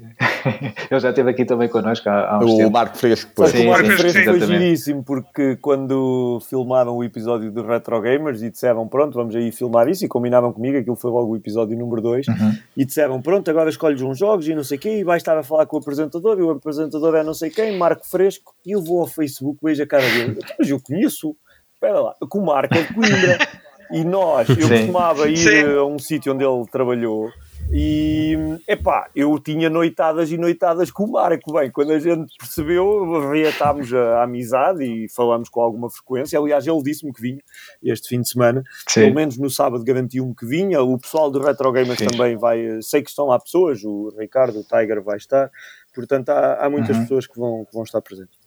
[0.88, 2.72] Ele já esteve aqui também connosco há, há uns O tempos.
[2.72, 3.50] Marco Fresco, pois.
[3.50, 8.50] Sim, o Marco Fresco foi giríssimo, porque quando filmaram o episódio do Retro Gamers e
[8.50, 12.00] disseram pronto, vamos aí filmar isso, e combinavam comigo, aquilo foi logo o episódio número
[12.00, 12.52] 2, uhum.
[12.76, 15.36] e disseram pronto, agora escolhes uns jogos e não sei o quê, e vais estar
[15.36, 18.72] a falar com o apresentador, e o apresentador é não sei quem, Marco Fresco, e
[18.72, 21.36] eu vou ao Facebook, vejo a cara dele, mas eu conheço,
[21.74, 23.38] espera lá, com o Marco é de Coimbra,
[23.92, 24.68] e nós, eu Sim.
[24.68, 25.64] costumava ir Sim.
[25.64, 27.30] a um sítio onde ele trabalhou,
[27.72, 31.52] e, epá, eu tinha noitadas e noitadas com o Marco.
[31.52, 36.38] Bem, quando a gente percebeu, reatámos a, a amizade e falamos com alguma frequência.
[36.38, 37.40] Aliás, ele disse-me que vinha
[37.80, 38.64] este fim de semana.
[38.88, 39.02] Sim.
[39.02, 40.82] Pelo menos no sábado garantiu-me que vinha.
[40.82, 42.06] O pessoal do Retro Gamers Sim.
[42.06, 42.82] também vai.
[42.82, 45.48] Sei que estão lá pessoas, o Ricardo, o Tiger vai estar.
[45.94, 47.02] Portanto, há, há muitas uhum.
[47.02, 48.39] pessoas que vão, que vão estar presentes.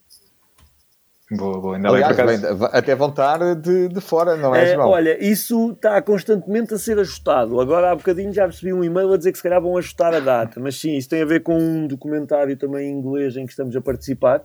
[1.32, 1.76] Boa, boa.
[1.78, 2.38] Ainda Aliás, bem,
[2.74, 4.89] até vão estar de, de fora, não é, é, João?
[4.89, 7.59] Olha, isso está constantemente a ser ajustado.
[7.61, 10.19] Agora há bocadinho já recebi um e-mail a dizer que se calhar vão ajustar a
[10.19, 13.51] data, mas sim, isso tem a ver com um documentário também em inglês em que
[13.51, 14.41] estamos a participar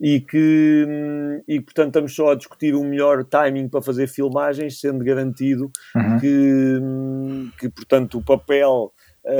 [0.00, 5.04] e que, e portanto, estamos só a discutir o melhor timing para fazer filmagens, sendo
[5.04, 6.20] garantido uhum.
[6.20, 8.92] que, que, portanto, o papel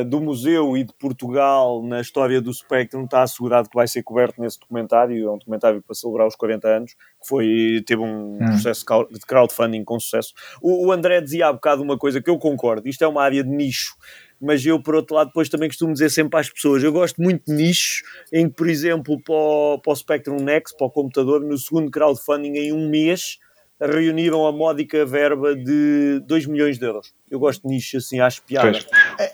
[0.06, 4.40] do museu e de Portugal na história do Spectrum está assegurado que vai ser coberto
[4.40, 5.26] nesse documentário.
[5.26, 8.38] É um documentário para celebrar os 40 anos, que foi, teve um hum.
[8.38, 10.32] processo de crowdfunding com sucesso.
[10.60, 13.42] O, o André dizia há bocado uma coisa que eu concordo: isto é uma área
[13.42, 13.96] de nicho
[14.40, 17.44] mas eu, por outro lado, depois também costumo dizer sempre às pessoas: eu gosto muito
[17.44, 18.02] de nichos
[18.32, 21.90] em que, por exemplo, para o, para o Spectrum Next, para o computador, no segundo
[21.90, 23.38] crowdfunding, em um mês,
[23.80, 27.12] reuniram a módica verba de 2 milhões de euros.
[27.30, 28.78] Eu gosto de nicho assim, acho piada.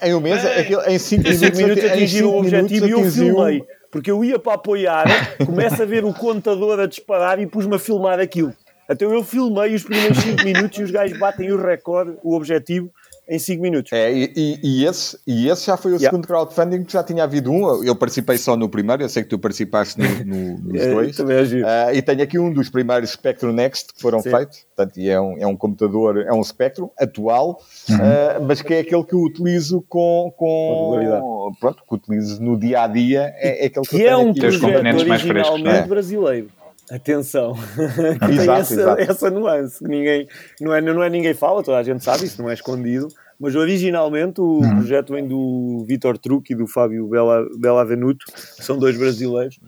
[0.03, 3.65] Em um mês, é, em 5 minutos, minutos atingiram o objetivo e eu filmei.
[3.91, 7.79] Porque eu ia para apoiar, começo a ver o contador a disparar e pus-me a
[7.79, 8.53] filmar aquilo.
[8.89, 12.91] Então eu filmei os primeiros 5 minutos e os gajos batem o recorde, o objetivo,
[13.29, 13.93] em 5 minutos.
[13.93, 16.11] É, e, e, esse, e esse já foi o yeah.
[16.11, 17.85] segundo crowdfunding que já tinha havido um.
[17.85, 21.17] Eu participei só no primeiro, eu sei que tu participaste no, no, nos é, dois.
[21.17, 24.31] Também é uh, e tenho aqui um dos primeiros Spectrum Next que foram Sim.
[24.31, 24.67] feitos.
[24.75, 27.97] Portanto, é um, é um computador, é um Spectrum atual, uhum.
[27.97, 30.33] uh, mas que é aquele que eu utilizo com.
[30.37, 33.33] com pronto, que utilizo no dia a dia.
[33.37, 35.83] É, é aquele que, que é um projeto originalmente frescos, é?
[35.83, 36.51] brasileiro.
[36.91, 37.55] Atenção,
[38.27, 40.29] que exato, tem essa, essa, nuance que ninguém,
[40.61, 43.09] não é, não é ninguém fala, toda a gente sabe, isso não é escondido,
[43.41, 44.77] mas originalmente o uhum.
[44.77, 49.59] projeto vem do Vitor Truque e do Fábio Bela, Bela Venuto, são dois brasileiros,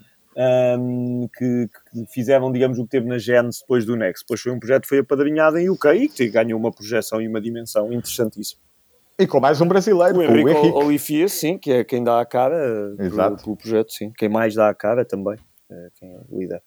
[0.79, 4.23] um, que, que, fizeram, digamos, o que teve na Genesis depois do Next.
[4.23, 7.27] Depois foi um projeto que foi apadrinhado em UK e que ganhou uma projeção e
[7.27, 8.61] uma dimensão interessantíssima.
[9.19, 12.95] E com mais um brasileiro, o Henrique Olivier, sim, que é quem dá a cara
[12.97, 13.43] Exato.
[13.43, 14.13] pelo projeto, sim.
[14.17, 15.35] Quem mais dá a cara também,
[15.69, 16.61] é quem lida.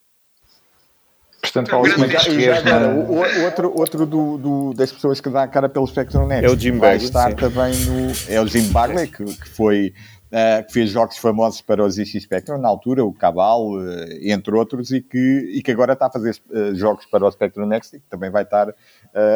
[1.42, 2.88] Portanto, fala é português na...
[2.88, 6.46] o, outro, outro do, do, das pessoas que dá a cara pelo Spectrum Next.
[6.46, 7.04] É o Jim Bagley.
[7.04, 7.36] estar sim.
[7.36, 8.12] também no...
[8.28, 9.92] É o Jim Bagley, que, que foi...
[10.32, 13.84] Uh, que fez jogos famosos para os ZX Spectrum na altura, o Cabal, uh,
[14.22, 15.18] entre outros, e que,
[15.52, 18.30] e que agora está a fazer uh, jogos para o Spectrum Next e que também
[18.30, 18.74] vai, estar,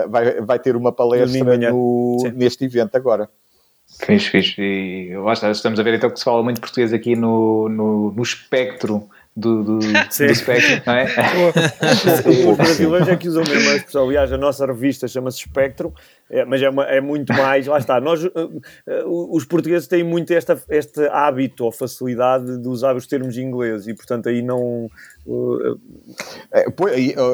[0.09, 3.28] vai, vai ter uma palestra no, neste evento agora.
[4.00, 4.54] Fiz, fiz.
[4.57, 8.12] E lá está, estamos a ver então que se fala muito português aqui no, no,
[8.12, 9.07] no espectro
[9.37, 11.05] do, do, do Spectrum, não é?
[12.51, 14.05] Os brasileiros é que usam mesmo a expressão.
[14.05, 15.93] Aliás, a nossa revista chama-se Spectrum,
[16.30, 17.66] é, mas é, uma, é, muito mais.
[17.66, 22.68] Lá está, nós, uh, uh, os portugueses têm muito esta, este hábito ou facilidade de
[22.68, 24.89] usar os termos ingleses e, portanto, aí não.
[25.26, 25.78] Uh,
[26.74, 26.91] por,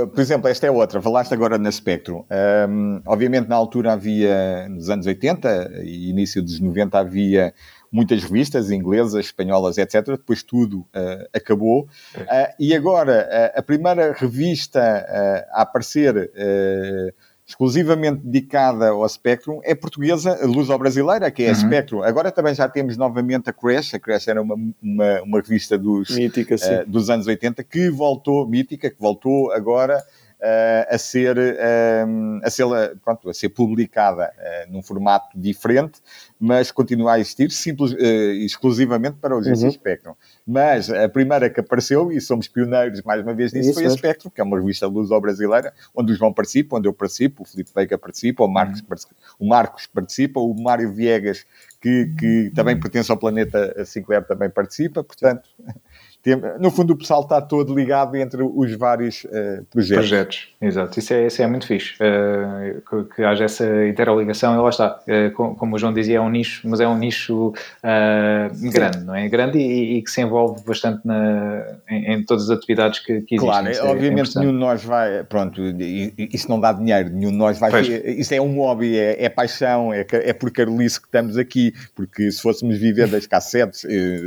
[0.09, 1.00] por, exemplo, esta é outra.
[1.00, 2.24] Falaste agora na Spectrum.
[2.68, 7.55] Um, obviamente, na altura havia, nos anos 80 e início dos 90, havia
[7.93, 10.07] muitas revistas inglesas, espanholas, etc.
[10.07, 11.82] Depois tudo uh, acabou.
[12.16, 12.26] Uh,
[12.59, 14.80] e agora, uh, a primeira revista
[15.53, 16.32] a aparecer
[17.47, 21.57] exclusivamente dedicada ao Spectrum é portuguesa, luso-brasileira, que é a uhum.
[21.57, 22.03] Spectrum.
[22.03, 23.95] Agora também já temos novamente a Crash.
[23.95, 28.88] A Crash era uma, uma, uma revista dos, mítica, dos anos 80 que voltou, mítica,
[28.88, 30.21] que voltou agora uh,
[30.88, 32.66] a ser, uh, a ser,
[33.05, 36.01] pronto, a ser publicada uh, num formato diferente,
[36.38, 37.95] mas continua a existir simples,
[38.40, 39.70] exclusivamente para o GC uhum.
[39.70, 40.14] Spectrum.
[40.45, 43.95] Mas a primeira que apareceu, e somos pioneiros mais uma vez nisso, Isso foi mesmo.
[43.95, 47.47] a Spectrum, que é uma revista luso-brasileira, onde o João participa, onde eu participo, o
[47.47, 48.86] Felipe Veiga participa, o Marcos, uhum.
[48.86, 51.47] participa, o Marcos participa, o Mário Viegas,
[51.80, 55.49] que, que também pertence ao planeta Sinclair, também participa, portanto
[56.60, 60.08] no fundo o pessoal está todo ligado entre os vários uh, projetos.
[60.08, 60.98] Projetos, exato.
[60.98, 65.00] Isso é, isso é muito fixe, uh, que, que, haja essa interligação e lá está.
[65.00, 67.52] Uh, como, como, o João dizia, é um nicho, mas é um nicho
[68.72, 69.28] grande, não é?
[69.28, 73.34] Grande e, e, que se envolve bastante na, em, em todas as atividades que, que
[73.34, 73.38] existem.
[73.38, 75.60] Claro, é, obviamente nenhum de nós vai, pronto,
[76.16, 77.88] isso não dá dinheiro, nenhum de nós vai, pois.
[77.88, 82.30] isso é um hobby, é, é paixão, é, é por carolice que estamos aqui, porque
[82.30, 83.84] se fôssemos viver das cassetes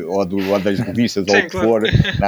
[0.09, 1.84] ou, do, ou das revistas ou o que for,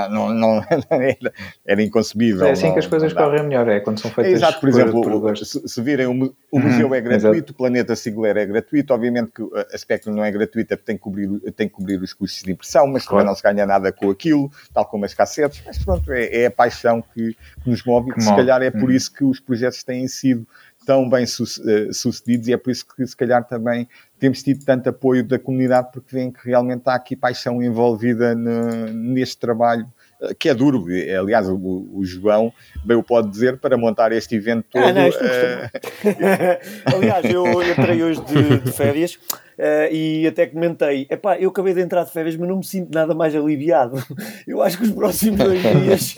[0.10, 1.34] não, não, era,
[1.66, 2.46] era inconcebível.
[2.46, 4.34] É assim que as coisas correm melhor, é quando são feitas.
[4.34, 7.56] É, exato, por, por exemplo, por se, se, virem, o, o museu é gratuito, o
[7.56, 9.44] planeta Singular é gratuito, obviamente que
[9.74, 12.88] a Spectrum não é gratuita, tem que cobrir, tem que cobrir os custos de impressão,
[12.88, 13.18] mas claro.
[13.18, 16.46] também não se ganha nada com aquilo, tal como as cassetes, mas pronto, é, é
[16.48, 18.92] a paixão que, que nos move, que, se calhar é por hum.
[18.92, 20.46] isso que os projetos têm sido
[20.88, 24.88] tão bem eh, sucedidos e é por isso que se calhar também temos tido tanto
[24.88, 29.86] apoio da comunidade porque veem que realmente há aqui paixão envolvida no, neste trabalho
[30.22, 30.86] eh, que é duro,
[31.20, 31.58] aliás o,
[31.94, 32.54] o, João
[32.86, 34.82] bem o pode dizer para montar este evento todo.
[34.82, 36.96] Ah, não, uh...
[36.96, 39.20] aliás, eu entrei hoje de, de férias
[39.58, 42.94] uh, e até comentei, epá, eu acabei de entrar de férias, mas não me sinto
[42.94, 44.02] nada mais aliviado.
[44.48, 46.16] Eu acho que os próximos dois dias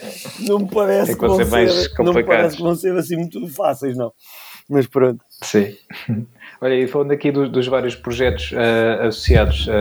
[0.48, 3.98] não me parece, que, vão ser, não me parece que vão ser assim muito fáceis,
[3.98, 4.12] não.
[4.70, 5.24] Mas pronto.
[5.42, 5.74] Sim.
[6.62, 9.72] Olha, e falando aqui dos, dos vários projetos uh, associados uh,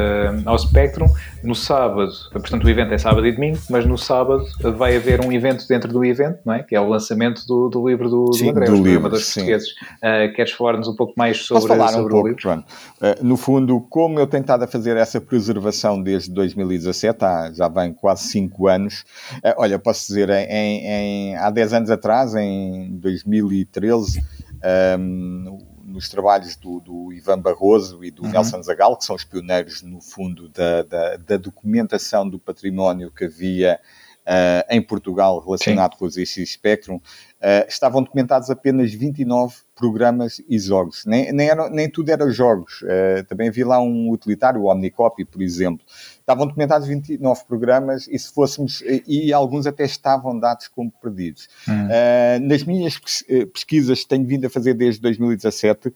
[0.48, 1.06] ao Spectrum,
[1.42, 4.44] no sábado, portanto o evento é sábado e domingo, mas no sábado
[4.76, 6.62] vai haver um evento dentro do evento, não é?
[6.62, 9.70] Que é o lançamento do, do livro do, sim, do André, do livro, dos portugueses.
[9.70, 12.42] Uh, queres falar-nos um pouco mais sobre, falar sobre um pouco, o livro?
[12.42, 12.64] João.
[13.20, 17.92] no fundo, como eu tenho estado a fazer essa preservação desde 2017, há, já vem
[17.92, 19.04] quase 5 anos,
[19.56, 24.22] olha, posso dizer, em, em, há 10 anos atrás, em 2013,
[24.98, 28.30] um, nos trabalhos do, do, Ivan Barroso e do uhum.
[28.30, 33.24] Nelson Zagal, que são os pioneiros, no fundo, da, da, da documentação do património que
[33.24, 33.80] havia
[34.28, 35.98] uh, em Portugal relacionado Sim.
[35.98, 41.04] com os EX Spectrum, uh, estavam documentados apenas 29 programas e jogos.
[41.06, 42.82] Nem, nem, era, nem tudo era jogos.
[42.82, 45.84] Uh, também havia lá um utilitário, o Omnicopy, por exemplo.
[46.28, 51.48] Estavam documentados 29 programas e se fôssemos, e, alguns até estavam dados como perdidos.
[51.66, 51.86] Hum.
[51.86, 53.00] Uh, nas minhas
[53.30, 55.94] eh, pesquisas que tenho vindo a fazer desde 2017, uh,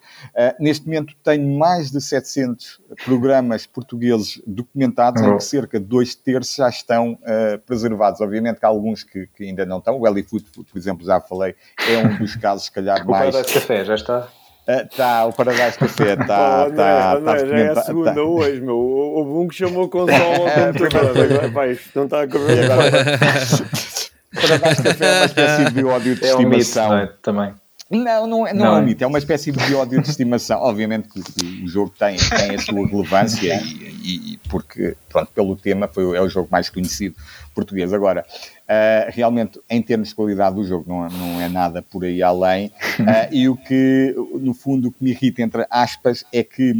[0.58, 5.34] neste momento tenho mais de 700 programas portugueses documentados, oh.
[5.34, 8.22] em que cerca de dois terços já estão uh, preservados.
[8.22, 10.00] Obviamente que há alguns que, que ainda não estão.
[10.00, 11.54] O Elifoot, por exemplo, já falei,
[11.86, 14.30] é um dos casos, se calhar, mais café, já está?
[14.66, 16.66] Está, uh, o Paradise Café está.
[16.66, 18.22] Oh, tá, tá, já é a segunda tá.
[18.22, 18.78] hoje, meu.
[18.78, 21.44] Houve um que chamou console ao computador.
[21.44, 22.68] Agora, isto não está a correr.
[24.34, 26.96] Paradise Café é uma espécie de ódio de é estimação.
[26.96, 27.06] É?
[27.20, 27.54] Também.
[27.90, 30.58] Não, não, é, não, não é um mito, é uma espécie de ódio de estimação.
[30.64, 33.60] Obviamente que, que o jogo tem, tem a sua relevância
[34.02, 37.14] e, e, porque, pronto, pelo tema foi, é o jogo mais conhecido
[37.54, 37.92] português.
[37.92, 38.24] Agora,
[38.72, 42.68] Uh, realmente, em termos de qualidade do jogo, não, não é nada por aí além.
[42.68, 46.72] Uh, e o que, no fundo, o que me irrita, entre aspas, é que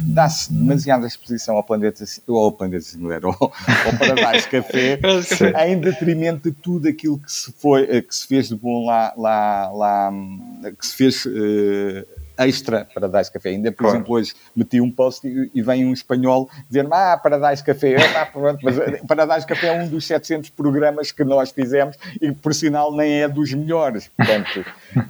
[0.00, 2.86] dá-se demasiada exposição ao planeta, ou ao planeta
[3.26, 5.00] ou ao Paradise Café,
[5.66, 9.72] em detrimento de tudo aquilo que se, foi, que se fez de bom lá, lá,
[9.72, 10.12] lá
[10.78, 11.24] que se fez.
[11.26, 13.50] Uh, extra para Paradise Café.
[13.50, 13.96] Ainda, por claro.
[13.96, 18.26] exemplo, hoje meti um post e, e vem um espanhol dizer-me, ah, Paradise Café, ah,
[18.26, 22.54] pronto, mas eh, Paradise Café é um dos 700 programas que nós fizemos e, por
[22.54, 24.08] sinal, nem é dos melhores.
[24.16, 24.60] Portanto,
[24.96, 25.02] uh,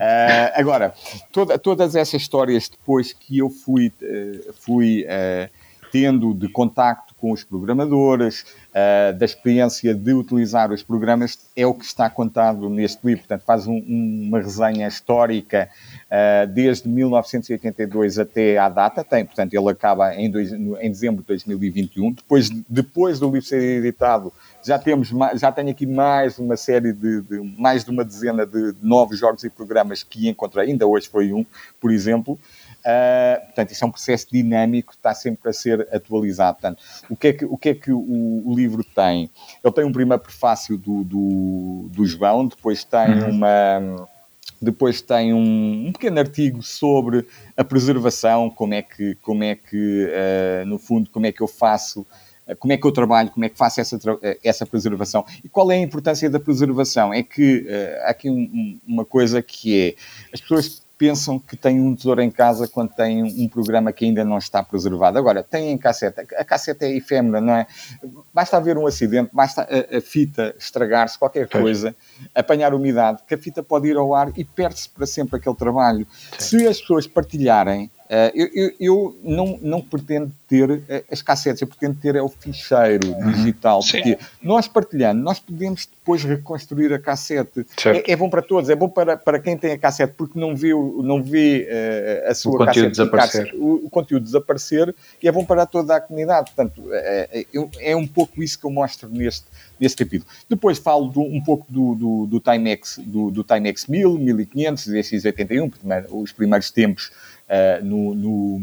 [0.54, 0.94] agora,
[1.30, 5.61] toda, todas essas histórias depois que eu fui, uh, fui uh,
[5.92, 11.74] tendo de contacto com os programadores, uh, da experiência de utilizar os programas, é o
[11.74, 13.20] que está contado neste livro.
[13.20, 15.68] Portanto, faz um, uma resenha histórica
[16.06, 19.04] uh, desde 1982 até à data.
[19.04, 22.12] Tem, portanto, ele acaba em, dois, em dezembro de 2021.
[22.12, 24.32] Depois, depois do livro ser editado,
[24.64, 28.74] já temos já tenho aqui mais uma série de, de mais de uma dezena de
[28.80, 30.70] novos jogos e programas que encontrei.
[30.70, 31.44] Ainda hoje foi um,
[31.78, 32.38] por exemplo.
[32.82, 36.58] Uh, portanto, isso é um processo dinâmico, está sempre a ser atualizado.
[36.58, 39.30] Portanto, o que é que o, que é que o, o livro tem?
[39.62, 43.30] Ele tem um primeiro prefácio do, do, do João, depois tem uhum.
[43.30, 44.08] uma.
[44.60, 47.26] Depois tem um, um, pequeno artigo sobre
[47.56, 51.48] a preservação, como é que, como é que uh, no fundo, como é que eu
[51.48, 52.06] faço
[52.58, 53.98] como é que eu trabalho, como é que faço essa,
[54.42, 57.14] essa preservação e qual é a importância da preservação.
[57.14, 59.94] É que uh, há aqui um, uma coisa que é
[60.32, 64.24] as pessoas pensam que têm um tesouro em casa quando têm um programa que ainda
[64.24, 65.18] não está preservado.
[65.18, 66.20] Agora, têm em cassete.
[66.20, 67.66] A cassete é efêmera, não é?
[68.32, 71.92] Basta haver um acidente, basta a, a fita estragar-se, qualquer coisa,
[72.32, 76.06] apanhar umidade, que a fita pode ir ao ar e perde-se para sempre aquele trabalho.
[76.38, 76.60] Sim.
[76.60, 77.90] Se as pessoas partilharem
[78.34, 82.28] eu, eu, eu, não, não pretendo ter uh, as cassetes, eu pretendo ter é o
[82.28, 83.32] ficheiro uhum.
[83.32, 83.92] digital, Sim.
[83.92, 87.64] porque nós partilhando, nós podemos depois reconstruir a cassete.
[87.86, 90.54] É, é, bom para todos, é bom para, para quem tem a cassete, porque não
[90.54, 91.66] vê, não vê
[92.26, 93.54] uh, a sua o conteúdo desaparecer.
[93.54, 96.52] O, o, conteúdo desaparecer e é bom para toda a comunidade.
[96.54, 96.82] Portanto,
[97.50, 99.46] eu, é um pouco isso que eu mostro neste,
[99.80, 100.30] neste capítulo.
[100.50, 106.06] Depois falo do, um pouco do, do, do Timex, do, do Timex 1000, 1500, DX81,
[106.10, 107.10] os primeiros tempos
[107.52, 108.62] uh, no, no,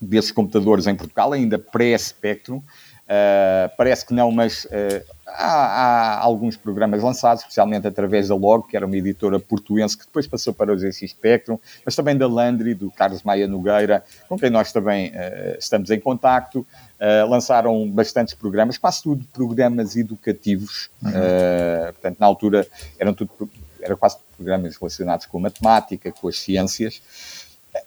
[0.00, 2.62] desses computadores em Portugal, ainda pré-Spectrum.
[3.08, 8.68] Uh, parece que não, mas uh, há, há, alguns programas lançados, especialmente através da Log,
[8.68, 12.28] que era uma editora portuense que depois passou para o ZX Spectrum, mas também da
[12.28, 16.66] Landry, do Carlos Maia Nogueira, com quem nós também uh, estamos em contacto.
[17.28, 20.90] lançaram bastantes programas, quase tudo programas educativos.
[21.02, 21.12] Uhum.
[21.92, 22.66] portanto, na altura
[22.98, 23.30] eram tudo,
[23.80, 27.00] era quase programas relacionados com a matemática, com as ciências.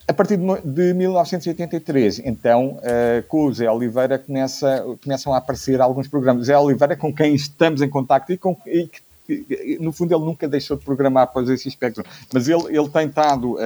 [0.06, 6.08] A partir de 1983, então, uh, com o Zé Oliveira começa, começam a aparecer alguns
[6.08, 6.46] programas.
[6.46, 8.88] Zé Oliveira, com quem estamos em contacto e, com, e
[9.26, 13.06] que, no fundo, ele nunca deixou de programar para esse espectro, mas ele, ele tem
[13.06, 13.58] estado uh,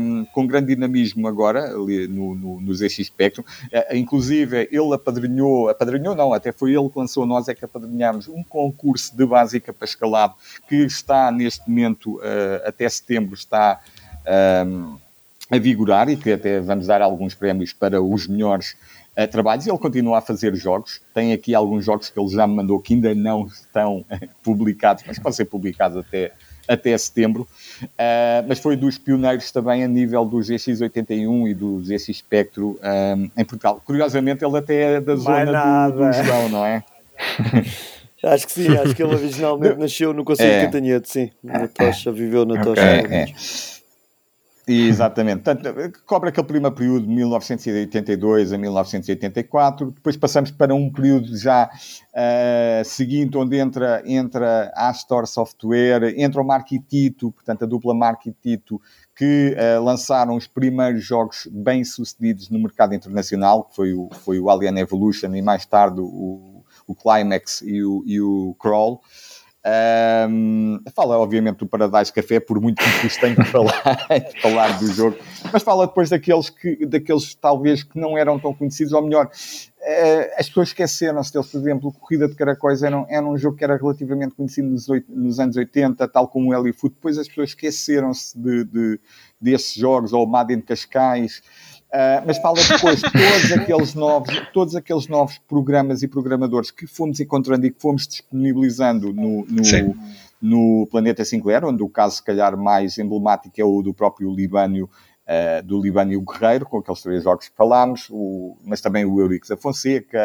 [0.00, 3.08] um, com grande dinamismo agora ali no, no, no ZX.
[3.08, 3.44] Uh,
[3.94, 8.42] inclusive, ele apadrinhou, apadrinhou não, até foi ele que lançou, nós é que apadrinhámos um
[8.42, 10.34] concurso de básica para escalado
[10.68, 13.80] que está neste momento, uh, até setembro, está.
[14.66, 15.07] Um,
[15.50, 18.76] a vigorar e que até vamos dar alguns prémios para os melhores
[19.16, 19.66] uh, trabalhos.
[19.66, 21.00] Ele continua a fazer jogos.
[21.14, 24.04] Tem aqui alguns jogos que ele já me mandou que ainda não estão
[24.42, 26.32] publicados, mas podem ser publicados até,
[26.66, 27.48] até setembro.
[27.82, 33.30] Uh, mas foi dos pioneiros também a nível do GX81 e do GX Spectro um,
[33.36, 33.82] em Portugal.
[33.84, 36.84] Curiosamente, ele até é da zona do, do João, não é?
[38.22, 40.58] Acho que sim, acho que ele originalmente nasceu no Conselho é.
[40.58, 41.30] de Cantanhete, sim.
[41.42, 42.82] Na Tocha, viveu na Tocha.
[42.82, 43.26] É, é.
[44.68, 45.42] Exatamente.
[45.42, 49.90] Portanto, cobre aquele primeiro período de 1982 a 1984.
[49.92, 56.42] Depois passamos para um período já uh, seguinte, onde entra, entra a Astor Software, entra
[56.42, 58.80] o Mark e Tito, portanto, a dupla Mark e Tito,
[59.16, 64.38] que uh, lançaram os primeiros jogos bem sucedidos no mercado internacional, que foi o, foi
[64.38, 69.00] o Alien Evolution e mais tarde o, o Climax e o, e o Crawl.
[69.68, 74.06] Um, fala, obviamente, do Paradise Café, por muito que nos tenha que falar,
[74.40, 75.18] falar do jogo,
[75.52, 80.30] mas fala depois daqueles que, daqueles talvez que não eram tão conhecidos, ou melhor, uh,
[80.38, 83.76] as pessoas esqueceram-se deles, por exemplo, Corrida de Caracóis era, era um jogo que era
[83.76, 88.38] relativamente conhecido nos, nos anos 80, tal como o Heli Foot, depois as pessoas esqueceram-se
[88.38, 89.00] de, de,
[89.40, 91.42] desses jogos, ou o Madden de Cascais.
[91.88, 97.18] Uh, mas fala depois todos aqueles novos, todos aqueles novos programas e programadores que fomos
[97.18, 99.96] encontrando e que fomos disponibilizando no, no,
[100.40, 104.84] no Planeta Sinclair, onde o caso, se calhar, mais emblemático é o do próprio Libânio,
[105.28, 109.48] uh, do Libânio Guerreiro, com aqueles três jogos que falámos, o, mas também o Eurix
[109.48, 110.18] da Fonseca.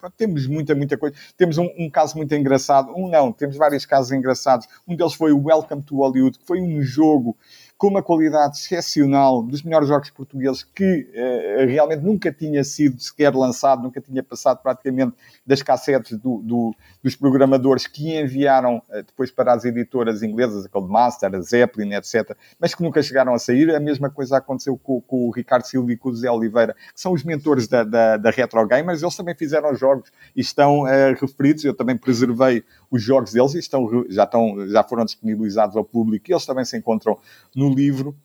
[0.00, 1.14] Pronto, temos muita, muita coisa.
[1.36, 4.66] Temos um, um, caso muito engraçado, um não, temos vários casos engraçados.
[4.86, 7.36] Um deles foi o Welcome to Hollywood, que foi um jogo
[7.78, 13.32] com uma qualidade excepcional, dos melhores jogos portugueses, que uh, realmente nunca tinha sido sequer
[13.32, 15.14] lançado, nunca tinha passado praticamente
[15.46, 20.68] das cassetes do, do, dos programadores que enviaram uh, depois para as editoras inglesas, a
[20.68, 23.72] Codemaster, a Zeppelin, etc., mas que nunca chegaram a sair.
[23.72, 27.00] A mesma coisa aconteceu com, com o Ricardo Silva e com o José Oliveira, que
[27.00, 31.14] são os mentores da, da, da Retro Gamers, eles também fizeram jogos e estão uh,
[31.20, 35.84] referidos, eu também preservei os jogos deles e estão, já, estão, já foram disponibilizados ao
[35.84, 37.18] público e eles também se encontram
[37.54, 38.16] no livro.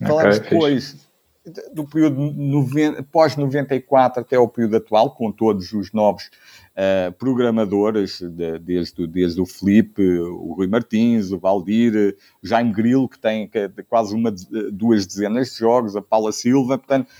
[0.00, 1.08] Falamos okay, depois,
[1.72, 6.30] do período pós-94 até o período atual, com todos os novos
[6.76, 13.08] uh, programadores, de, desde, desde o Felipe, o Rui Martins, o Valdir, o Jaime Grilo,
[13.08, 14.32] que tem que, quase uma,
[14.72, 17.10] duas dezenas de jogos, a Paula Silva, portanto,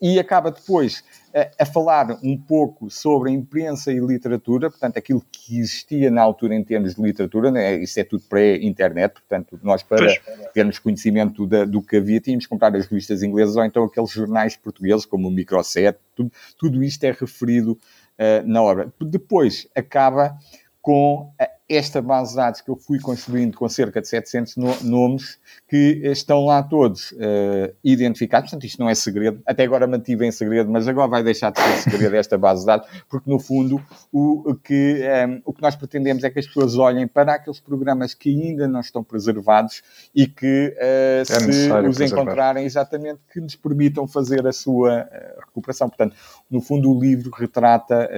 [0.00, 1.02] e acaba depois
[1.34, 6.20] a, a, falar um pouco sobre a imprensa e literatura, portanto, aquilo que existia na
[6.20, 7.76] altura em termos de literatura, né?
[7.76, 10.20] isso é tudo pré-internet, portanto, nós para pois.
[10.52, 14.10] termos conhecimento da, do que havia, tínhamos que comprar as revistas inglesas ou então aqueles
[14.10, 18.92] jornais portugueses, como o Microset, tudo, tudo isto é referido uh, na obra.
[19.00, 20.36] Depois acaba
[20.82, 21.32] com
[21.76, 26.00] esta base de dados que eu fui construindo com cerca de 700 no nomes que
[26.04, 28.50] estão lá todos uh, identificados.
[28.50, 29.40] Portanto, isto não é segredo.
[29.46, 32.66] Até agora mantive em segredo, mas agora vai deixar de ser segredo esta base de
[32.66, 36.46] dados, porque no fundo o que, um, ehm, o que nós pretendemos é que as
[36.46, 39.82] pessoas olhem para aqueles programas que ainda não estão preservados
[40.14, 42.22] e que, uh, é se os preservar.
[42.22, 45.88] encontrarem, exatamente, que nos permitam fazer a sua uh, recuperação.
[45.88, 46.16] Portanto,
[46.50, 48.08] no fundo, o livro retrata,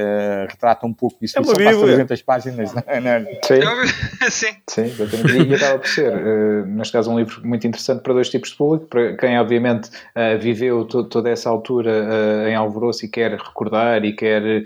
[0.49, 1.39] retrata um pouco isso.
[1.39, 2.75] É uma São 300 páginas.
[2.75, 3.01] Não, é?
[3.01, 3.61] não, Sim.
[4.31, 4.57] Sim.
[4.69, 5.49] Sim, exatamente.
[5.51, 8.57] E, acaba por ser, uh, neste caso, um livro muito interessante para dois tipos de
[8.57, 8.87] público.
[8.87, 14.05] Para quem, obviamente, uh, viveu to toda essa altura uh, em Alvoroço e quer recordar
[14.05, 14.65] e quer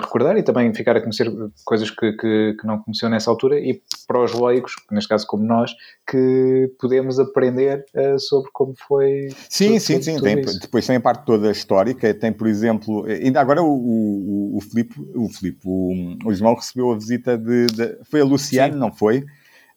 [0.00, 1.30] recordar e também ficar a conhecer
[1.64, 3.58] coisas que, que, que, não conheceu nessa altura.
[3.60, 5.72] E para os leigos, neste caso como nós,
[6.06, 7.84] que podemos aprender
[8.18, 9.28] sobre como foi.
[9.48, 10.14] Sim, tudo, sim, tudo, sim.
[10.14, 12.14] Tudo tem, depois tem a parte toda histórica.
[12.14, 16.92] Tem, por exemplo, ainda agora o, o, o Filipe, o, Filipe o, o João recebeu
[16.92, 18.78] a visita de, de foi a Luciane, Sim.
[18.78, 19.24] não foi?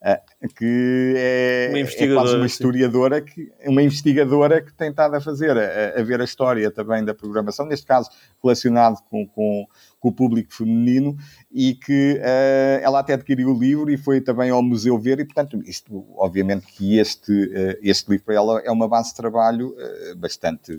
[0.02, 5.20] Uh, que é, uma é quase uma historiadora, que, uma investigadora que tem estado a
[5.20, 8.10] fazer, a, a, ver a história também da programação, neste caso
[8.42, 9.68] relacionado com, com,
[10.00, 11.18] com o público feminino,
[11.52, 15.26] e que uh, ela até adquiriu o livro e foi também ao museu ver, e
[15.26, 19.76] portanto, isto, obviamente que este, uh, este livro para ela é uma base de trabalho
[20.18, 20.72] bastante,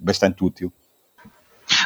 [0.00, 0.72] bastante útil.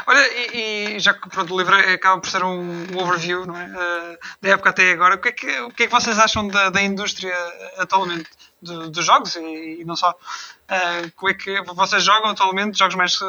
[0.07, 3.66] Olha, e, e, já que pronto, o livro acaba por ser um, overview não é?
[3.66, 6.49] Uh, da época até agora, o que é que, o que, é que vocês acham
[6.49, 7.34] da, da indústria
[7.78, 8.28] atualmente
[8.62, 10.11] dos jogos e, e, não só?
[10.11, 12.78] Uh, como é que vocês jogam atualmente?
[12.78, 13.26] Jogos mais, uh,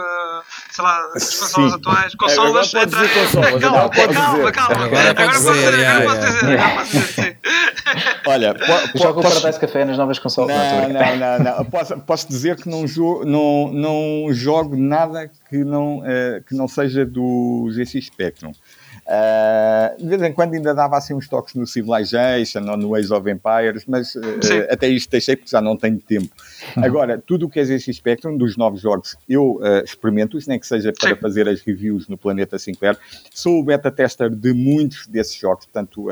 [0.71, 2.15] sei lá, as consolas atuais?
[2.15, 2.73] Consolas?
[2.73, 3.61] É, agora dizer consolas.
[3.61, 4.85] Calma, calma, calma.
[4.85, 7.39] Agora, agora posso dizer, agora posso dizer, agora posso dizer,
[8.25, 9.35] Olha, po, jogo posso...
[9.35, 10.55] Paradise Café nas novas consolas.
[10.55, 11.65] Não, não, não, não.
[11.65, 16.67] Posso, posso dizer que não jogo, não, não jogo nada que não, uh, que não
[16.67, 18.51] seja do GX Spectrum.
[19.07, 23.13] Uh, de vez em quando ainda dava assim uns toques no Civilization ou no Age
[23.13, 24.21] of Empires, mas uh,
[24.69, 26.27] até isto deixei porque já não tenho tempo.
[26.75, 26.83] Uhum.
[26.83, 30.67] Agora, tudo o que é ZX Spectrum, dos novos jogos, eu uh, experimento, nem que
[30.67, 31.21] seja para Sim.
[31.21, 32.97] fazer as reviews no Planeta Sinclair.
[33.33, 36.07] Sou o beta tester de muitos desses jogos, portanto,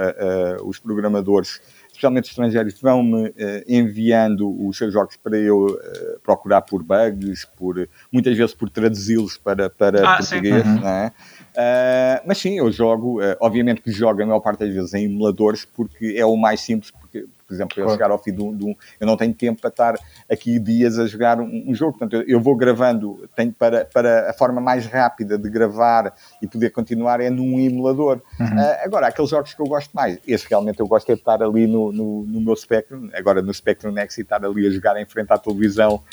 [0.64, 1.60] os programadores
[1.96, 3.34] especialmente estrangeiros, vão-me uh,
[3.68, 9.38] enviando os seus jogos para eu uh, procurar por bugs, por, muitas vezes por traduzi-los
[9.38, 10.82] para, para ah, português, uhum.
[10.82, 11.12] não é?
[11.56, 15.06] Uh, mas sim, eu jogo, uh, obviamente que jogo a maior parte das vezes em
[15.06, 18.54] emuladores porque é o mais simples, porque, por exemplo, eu chegar ao fim de um,
[18.54, 19.96] de um, Eu não tenho tempo para estar
[20.30, 24.30] aqui dias a jogar um, um jogo, portanto, eu, eu, vou gravando, tenho para, para
[24.30, 28.22] a forma mais rápida de gravar e poder continuar é num emulador.
[28.38, 28.46] Uhum.
[28.48, 31.42] Uh, agora, aqueles jogos que eu gosto mais, esse realmente eu gosto é de estar
[31.42, 35.00] ali no, no, no meu Spectrum, agora no Spectrum Next e estar ali a jogar
[35.00, 36.04] em frente à televisão.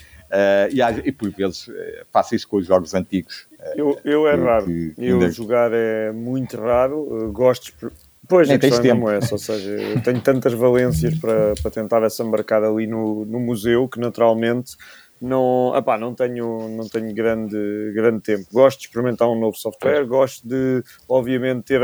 [0.71, 1.67] E, e por vezes
[2.11, 4.67] faço isso com os jogos antigos eu, eu é raro.
[4.99, 5.31] eu ainda...
[5.31, 7.31] jogar é muito raro.
[7.33, 7.73] Gosto.
[8.29, 12.03] Pois, a questão é mesmo essa, ou seja, eu tenho tantas valências para, para tentar
[12.03, 14.77] essa embarcada ali no, no museu que naturalmente
[15.21, 18.47] não, epá, não tenho, não tenho grande, grande tempo.
[18.53, 21.81] Gosto de experimentar um novo software, gosto de, obviamente, ter,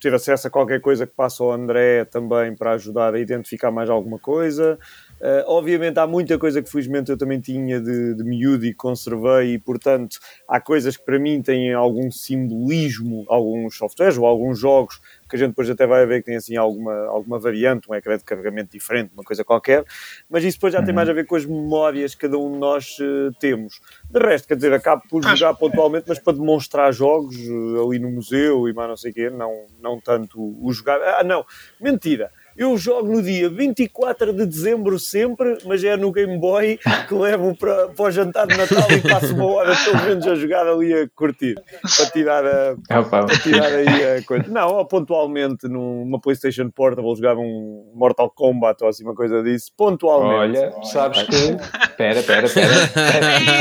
[0.00, 3.88] ter acesso a qualquer coisa que passa ao André também para ajudar a identificar mais
[3.88, 4.78] alguma coisa.
[5.20, 9.54] Uh, obviamente há muita coisa que felizmente eu também tinha de, de miúdo e conservei
[9.54, 15.00] e portanto há coisas que para mim têm algum simbolismo, alguns softwares ou alguns jogos
[15.28, 18.16] que a gente depois até vai ver que tem assim alguma, alguma variante, um ecrã
[18.16, 19.84] de carregamento diferente, uma coisa qualquer,
[20.30, 20.94] mas isso depois já tem uhum.
[20.96, 23.80] mais a ver com as memórias que cada um de nós uh, temos.
[24.08, 28.10] De resto, quer dizer, acabo por jogar pontualmente, mas para demonstrar jogos uh, ali no
[28.10, 31.00] museu e mais não sei o quê, não, não tanto o jogar.
[31.02, 31.44] Ah, não,
[31.80, 32.30] mentira!
[32.56, 37.54] Eu jogo no dia 24 de dezembro sempre, mas é no Game Boy que levo
[37.56, 40.92] para, para o jantar de Natal e passo uma hora pelo menos a jogar ali
[40.92, 44.48] a curtir, para tirar, a, para tirar aí a coisa.
[44.48, 49.70] Não, ou pontualmente numa PlayStation Portable jogava um Mortal Kombat ou assim uma coisa disso,
[49.76, 50.58] pontualmente.
[50.58, 51.56] Olha, sabes que
[51.96, 52.74] Pera, pera, pera.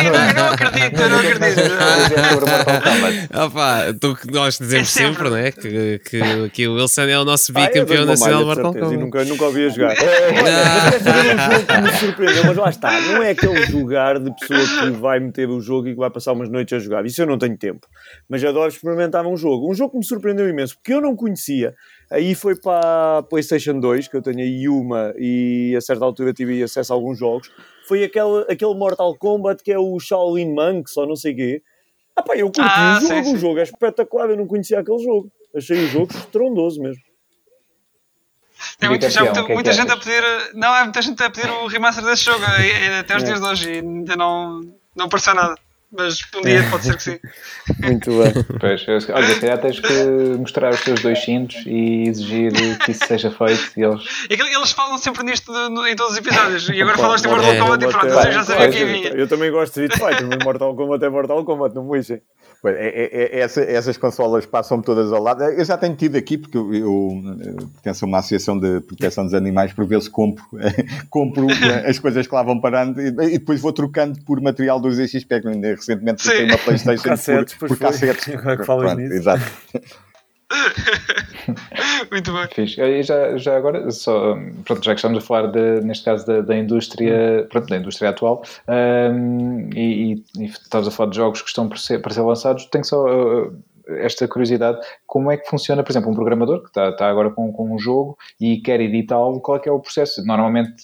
[0.03, 1.61] não, não acredito, não acredito.
[3.45, 5.51] Opa, tu, nós dizemos é sempre, sempre, não é?
[5.51, 8.85] Que, que, que o Wilson é o nosso ah, bicampeão ah, nacional de Mortal Kombat.
[8.91, 9.95] Nunca, nunca ouvi a jogar.
[11.76, 13.02] É, me surpreendeu, mas lá está.
[13.02, 16.34] Não é aquele jogar de pessoa que vai meter o jogo e que vai passar
[16.34, 17.06] umas noites a jogar.
[17.06, 17.88] Isso eu não tenho tempo.
[18.30, 19.70] Mas adoro experimentar um jogo.
[19.70, 21.74] Um jogo que me surpreendeu imenso, porque eu não conhecia.
[22.12, 26.34] Aí foi para a PlayStation 2, que eu tenho aí uma, e a certa altura
[26.34, 27.52] tive acesso a alguns jogos.
[27.88, 31.62] Foi aquele, aquele Mortal Kombat que é o Shaolin Monks, ou não sei o quê.
[32.16, 33.36] Ah, pá, eu curti ah, o jogo, sim, sim.
[33.36, 35.30] o jogo é espetacular, eu não conhecia aquele jogo.
[35.53, 37.02] Achei o jogo estrondoso mesmo.
[38.80, 40.23] Tem muita, já muita, muita gente a pedir.
[40.53, 42.43] Não, há muita gente a pedir o remaster desse jogo
[42.99, 43.26] até os é.
[43.26, 44.61] dias de hoje e ainda não,
[44.95, 45.56] não apareceu nada
[45.97, 47.19] mas um dia pode ser que sim.
[47.81, 48.34] Muito bem.
[48.60, 50.03] Pois, eu, olha, se calhar tens que
[50.38, 53.72] mostrar os teus dois cintos e exigir que isso seja feito.
[53.77, 54.03] E eles...
[54.30, 56.69] eles falam sempre nisto no, em todos os episódios.
[56.69, 59.52] E agora falaste em Mortal Kombat e pronto, eu já sabia que ia Eu também
[59.52, 62.22] gosto de Street Fighter, mas Mortal Kombat é Mortal Kombat, não me lixem.
[62.67, 65.43] É, é, é, essa, essas consolas passam todas ao lado.
[65.43, 69.23] Eu já tenho tido aqui, porque eu, eu, eu pertenço a uma associação de proteção
[69.23, 70.43] dos animais, por vezes compro,
[71.09, 71.47] compro
[71.87, 75.59] as coisas que lá vão parando e, e, depois vou trocando por material dos Spectrum.
[75.61, 77.57] Recentemente tem uma Playstation por.
[77.57, 78.29] Por, por cassetes.
[78.35, 79.13] Agora que falas nisso.
[79.13, 79.43] Exato.
[82.11, 82.47] Muito bem.
[82.53, 82.77] Fiz.
[82.77, 86.41] E já, já agora, só, pronto, já que estamos a falar, de, neste caso, da,
[86.41, 91.47] da indústria, pronto, da indústria atual, um, e, e, estamos a falar de jogos que
[91.47, 93.57] estão para ser, para ser lançados, tenho só uh,
[93.97, 97.51] esta curiosidade, como é que funciona, por exemplo, um programador que está, está agora com,
[97.51, 100.23] com um jogo e quer editá-lo, qual é que é o processo?
[100.26, 100.84] Normalmente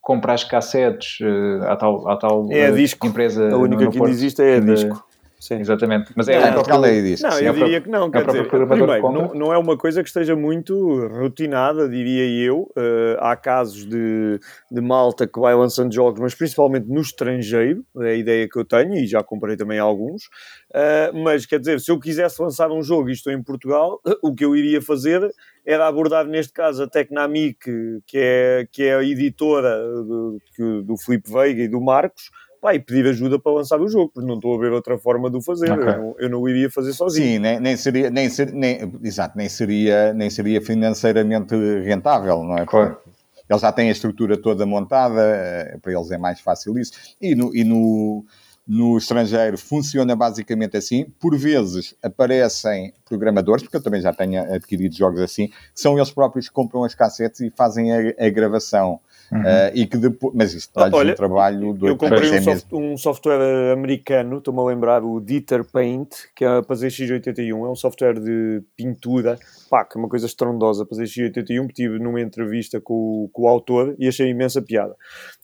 [0.00, 3.06] compra as cassetes uh, à tal, à tal é a disco.
[3.06, 3.52] empresa.
[3.52, 5.04] A única que ainda existe é a disco.
[5.38, 5.60] Sim.
[5.60, 6.10] Exatamente.
[6.16, 7.22] Mas é, é, é a lei disso.
[7.22, 8.10] Não, Sim, eu é diria que não.
[8.10, 12.62] Quer dizer, primeiro, não, não, é uma coisa que esteja muito rotinada, diria eu.
[12.76, 14.40] Uh, há casos de,
[14.70, 18.64] de malta que vai lançando jogos, mas principalmente no estrangeiro, é a ideia que eu
[18.64, 20.24] tenho, e já comprei também alguns.
[20.70, 24.34] Uh, mas quer dizer, se eu quisesse lançar um jogo e estou em Portugal, o
[24.34, 25.32] que eu iria fazer
[25.64, 27.58] era abordar neste caso a Tecnamic,
[28.06, 30.38] que é, que é a editora do,
[30.82, 34.26] do Felipe Veiga e do Marcos pá, e pedir ajuda para lançar o jogo, porque
[34.26, 35.72] não estou a ver outra forma de o fazer.
[35.72, 35.88] Okay.
[35.88, 37.26] Eu, não, eu, não, iria fazer sozinho.
[37.26, 41.54] Sim, nem, nem seria, nem, ser, nem, exato, nem, seria, nem seria financeiramente
[41.84, 42.66] rentável, não é?
[42.66, 42.98] Claro.
[43.48, 46.92] Eles já têm a estrutura toda montada, eh, para eles é mais fácil isso.
[47.20, 48.24] E no, e no,
[48.66, 51.06] no estrangeiro funciona basicamente assim.
[51.18, 56.48] Por vezes aparecem programadores, porque eu também já tenho adquirido jogos assim, são eles próprios
[56.48, 59.00] que compram as cassetes e fazem a, a gravação.
[59.30, 59.40] Uhum.
[59.40, 62.96] Uh, e que depois, mas isto dá um trabalho do Eu comprei um, soft, um,
[62.96, 68.18] software americano, estou-me a lembrar, o Dieter Paint, que é para ZX81, é um software
[68.18, 69.38] de pintura,
[69.68, 73.94] pá, que é uma coisa estrondosa para ZX81, tive numa entrevista com, com o autor
[73.98, 74.96] e achei imensa piada.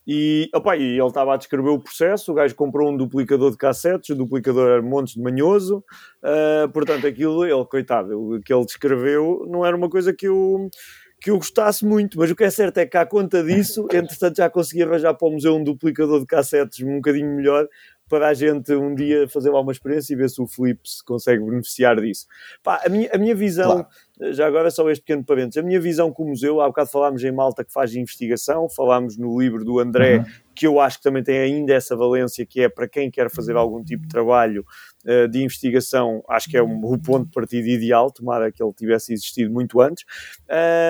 [0.06, 3.56] E, opa, e ele estava a descrever o processo, o gajo comprou um duplicador de
[3.56, 5.82] cassetes, o duplicador era montes de manhoso,
[6.22, 10.68] uh, portanto aquilo, ele, coitado, o que ele descreveu não era uma coisa que eu
[11.24, 14.36] que eu gostasse muito, mas o que é certo é que à conta disso, entretanto
[14.36, 17.66] já consegui arranjar para o museu um duplicador de cassetes um bocadinho melhor
[18.10, 21.02] para a gente um dia fazer lá uma experiência e ver se o Filipe se
[21.02, 22.26] consegue beneficiar disso.
[22.62, 23.86] Pá, a, minha, a minha visão,
[24.18, 24.34] claro.
[24.34, 27.24] já agora só este pequeno parênteses, a minha visão com o museu, há bocado falámos
[27.24, 30.24] em Malta que faz investigação, falámos no livro do André, uhum.
[30.54, 33.56] que eu acho que também tem ainda essa valência, que é para quem quer fazer
[33.56, 34.62] algum tipo de trabalho
[35.06, 38.72] uh, de investigação, acho que é um, o ponto de partida ideal, tomara que ele
[38.72, 40.04] tivesse existido muito antes.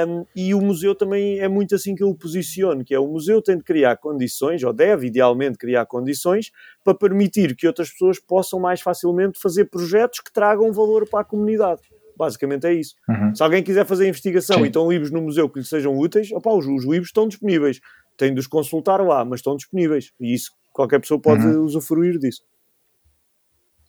[0.08, 3.06] Um, e o museu também é muito assim que eu o posiciono, que é o
[3.06, 6.50] museu tem de criar condições, ou deve idealmente criar condições,
[6.82, 11.24] para permitir que outras pessoas possam mais facilmente fazer projetos que tragam valor para a
[11.24, 11.80] comunidade.
[12.16, 12.94] Basicamente é isso.
[13.08, 13.34] Uhum.
[13.34, 14.64] Se alguém quiser fazer investigação Sim.
[14.64, 17.80] e estão livros no museu que lhe sejam úteis, opa, os, os livros estão disponíveis.
[18.16, 20.12] Tem de os consultar lá, mas estão disponíveis.
[20.20, 21.64] E isso, qualquer pessoa pode uhum.
[21.64, 22.42] usufruir disso.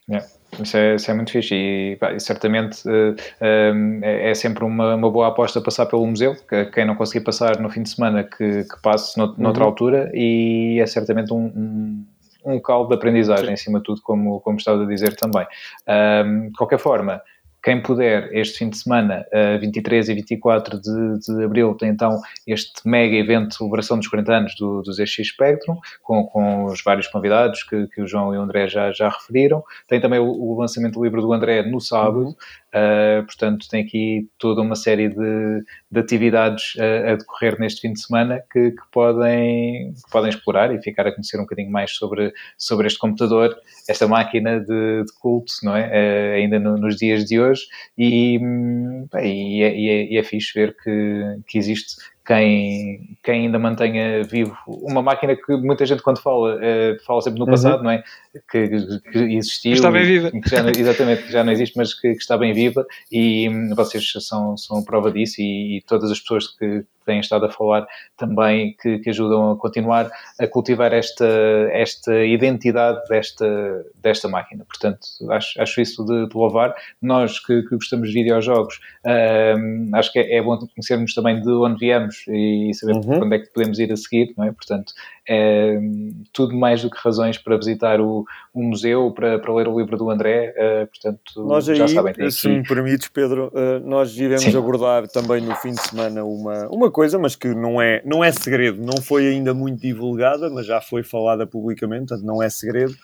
[0.09, 0.27] Yeah.
[0.59, 5.11] Isso, é, isso é muito fixe e, pá, certamente uh, é, é, sempre uma, uma,
[5.11, 6.35] boa aposta passar pelo museu.
[6.47, 9.69] Que, quem não conseguir passar no fim de semana, que, que passe no, noutra uhum.
[9.69, 12.05] altura, e é certamente um, um,
[12.45, 13.53] um local de aprendizagem, Sim.
[13.53, 15.45] acima de tudo, como, como estava a dizer também.
[15.87, 17.21] Um, de qualquer forma,
[17.65, 22.21] quem puder, este fim de semana, uh, 23 e 24 de, de abril, tem então
[22.45, 26.83] este mega evento de celebração dos 40 anos do, do ZX Spectrum, com, com os
[26.83, 29.63] vários convidados que, que o João e o André já, já referiram.
[29.87, 32.35] Tem também o, o lançamento do livro do André no sábado.
[32.75, 37.93] Uh, portanto, tem aqui toda uma série de, de atividades uh, a decorrer neste fim
[37.93, 41.91] de semana que, que, podem, que podem explorar e ficar a conhecer um bocadinho mais
[41.91, 43.55] sobre, sobre este computador,
[43.87, 45.87] esta máquina de, de culto, não é?
[45.87, 47.54] Uh, ainda no, nos dias de hoje.
[47.97, 48.39] E,
[49.11, 51.95] bem, e, é, e, é, e é fixe ver que, que existe
[52.25, 57.39] quem, quem ainda mantenha vivo uma máquina que muita gente quando fala, uh, fala sempre
[57.39, 57.83] no passado, uhum.
[57.83, 58.03] não é?
[58.49, 58.67] Que,
[59.11, 59.71] que existiu.
[59.71, 60.31] Que está bem viva.
[60.31, 63.73] Que já, exatamente, que já não existe, mas que, que, está bem viva e hum,
[63.75, 67.85] vocês são, são prova disso e, e todas as pessoas que têm estado a falar
[68.17, 70.09] também que, que, ajudam a continuar
[70.39, 71.27] a cultivar esta,
[71.71, 74.65] esta identidade desta, desta máquina.
[74.65, 74.99] Portanto,
[75.29, 76.75] acho, acho isso de, de louvar.
[77.01, 81.51] Nós que, que, gostamos de videojogos, uh, acho que é, é, bom conhecermos também de
[81.51, 83.23] onde viemos e saber uhum.
[83.23, 84.51] onde é que podemos ir a seguir, não é?
[84.51, 84.93] Portanto,
[85.27, 85.79] é
[86.31, 89.97] tudo mais do que razões para visitar o, o museu, para, para ler o livro
[89.97, 92.13] do André, uh, portanto, nós aí, já sabem.
[92.29, 92.57] Se aqui...
[92.57, 94.57] me permites, Pedro, uh, nós iremos Sim.
[94.57, 98.31] abordar também no fim de semana uma, uma coisa, mas que não é, não é
[98.31, 102.95] segredo, não foi ainda muito divulgada, mas já foi falada publicamente, portanto não é segredo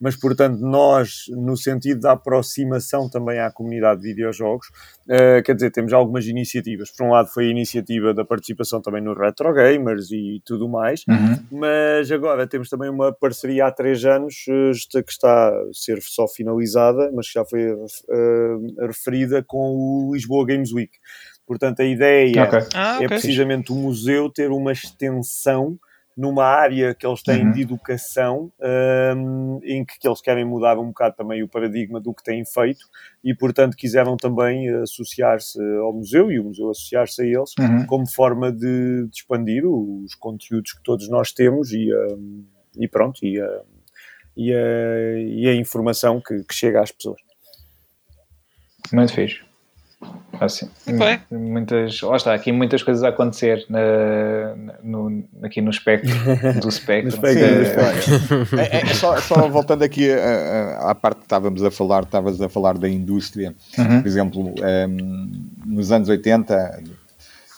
[0.00, 4.68] mas portanto nós, no sentido da aproximação também à comunidade de videojogos,
[5.06, 6.90] uh, quer dizer, temos algumas iniciativas.
[6.90, 11.04] Por um lado foi a iniciativa da participação também no Retro Gamers e tudo mais,
[11.08, 11.58] uhum.
[11.58, 16.26] mas agora temos também uma parceria há três anos uh, que está a ser só
[16.28, 20.92] finalizada, mas que já foi uh, referida com o Lisboa Games Week.
[21.46, 22.60] Portanto, a ideia okay.
[22.74, 25.78] ah, é precisamente o museu ter uma extensão
[26.18, 27.52] numa área que eles têm uhum.
[27.52, 28.52] de educação,
[29.16, 32.44] um, em que, que, eles querem mudar um bocado também o paradigma do que têm
[32.44, 32.84] feito
[33.22, 37.86] e, portanto, quiseram também associar-se ao museu e o museu associar-se a eles uhum.
[37.86, 42.44] como forma de, de, expandir os conteúdos que todos nós temos e, um,
[42.76, 43.60] e pronto, e a,
[44.36, 47.20] e a, e a informação que, que chega às pessoas.
[48.92, 49.47] Muito fixe.
[50.40, 50.70] Assim,
[51.30, 54.54] muitas, lá está, aqui muitas coisas a acontecer na,
[54.84, 56.14] no, aqui no espectro
[56.62, 57.08] do espectro.
[57.08, 62.04] espectro é, é, é, só, só, voltando aqui à, à parte que estávamos a falar,
[62.04, 64.00] estavas a falar da indústria, uhum.
[64.00, 64.54] por exemplo,
[64.88, 66.82] um, nos anos 80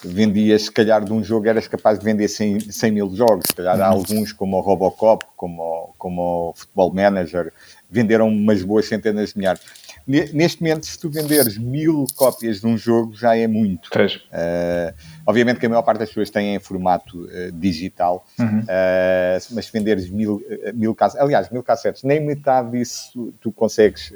[0.03, 3.55] vendias, se calhar de um jogo eras capaz de vender 100, 100 mil jogos, se
[3.55, 3.97] calhar há uhum.
[3.97, 7.53] alguns como o Robocop, como, como o Football Manager,
[7.91, 9.61] venderam umas boas centenas de milhares
[10.07, 13.89] neste momento, se tu venderes mil cópias de um jogo, já é muito.
[14.33, 14.95] Uh,
[15.27, 18.61] obviamente que a maior parte das pessoas têm em formato uh, digital, uhum.
[18.61, 20.43] uh, mas se venderes mil,
[20.75, 24.13] mil cassetes, aliás, mil cassetes, nem metade disso tu consegues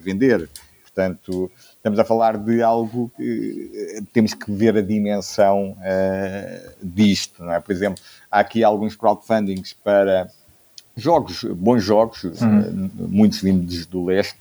[0.00, 0.48] vender.
[0.82, 5.76] Portanto, estamos a falar de algo que temos que ver a dimensão
[6.82, 7.60] disto, não é?
[7.60, 10.30] Por exemplo, há aqui alguns crowdfundings para
[10.96, 12.90] jogos, bons jogos, uhum.
[12.96, 14.38] muitos vindos do leste,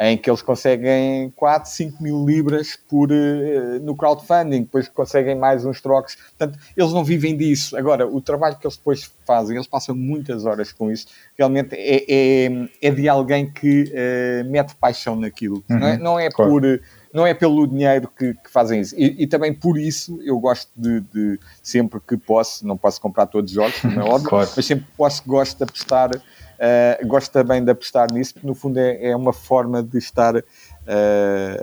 [0.00, 5.66] em que eles conseguem 4, 5 mil libras por, uh, no crowdfunding, depois conseguem mais
[5.66, 6.16] uns trocos.
[6.16, 7.76] Portanto, eles não vivem disso.
[7.76, 11.06] Agora, o trabalho que eles depois fazem, eles passam muitas horas com isso,
[11.36, 15.62] realmente é, é, é de alguém que uh, mete paixão naquilo.
[15.68, 15.78] Uhum.
[15.78, 16.50] Não é, não é claro.
[16.50, 16.80] por
[17.12, 18.94] não é pelo dinheiro que, que fazem isso.
[18.96, 23.26] E, e, também por isso eu gosto de, de, sempre que posso, não posso comprar
[23.26, 24.48] todos os jogos, não é óbvio, claro.
[24.56, 26.10] mas sempre que posso, gosto de apostar
[26.60, 30.36] Uh, gosto também de apostar nisso, porque no fundo é, é uma forma de estar
[30.36, 30.42] uh,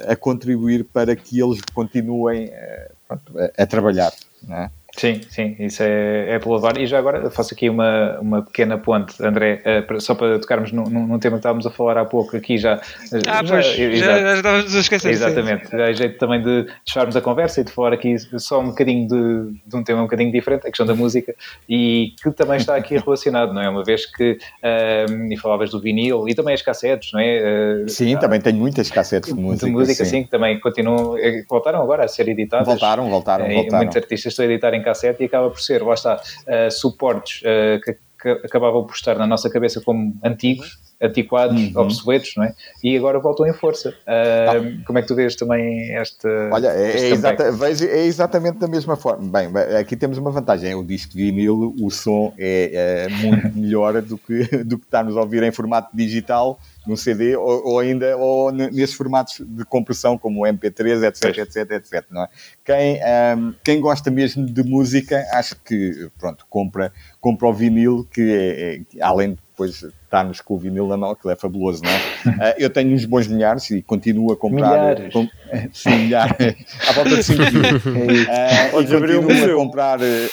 [0.07, 4.11] a contribuir para que eles continuem uh, pronto, a, a, trabalhar.
[4.41, 4.71] Não é?
[4.97, 6.75] Sim, sim, isso é, é louvar.
[6.79, 10.89] E já agora faço aqui uma, uma pequena ponte, André, uh, só para tocarmos num,
[10.89, 12.81] num, tema que estávamos a falar há pouco aqui já.
[13.27, 15.11] Ah, já, pois, já, já estávamos a esquecer.
[15.11, 18.69] Exatamente, já é jeito também de deixarmos a conversa e de falar aqui só um
[18.69, 21.35] bocadinho de, de, um tema um bocadinho diferente, a questão da música,
[21.69, 23.69] e que também está aqui relacionado, não é?
[23.69, 27.83] Uma vez que, uh, e falavas do vinil e também as cassetes, não é?
[27.85, 29.67] Uh, sim, também tenho muitas cassetes de música.
[29.67, 31.15] De música, sim, que também continuam,
[31.47, 32.65] voltaram agora a ser editadas.
[32.65, 33.77] Voltaram, voltaram, voltaram.
[33.77, 37.41] Muitos artistas estão a editar em cassete e acaba por ser, lá está, uh, suportes
[37.41, 41.81] uh, que, que, acabavam por estar na nossa cabeça como antigos, antiquados, uhum.
[41.81, 42.53] obsoletos, não é?
[42.84, 43.89] E agora voltam em força.
[43.89, 46.27] Uh, como é que tu vês também esta.
[46.51, 49.30] Olha, é, é, exata, vejo, é exatamente da mesma forma.
[49.30, 49.49] Bem,
[49.80, 54.18] aqui temos uma vantagem: o disco de vinil, o som é, é muito melhor do
[54.18, 58.51] que, do que estarmos a ouvir em formato digital num CD ou, ou, ainda ou
[58.51, 62.30] nesses formatos de compressão como o MP3, etc, etc, etc, não é?
[62.64, 62.99] Quem,
[63.38, 68.76] um, quem gosta mesmo de música, acho que, pronto, compra, compra o vinil, que é,
[68.97, 72.51] é além de depois estarmos com o vinil na mão, que é fabuloso, não é?
[72.51, 74.95] Uh, eu tenho uns bons milhares e continuo a comprar.
[74.95, 75.11] Milhares.
[75.11, 75.27] Com,
[75.73, 76.55] sim, milhares.
[76.88, 77.61] à volta de 5 mil.
[77.64, 79.99] Uh, e continuo a comprar.
[79.99, 80.30] Uh,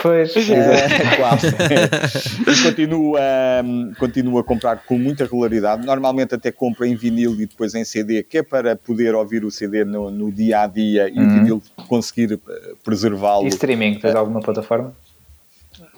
[0.00, 1.48] Pois, é, quase.
[2.46, 3.62] e continuo a,
[3.98, 5.84] continuo a comprar com muita regularidade.
[5.84, 9.50] Normalmente até compro em vinil e depois em CD, que é para poder ouvir o
[9.50, 11.26] CD no, no dia a dia e uhum.
[11.26, 13.44] o vinil conseguir eh, preservá-lo.
[13.44, 14.94] E streaming, tens alguma plataforma?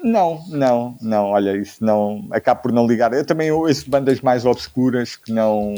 [0.02, 2.26] Não, não, não, olha, isso não.
[2.30, 3.12] Acabo por não ligar.
[3.12, 5.74] Eu também ouço bandas mais obscuras que não.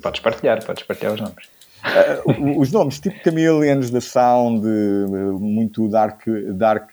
[0.00, 1.59] Podes partilhar, podes partilhar os nomes.
[1.80, 4.66] Uh, os nomes, tipo Chameleons, The Sound,
[5.40, 6.22] muito Dark,
[6.54, 6.92] dark,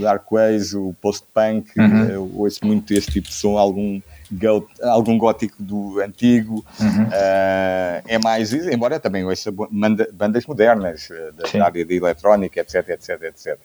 [0.00, 2.18] dark Ways, o Post-Punk, uhum.
[2.18, 4.00] uh, ouço muito este tipo de som, algum,
[4.82, 7.04] algum gótico do antigo, uhum.
[7.04, 9.50] uh, é mais, embora também ouça
[10.12, 13.58] bandas modernas, da, da área de eletrónica, etc, etc, etc.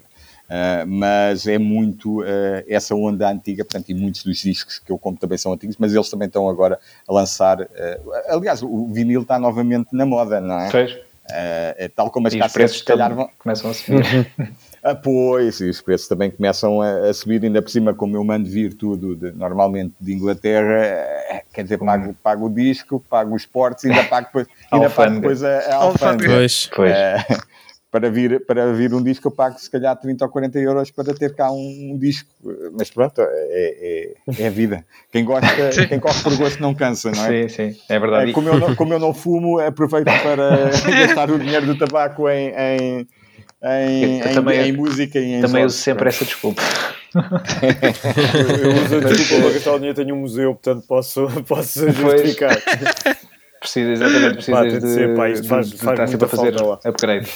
[0.53, 4.99] Uh, mas é muito uh, essa onda antiga, portanto, e muitos dos discos que eu
[4.99, 6.77] compro também são antigos, mas eles também estão agora
[7.07, 7.61] a lançar.
[7.61, 10.69] Uh, aliás, o vinil está novamente na moda, não é?
[10.69, 10.95] Pois.
[11.35, 13.29] É tal como as cassetes, se calhar, vão...
[13.39, 14.29] começam a subir.
[14.83, 18.23] ah, pois, e os preços também começam a, a, subir, ainda por cima, como eu
[18.25, 23.45] mando vir tudo de, normalmente de Inglaterra, quer dizer, pago, pago o disco, pago os
[23.45, 26.35] portos, ainda pago depois, ainda pago depois a, a alfândega.
[26.35, 26.91] Pois, pois
[27.93, 31.13] para vir, para vir um disco eu pago se calhar 30 ou 40 euros para
[31.13, 32.27] ter cá um, um disco,
[32.75, 34.83] mas pronto, é, é, é, a vida.
[35.11, 37.47] Quem gosta, quem corre por gosto não cansa, não é?
[37.47, 38.31] Sim, sim, é verdade.
[38.31, 40.71] É, como, eu não, como eu não fumo, aproveito para
[41.05, 43.07] gastar o dinheiro do tabaco em, em,
[43.63, 46.63] em, em, também, em música e em Também uso sempre essa desculpa.
[47.13, 52.57] eu, uso a desculpa para gastar o dinheiro, tenho um museu, portanto posso, posso justificar.
[53.59, 57.29] Precisa, exatamente, precisas de, de, faz, de, faz, de, de estar sempre a fazer upgrade.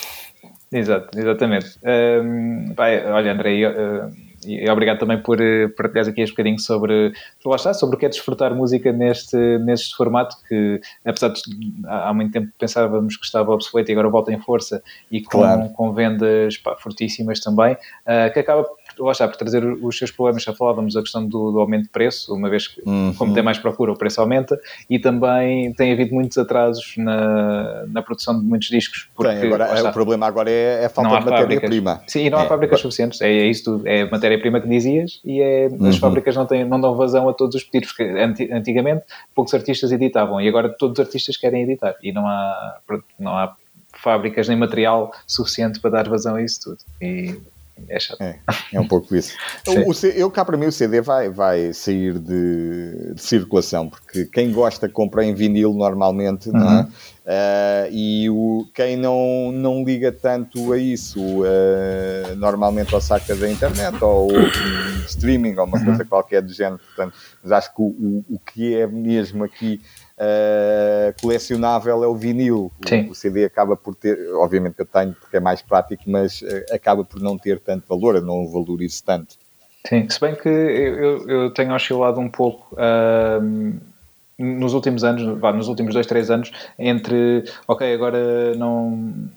[0.72, 1.80] Exato, exatamente.
[1.84, 4.12] Um, vai, olha, André, uh,
[4.46, 7.14] e obrigado também por uh, partilhares aqui um bocadinho sobre,
[7.46, 11.42] lá está, sobre o que é desfrutar música neste, neste formato que, apesar de
[11.86, 15.70] há muito tempo pensávamos que estava obsoleto e agora volta em força e com, claro.
[15.70, 18.66] com vendas pá, fortíssimas também, uh, que acaba
[19.00, 21.90] lá está, por trazer os seus problemas, já falávamos a questão do, do aumento de
[21.90, 23.14] preço, uma vez que, uhum.
[23.18, 24.60] como tem mais procura, o preço aumenta,
[24.90, 29.10] e também tem havido muitos atrasos na, na produção de muitos discos.
[29.16, 32.02] Porque, tem, agora, o problema agora é, é a falta de matéria-prima.
[32.08, 32.48] Sim, e não há é.
[32.48, 35.88] fábricas suficientes, é, é isso tudo, é matéria-prima que dizias, e é, uhum.
[35.88, 38.04] as fábricas não, têm, não dão vazão a todos os pedidos, porque
[38.52, 39.04] antigamente
[39.34, 42.78] poucos artistas editavam, e agora todos os artistas querem editar, e não há,
[43.20, 43.56] não há
[43.98, 46.78] fábricas nem material suficiente para dar vazão a isso tudo.
[47.02, 47.40] E
[47.88, 48.22] é chato.
[48.22, 48.40] É,
[48.74, 49.34] é um pouco isso.
[49.68, 54.26] o, o, eu cá para mim o CD vai, vai sair de, de, circulação, porque
[54.26, 56.58] quem gosta compra em vinil normalmente, uhum.
[56.58, 56.88] não é?
[57.28, 63.50] Uh, e o, quem não, não liga tanto a isso, uh, normalmente ao saca da
[63.52, 64.30] internet ou
[65.08, 65.86] streaming ou uma uhum.
[65.86, 69.82] coisa qualquer do género, portanto, mas acho que o, o, o que é mesmo aqui
[70.18, 72.72] uh, colecionável é o vinil.
[73.08, 76.42] O, o, CD acaba por ter, obviamente que eu tenho porque é mais prático, mas
[76.42, 79.36] uh, acaba por não ter tanto valor, eu não o valorizo tanto.
[79.88, 82.76] Sim, se bem que eu, eu tenho oscilado um pouco.
[82.76, 83.80] Uh,
[84.38, 89.30] nos últimos anos, vá, nos últimos dois, três anos, entre ok, agora não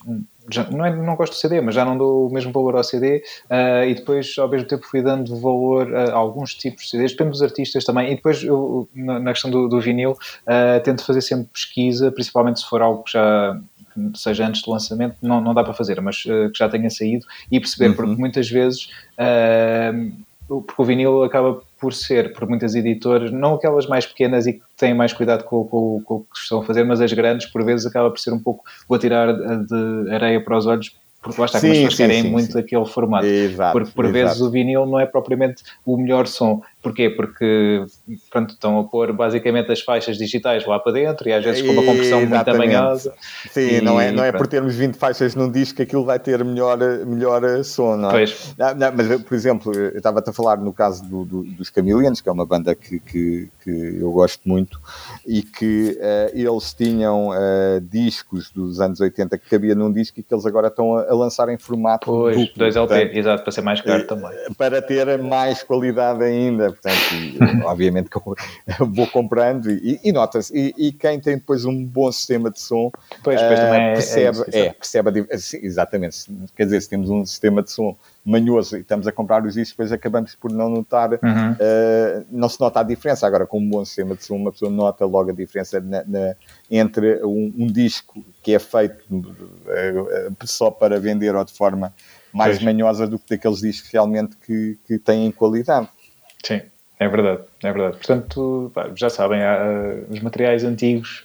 [0.53, 2.85] já, não, é, não gosto do CD, mas já não dou o mesmo valor ao
[2.85, 7.13] CD uh, e depois ao mesmo tempo fui dando valor a, alguns tipos de CDs,
[7.13, 11.05] depende dos artistas também, e depois eu, na, na questão do, do vinil uh, tento
[11.05, 13.61] fazer sempre pesquisa, principalmente se for algo que já
[14.15, 17.25] seja antes do lançamento, não, não dá para fazer, mas uh, que já tenha saído
[17.51, 17.95] e perceber, uhum.
[17.95, 18.89] porque muitas vezes
[20.49, 24.63] porque o vinil acaba por ser, por muitas editoras, não aquelas mais pequenas e que
[24.77, 27.65] têm mais cuidado com, com, com, o que estão a fazer, mas as grandes, por
[27.65, 31.47] vezes, acaba por ser um pouco, vou tirar de areia para os olhos porque lá
[31.47, 33.27] está, sim, as pessoas sim, querem sim, muito aquele formato.
[33.27, 34.25] Exato, porque por exato.
[34.25, 36.63] vezes o vinil não é propriamente o melhor som.
[36.83, 37.11] Porquê?
[37.11, 37.85] Porque
[38.31, 41.73] pronto, estão a pôr basicamente as faixas digitais lá para dentro e às vezes com
[41.73, 43.13] uma compressão muito tamanhosa.
[43.51, 46.19] Sim, e, não, é, não é por termos 20 faixas num disco que aquilo vai
[46.19, 48.13] ter melhor, melhor som, não é?
[48.13, 48.55] Pois.
[48.57, 52.23] Não, não, mas, por exemplo, eu estava-te a falar no caso do, do, dos Chameleons,
[52.23, 54.81] que é uma banda que, que, que eu gosto muito,
[55.27, 60.23] e que uh, eles tinham uh, discos dos anos 80 que cabia num disco e
[60.23, 62.65] que eles agora estão a, a lançar em formato pois, duplo.
[62.65, 64.31] 2LP, exato, para ser mais caro uh, também.
[64.57, 66.97] Para ter mais qualidade ainda portanto,
[67.67, 68.09] obviamente
[68.81, 70.57] vou comprando e, e nota-se.
[70.57, 72.91] E, e, quem tem depois um bom sistema de som
[73.23, 76.27] pois, pois uh, percebe, é, é, é, percebe a, exatamente.
[76.57, 79.71] Quer dizer, se temos um sistema de som manhoso e estamos a comprar os discos,
[79.71, 81.53] depois acabamos por não notar, uhum.
[81.53, 83.27] uh, não se nota a diferença.
[83.27, 86.35] Agora, com um bom sistema de som, uma pessoa nota logo a diferença na, na,
[86.71, 91.93] entre um, um, disco que é feito uh, só para vender ou de forma
[92.33, 92.65] mais pois.
[92.65, 95.89] manhosa do que daqueles discos realmente que, que têm qualidade.
[96.45, 96.61] Sim,
[96.99, 97.97] é verdade, é verdade.
[97.97, 99.59] Portanto, já sabem, há,
[100.11, 101.23] os materiais antigos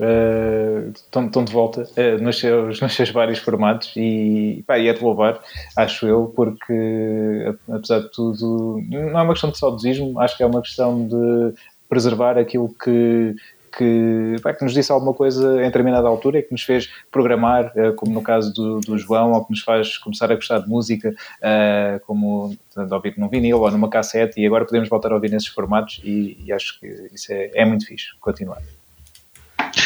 [0.96, 4.94] estão, estão, de volta uh, nos, seus, nos seus vários formatos e, pá, e é
[4.94, 5.40] de louvar,
[5.76, 10.46] acho eu, porque apesar de tudo, não é uma questão de saudosismo, acho que é
[10.46, 11.54] uma questão de
[11.90, 13.36] preservar aquilo que
[13.78, 17.94] que, que nos disse alguma coisa em determinada altura e que nos fez programar, uh,
[17.96, 21.10] como no caso do, do, João, ou que nos faz começar a gostar de música,
[21.10, 25.32] uh, como de ouvir num vinil ou numa cassete, e agora podemos voltar a ouvir
[25.32, 28.08] nesses formatos, e, e acho que isso é, é muito fixe.
[28.20, 28.62] Continuar.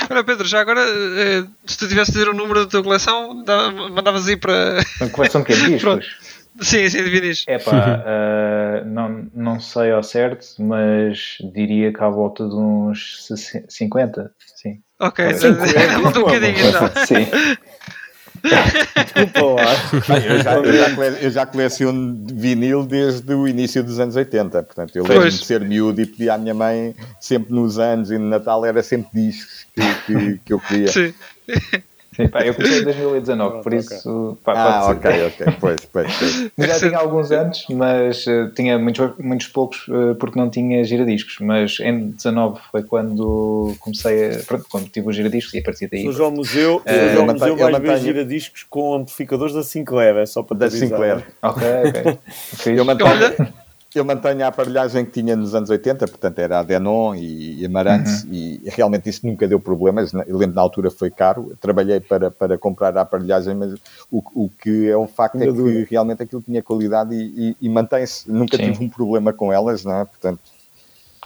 [0.10, 3.44] Olha, Pedro, já agora, eh, se tu tivesse de dizer o número da tua coleção,
[3.92, 4.80] mandavas aí para.
[5.02, 6.29] A coleção que é discos?
[6.62, 7.46] Sim, sim, divinis.
[7.48, 13.28] É pá, uh, não, não sei ao certo, mas diria que à volta de uns
[13.68, 14.80] 50, sim.
[15.00, 15.26] Ok,
[16.02, 17.06] volta um bocadinho então.
[17.06, 17.28] Sim.
[18.96, 19.76] Desculpa lá.
[20.26, 24.64] Eu já, eu, já, eu já coleciono vinil desde o início dos anos 80.
[24.64, 28.18] Portanto, eu lembro de ser miúdo e pedir à minha mãe, sempre nos anos e
[28.18, 30.88] no Natal, era sempre discos que, que, que eu queria.
[30.88, 31.14] Sim.
[32.20, 34.38] Sim, pá, eu comecei em 2019, por isso.
[34.44, 36.08] Pá, ah, ok, ok, pois, pois.
[36.18, 36.52] pois.
[36.68, 41.38] Já tinha alguns anos, mas uh, tinha muitos, muitos poucos uh, porque não tinha giradiscos.
[41.40, 44.40] Mas em 19 foi quando comecei a.
[44.40, 46.06] Pronto, quando tive os giradiscos e a partir daí.
[46.06, 47.94] Hoje ao museu, uh, hoje ao museu vais mantenho...
[47.94, 51.24] ver giradiscos com amplificadores da Sinclair, é só para Da Sinclair.
[51.42, 51.64] Ok,
[52.58, 52.78] ok.
[52.78, 53.69] eu mantenho.
[53.94, 58.28] Eu mantenho a aparelhagem que tinha nos anos 80, portanto era a Denon e Amarante,
[58.28, 58.34] uhum.
[58.34, 60.14] e realmente isso nunca deu problemas.
[60.28, 63.74] Eu lembro na altura foi caro, trabalhei para, para comprar a aparelhagem, mas
[64.12, 67.70] o, o que é um facto é que realmente aquilo tinha qualidade e, e, e
[67.70, 68.32] mantém-se.
[68.32, 68.72] Nunca Sim.
[68.72, 70.06] tive um problema com elas, não é?
[70.06, 70.40] Portanto,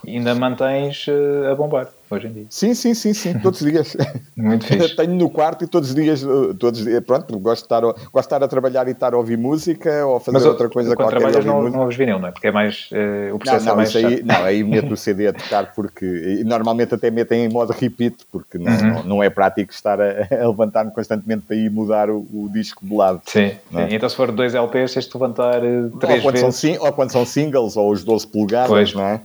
[0.07, 2.45] ainda mantens uh, a bombar hoje em dia.
[2.49, 3.97] Sim, sim, sim, sim, todos os dias.
[4.35, 4.95] Muito fixe.
[4.95, 7.81] Tenho no quarto e todos os dias, eh, todos os dias pronto, gosto de, estar,
[7.81, 10.69] gosto de estar a trabalhar e estar a ouvir música ou a fazer Mas, outra
[10.69, 11.19] coisa quando qualquer.
[11.19, 12.31] trabalhas não, não ouves vinil, não é?
[12.31, 14.97] Porque é mais, uh, o processo não, não, é mais aí, Não, aí meto o
[14.97, 18.93] CD a tocar porque, normalmente até metem em modo repeat, porque não, uhum.
[18.93, 22.85] não, não, é prático estar a, a levantar-me constantemente para ir mudar o, o disco
[22.85, 23.21] de lado.
[23.25, 23.57] Sim, é?
[23.71, 23.95] sim.
[23.95, 26.55] então se for dois LPs tens de levantar uh, três ou quando vezes.
[26.55, 28.93] São, ou quando são singles ou os 12 polegadas, pois.
[28.93, 29.21] não é?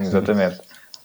[0.00, 0.60] Exatamente.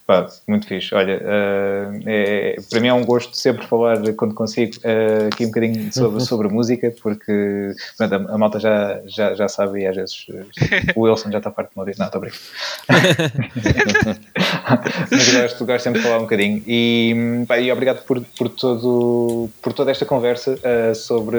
[0.10, 0.96] Pá, muito fixe.
[0.96, 5.50] Olha, uh, é, para mim é um gosto sempre falar, quando consigo, uh, aqui um
[5.50, 9.96] bocadinho sobre, sobre música, porque pronto, a, a, malta já, já, já sabe e às
[9.96, 10.48] vezes uh,
[10.96, 12.00] o Wilson já está parte de uma vez.
[12.00, 12.42] Não, estou brincando.
[15.12, 16.62] Mas gosto, gosto sempre de falar um bocadinho.
[16.68, 20.58] E, pá, e obrigado por, por, todo, por toda esta conversa
[20.96, 21.38] sobre,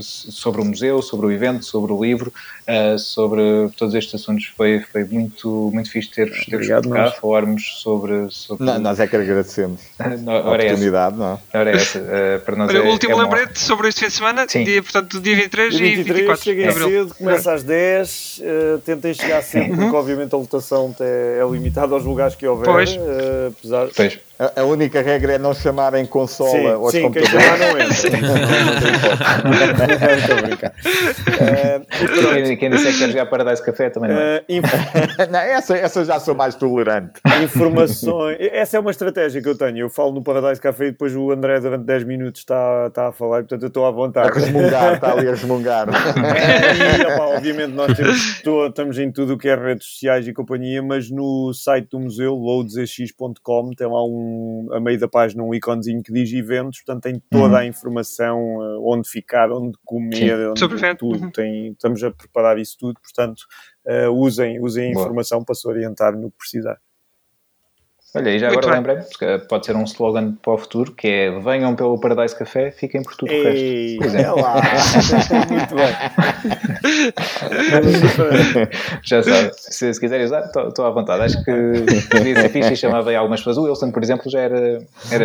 [0.00, 2.32] sobre o museu, sobre o evento, sobre o livro,
[2.98, 3.42] sobre
[3.76, 4.46] todos estes assuntos.
[4.56, 8.64] Foi, foi muito, muito fixe ter-vos ter cá, falarmos sobre sobre.
[8.64, 9.80] Não, nós é que agradecemos
[10.20, 11.58] não, a oportunidade, não é?
[11.58, 11.98] É essa.
[11.98, 14.82] Uh, para nós Olha, é, o último é lembrete sobre este fim de semana, dia,
[14.82, 18.78] portanto, dia 23 dia 23, e 24 cheguem de cedo, começa às 10, uh, eh,
[18.84, 22.64] tentem chegar cedo, porque obviamente a lotação é, é limitada aos lugares que houver.
[22.64, 22.96] Pois.
[22.96, 23.88] Uh, apesar...
[23.94, 24.18] pois.
[24.42, 27.94] A, a, única regra é não chamarem consola sim, aos sim, computadores.
[28.02, 28.36] Sim, não
[29.54, 29.86] entra.
[29.86, 30.72] não, estou a brincar.
[30.72, 34.38] Uh, quem, quem disse que quer jogar Paradise Café também não é.
[34.38, 37.20] Uh, não, essa, essa já sou mais tolerante.
[37.44, 38.36] Informações.
[38.40, 39.78] Essa é uma estratégia que eu tenho.
[39.78, 43.12] Eu falo no Paradise Café e depois o André durante 10 minutos está, está a
[43.12, 44.26] falar e portanto eu estou à vontade.
[44.26, 45.88] Está a resmungar, está ali a resmungar.
[45.88, 50.82] e, opa, obviamente nós temos, estamos em tudo o que é redes sociais e companhia,
[50.82, 54.31] mas no site do museu, loadesx.com, tem lá um
[54.72, 57.66] a meio da página um íconezinho que diz eventos, portanto tem toda a uhum.
[57.66, 60.60] informação uh, onde ficar, onde comer, onde
[60.96, 61.24] tudo.
[61.24, 61.30] Uhum.
[61.30, 63.40] Tem, estamos a preparar isso tudo, portanto
[63.86, 66.78] uh, usem, usem a informação para se orientar no que precisar.
[68.14, 71.08] Olha, e já Muito agora lembrei porque pode ser um slogan para o futuro, que
[71.08, 73.96] é venham pelo Paradise Café, fiquem por tudo o resto.
[73.98, 74.30] Pois é.
[74.30, 74.54] lá.
[75.48, 75.94] Muito bem.
[79.02, 81.22] já sabe, se, se quiserem usar, estou à vontade.
[81.22, 81.52] Acho que
[82.10, 83.56] podia ser fixe e chamava aí algumas pessoas.
[83.56, 85.24] O Wilson, por exemplo, já era, era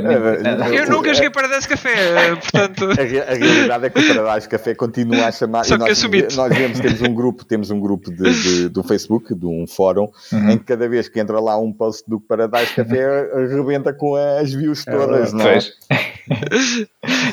[0.73, 2.85] Eu nunca joguei Paradise Café, portanto...
[2.85, 2.91] A,
[3.31, 5.65] a, realidade é que o Paradise Café continua a chamar...
[5.65, 9.35] Só que nós, nós vemos, temos um grupo, temos um grupo de, de, do Facebook,
[9.35, 10.51] de um fórum, uhum.
[10.51, 14.53] em que cada vez que entra lá um post do Paradise café arrebenta com as
[14.53, 15.59] views é todas, é não é?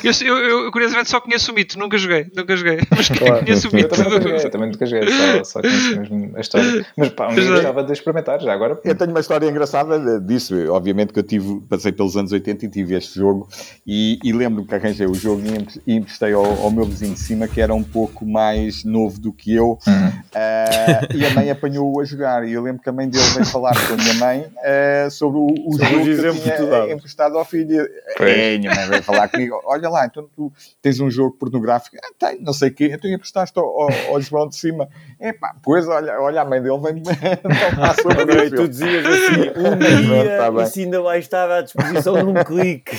[0.03, 3.45] Eu, eu, eu, curiosamente só conheço o mito, nunca joguei, nunca joguei, mas claro.
[3.45, 3.95] conheço o mito.
[3.95, 6.85] Eu também nunca joguei, também nunca joguei só, só conheço mesmo a história.
[6.97, 8.79] Mas pá, um dia gostava de experimentar já agora.
[8.83, 12.69] Eu tenho uma história engraçada disso, obviamente que eu tive, passei pelos anos 80 e
[12.69, 13.47] tive este jogo
[13.85, 15.41] e, e lembro-me que arranjei o jogo
[15.85, 19.31] e emprestei ao, ao, meu vizinho de cima que era um pouco mais novo do
[19.31, 20.07] que eu uhum.
[20.07, 23.45] uh, e a mãe apanhou-o a jogar e eu lembro que a mãe dele veio
[23.45, 27.45] falar com a minha mãe uh, sobre o, o jogo que eu tinha emprestado ao
[27.45, 27.87] filho.
[28.19, 30.51] É, minha mãe veio falar comigo, olha lá, então tu
[30.81, 34.21] tens um jogo pornográfico, ah, tenho, não sei o quê, então emprestaste ao, ao, ao
[34.21, 34.87] João de cima.
[35.19, 39.77] É pá, pois olha, olha a mãe dele vem tomar sobre Tu dizias assim, um
[39.77, 42.95] dia tá isso ainda vai estar à disposição num clique.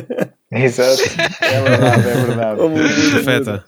[0.52, 1.02] Exato.
[1.42, 2.60] É verdade, é verdade.
[3.12, 3.64] Perfeita.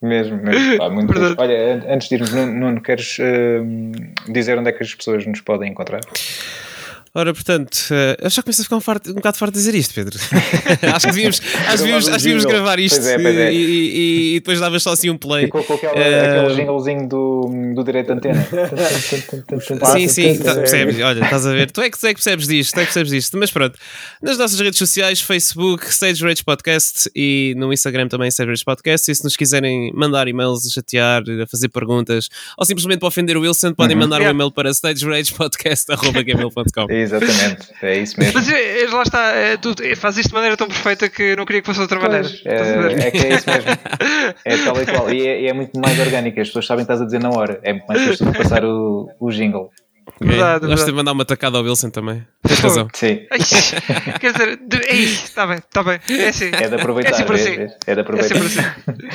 [0.00, 0.78] Mesmo, mesmo.
[0.78, 5.26] Pá, muito Olha, antes de irmos, Nuno, queres uh, dizer onde é que as pessoas
[5.26, 6.00] nos podem encontrar?
[7.14, 9.74] Ora, portanto, uh, eu já começo a ficar um, farto, um bocado farto de dizer
[9.74, 10.18] isto, Pedro.
[10.94, 13.52] acho que devíamos, acho devíamos, acho devíamos gravar isto pois é, pois é.
[13.52, 15.46] E, e, e, depois davas só assim um play.
[15.46, 18.46] Ficou com aquela, uh, aquele jinglezinho do, do direito de antena.
[19.92, 21.00] sim, sim, tá, percebes.
[21.00, 21.70] Olha, estás a ver.
[21.70, 23.38] Tu é, que, tu é que percebes disto, tu é que percebes disto.
[23.38, 23.78] Mas pronto,
[24.22, 29.10] nas nossas redes sociais, Facebook, Stage Rage Podcast e no Instagram também Stage Rage Podcast.
[29.10, 33.74] E se nos quiserem mandar e-mails, chatear, fazer perguntas ou simplesmente para ofender o Wilson,
[33.74, 34.02] podem uhum.
[34.02, 34.32] mandar yeah.
[34.32, 36.86] um e-mail para stageragepodcast.gmail.com.
[37.00, 38.34] Exatamente, é isso mesmo.
[38.34, 41.62] Mas eh, lá está, é, tu fazes isto de maneira tão perfeita que não queria
[41.62, 42.28] que fosse de outra maneira.
[42.44, 43.70] É, é, que é isso mesmo.
[44.44, 45.12] É tal e qual.
[45.12, 47.60] E é, é, muito mais orgânico, as pessoas sabem que estás a dizer na hora.
[47.62, 49.70] É muito mais fácil de passar o, o jingle.
[50.20, 52.26] Verdade, é, Gosto de mandar uma tacada ao Wilson também.
[52.42, 52.88] Tens razão.
[52.92, 53.26] Sim.
[54.20, 56.00] Quer dizer, é isso, está bem, está bem.
[56.08, 56.50] É assim.
[56.52, 57.10] É de aproveitar.
[57.10, 57.74] É sempre assim.
[57.86, 58.36] É de aproveitar.
[58.36, 58.60] É sempre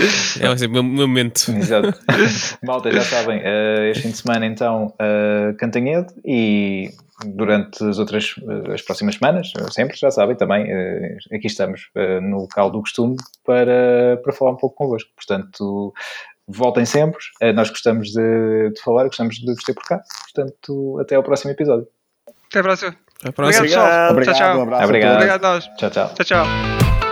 [0.03, 0.44] assim.
[0.44, 1.52] é assim, o meu momento.
[1.52, 1.99] Exato.
[2.64, 6.90] Malta, já sabem, uh, este fim de semana então, uh, Cantanhede e
[7.26, 8.36] durante as outras,
[8.74, 10.65] as próximas semanas, sempre, já sabem também,
[11.32, 11.90] aqui estamos
[12.22, 13.15] no local do costume
[13.45, 15.10] para, para falar um pouco convosco.
[15.15, 15.94] Portanto,
[16.48, 17.20] voltem sempre.
[17.41, 20.02] Eh, nós gostamos de, de falar, gostamos de vos ter por cá.
[20.34, 21.88] Portanto, até ao próximo episódio.
[22.49, 22.95] Até a próxima.
[23.20, 23.65] Até a próxima.
[23.65, 24.60] Obrigado, Obrigado, tchau, tchau.
[24.60, 24.84] Um abraço.
[24.86, 25.15] Obrigado.
[25.15, 25.65] Obrigado a nós.
[25.78, 26.14] Tchau, tchau.
[26.14, 27.02] Tchau, tchau.